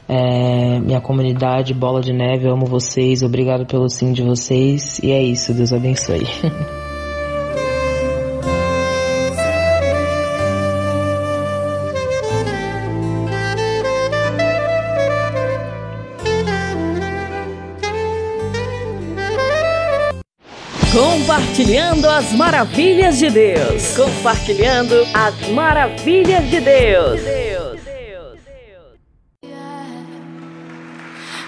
[0.07, 5.21] é, minha comunidade Bola de Neve, amo vocês, obrigado pelo sim de vocês e é
[5.21, 6.25] isso, Deus abençoe.
[21.67, 23.97] Compartilhando as maravilhas de Deus.
[23.97, 27.19] Compartilhando as maravilhas de Deus.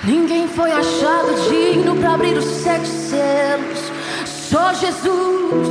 [0.03, 3.79] Ninguém foi achado digno para abrir os sete selos.
[4.25, 5.69] Só Jesus.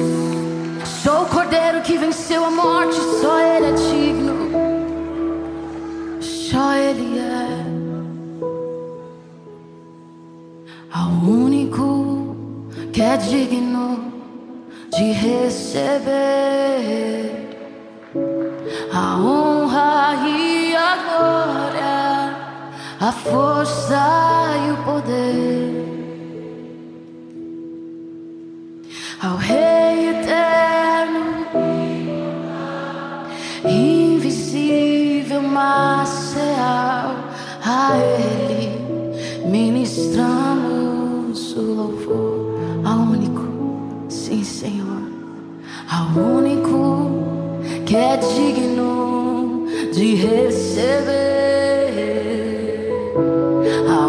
[1.02, 2.96] Sou o cordeiro que venceu a morte.
[3.20, 4.50] Só Ele é digno.
[6.22, 7.48] Só Ele é.
[10.90, 12.34] Ao único
[12.94, 14.17] que é digno
[14.90, 16.08] de receber
[18.92, 22.36] a honra e a glória,
[23.00, 23.94] a força
[24.66, 25.86] e o poder.
[29.20, 31.46] Ao Rei eterno,
[33.64, 37.14] invisível, mas real,
[37.64, 38.78] a Ele
[39.44, 42.37] ministramos o louvor
[44.58, 45.02] Senhor,
[45.88, 51.14] ao único que é digno de receber.
[53.88, 54.06] A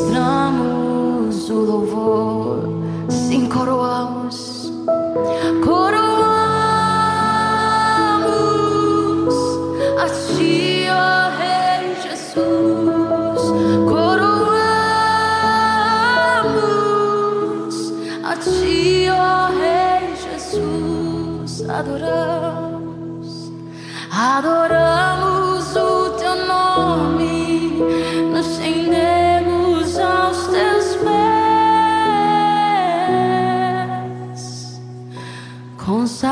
[0.00, 0.59] ministramos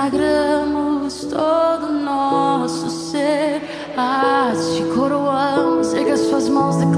[0.09, 3.63] consagramos todo o nosso ser.
[3.97, 6.98] A Ti, coroamos, erga as Suas mãos, declare,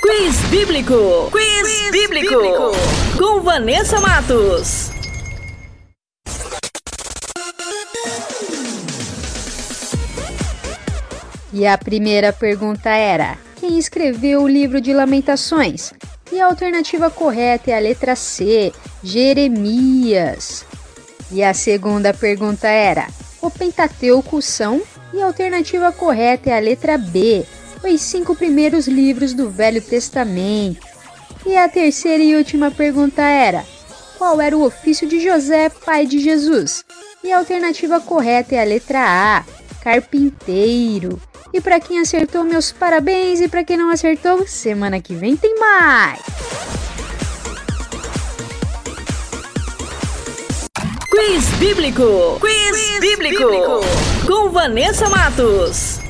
[0.00, 1.30] Quiz Bíblico.
[1.30, 2.34] Quiz, bíblico.
[3.16, 4.90] Com Vanessa Matos.
[11.52, 15.92] E a primeira pergunta era: quem escreveu o livro de Lamentações?
[16.30, 20.64] E a alternativa correta é a letra C, Jeremias.
[21.30, 23.06] E a segunda pergunta era:
[23.40, 24.82] o Pentateuco são?
[25.14, 27.46] E a alternativa correta é a letra B,
[27.94, 30.86] os cinco primeiros livros do Velho Testamento.
[31.44, 33.64] E a terceira e última pergunta era:
[34.18, 36.84] qual era o ofício de José, pai de Jesus?
[37.22, 39.44] E a alternativa correta é a letra A,
[39.82, 41.20] carpinteiro.
[41.52, 45.58] E para quem acertou, meus parabéns, e para quem não acertou, semana que vem tem
[45.58, 46.20] mais.
[51.10, 52.38] Quiz Bíblico.
[52.40, 53.80] Quiz, bíblico.
[54.26, 56.05] Com Vanessa Matos.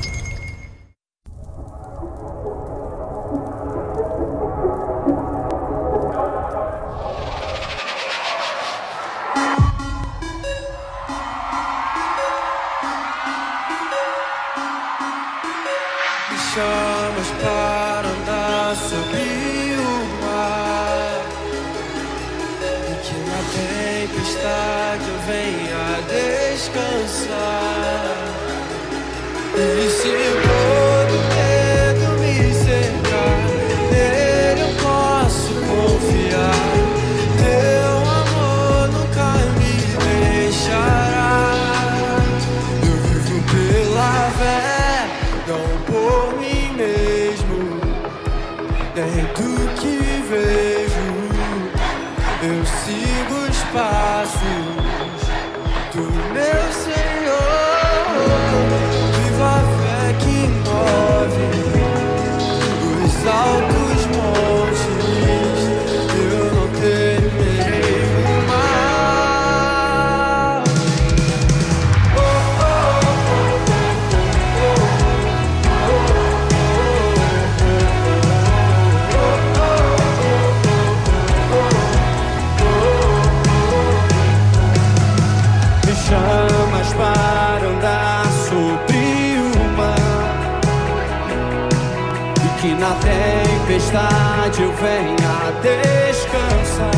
[93.87, 96.91] tempestade eu venha descansar.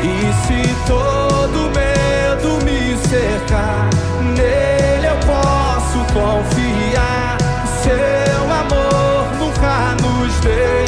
[0.00, 3.90] E se todo medo me cercar,
[4.36, 7.36] nele eu posso confiar.
[7.82, 10.87] Seu amor nunca nos deixa.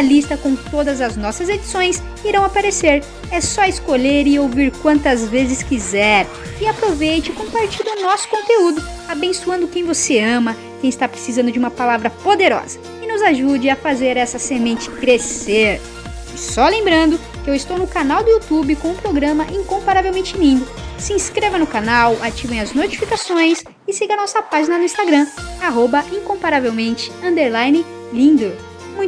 [0.00, 3.02] lista com todas as nossas edições irão aparecer.
[3.30, 6.26] É só escolher e ouvir quantas vezes quiser.
[6.60, 11.58] E aproveite e compartilhe o nosso conteúdo, abençoando quem você ama, quem está precisando de
[11.58, 15.80] uma palavra poderosa, e nos ajude a fazer essa semente crescer.
[16.34, 20.66] E só lembrando que eu estou no canal do YouTube com o programa Incomparavelmente Lindo.
[20.98, 25.26] Se inscreva no canal, ativem as notificações e siga nossa página no Instagram,
[25.60, 27.12] arroba incomparavelmente
[28.12, 28.65] lindo.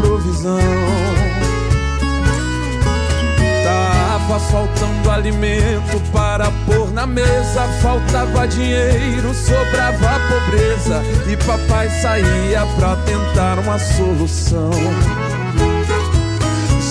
[0.00, 0.58] Provisão.
[3.64, 12.96] Tava faltando alimento para pôr na mesa, faltava dinheiro, sobrava pobreza e papai saía pra
[12.96, 14.70] tentar uma solução.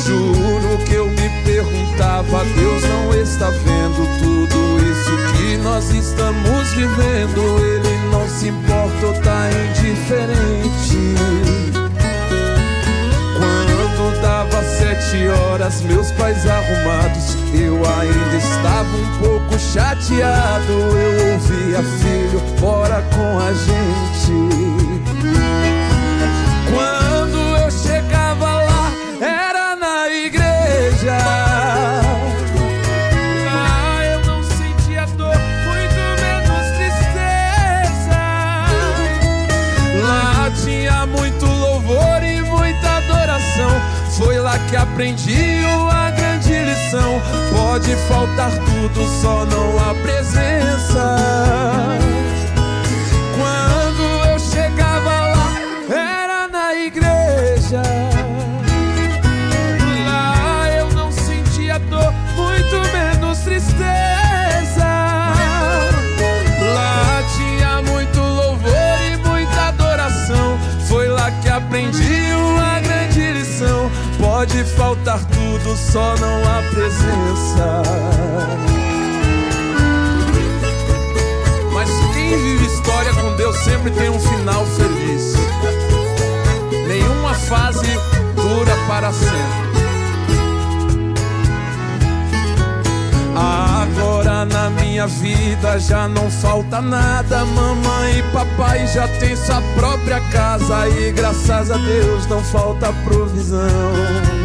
[0.06, 7.60] Juro que eu me perguntava, Deus não está vendo tudo isso que nós estamos vivendo.
[7.60, 11.47] Ele não se importa ou tá indiferente.
[14.18, 20.72] Quando dava sete horas, meus pais arrumados, eu ainda estava um pouco chateado.
[20.72, 24.34] Eu ouvia, filho, bora com a gente.
[44.98, 47.22] Aprendi uma grande lição.
[47.56, 51.16] Pode faltar tudo, só não a presença.
[74.88, 77.84] Faltar tudo, só não a presença.
[81.74, 85.34] Mas quem vive história com Deus sempre tem um final feliz.
[86.88, 87.86] Nenhuma fase
[88.34, 89.68] dura para sempre.
[93.36, 97.44] Agora na minha vida já não falta nada.
[97.44, 100.88] Mamãe e papai já tem sua própria casa.
[100.88, 104.37] E graças a Deus não falta provisão.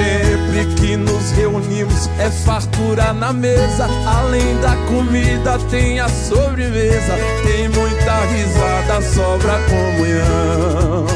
[0.00, 3.86] Sempre que nos reunimos é fartura na mesa.
[4.06, 7.18] Além da comida, tem a sobremesa.
[7.44, 11.06] Tem muita risada, sobra comunhão.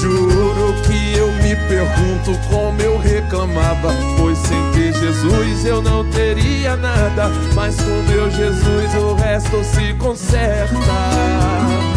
[0.00, 3.92] Juro que eu me pergunto como eu reclamava.
[4.16, 7.28] Pois sem ter Jesus eu não teria nada.
[7.54, 11.91] Mas com meu Jesus o resto se conserta.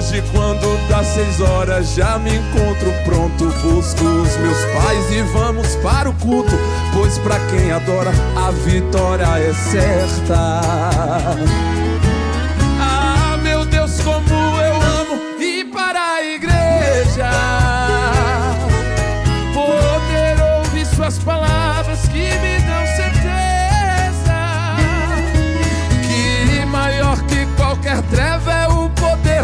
[0.00, 3.44] Hoje, quando dá seis horas, já me encontro pronto.
[3.44, 6.58] Busco os meus pais e vamos para o culto.
[6.94, 10.62] Pois pra quem adora, a vitória é certa.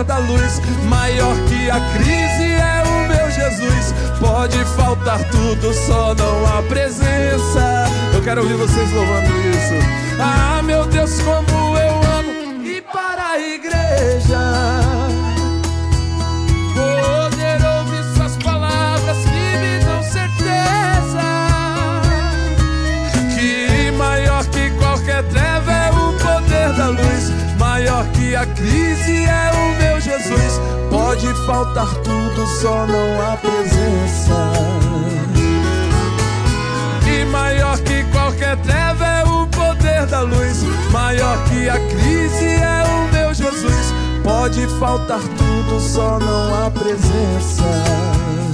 [0.06, 0.60] da luz.
[0.84, 3.94] Maior que a crise é o meu Jesus.
[4.20, 7.86] Pode faltar tudo, só não a presença.
[8.14, 9.74] Eu quero ouvir vocês louvando isso.
[10.18, 14.40] Ah, meu Deus, como eu amo ir para a igreja.
[16.74, 21.26] Poder ouvir suas palavras que me dão certeza.
[23.34, 27.32] Que maior que qualquer treva é o poder da luz.
[27.58, 29.95] Maior que a crise é o meu
[31.47, 34.52] faltar tudo, só não a presença.
[37.06, 40.64] E maior que qualquer treva é o poder da luz.
[40.90, 43.94] Maior que a crise é o meu Jesus.
[44.24, 48.45] Pode faltar tudo, só não a presença.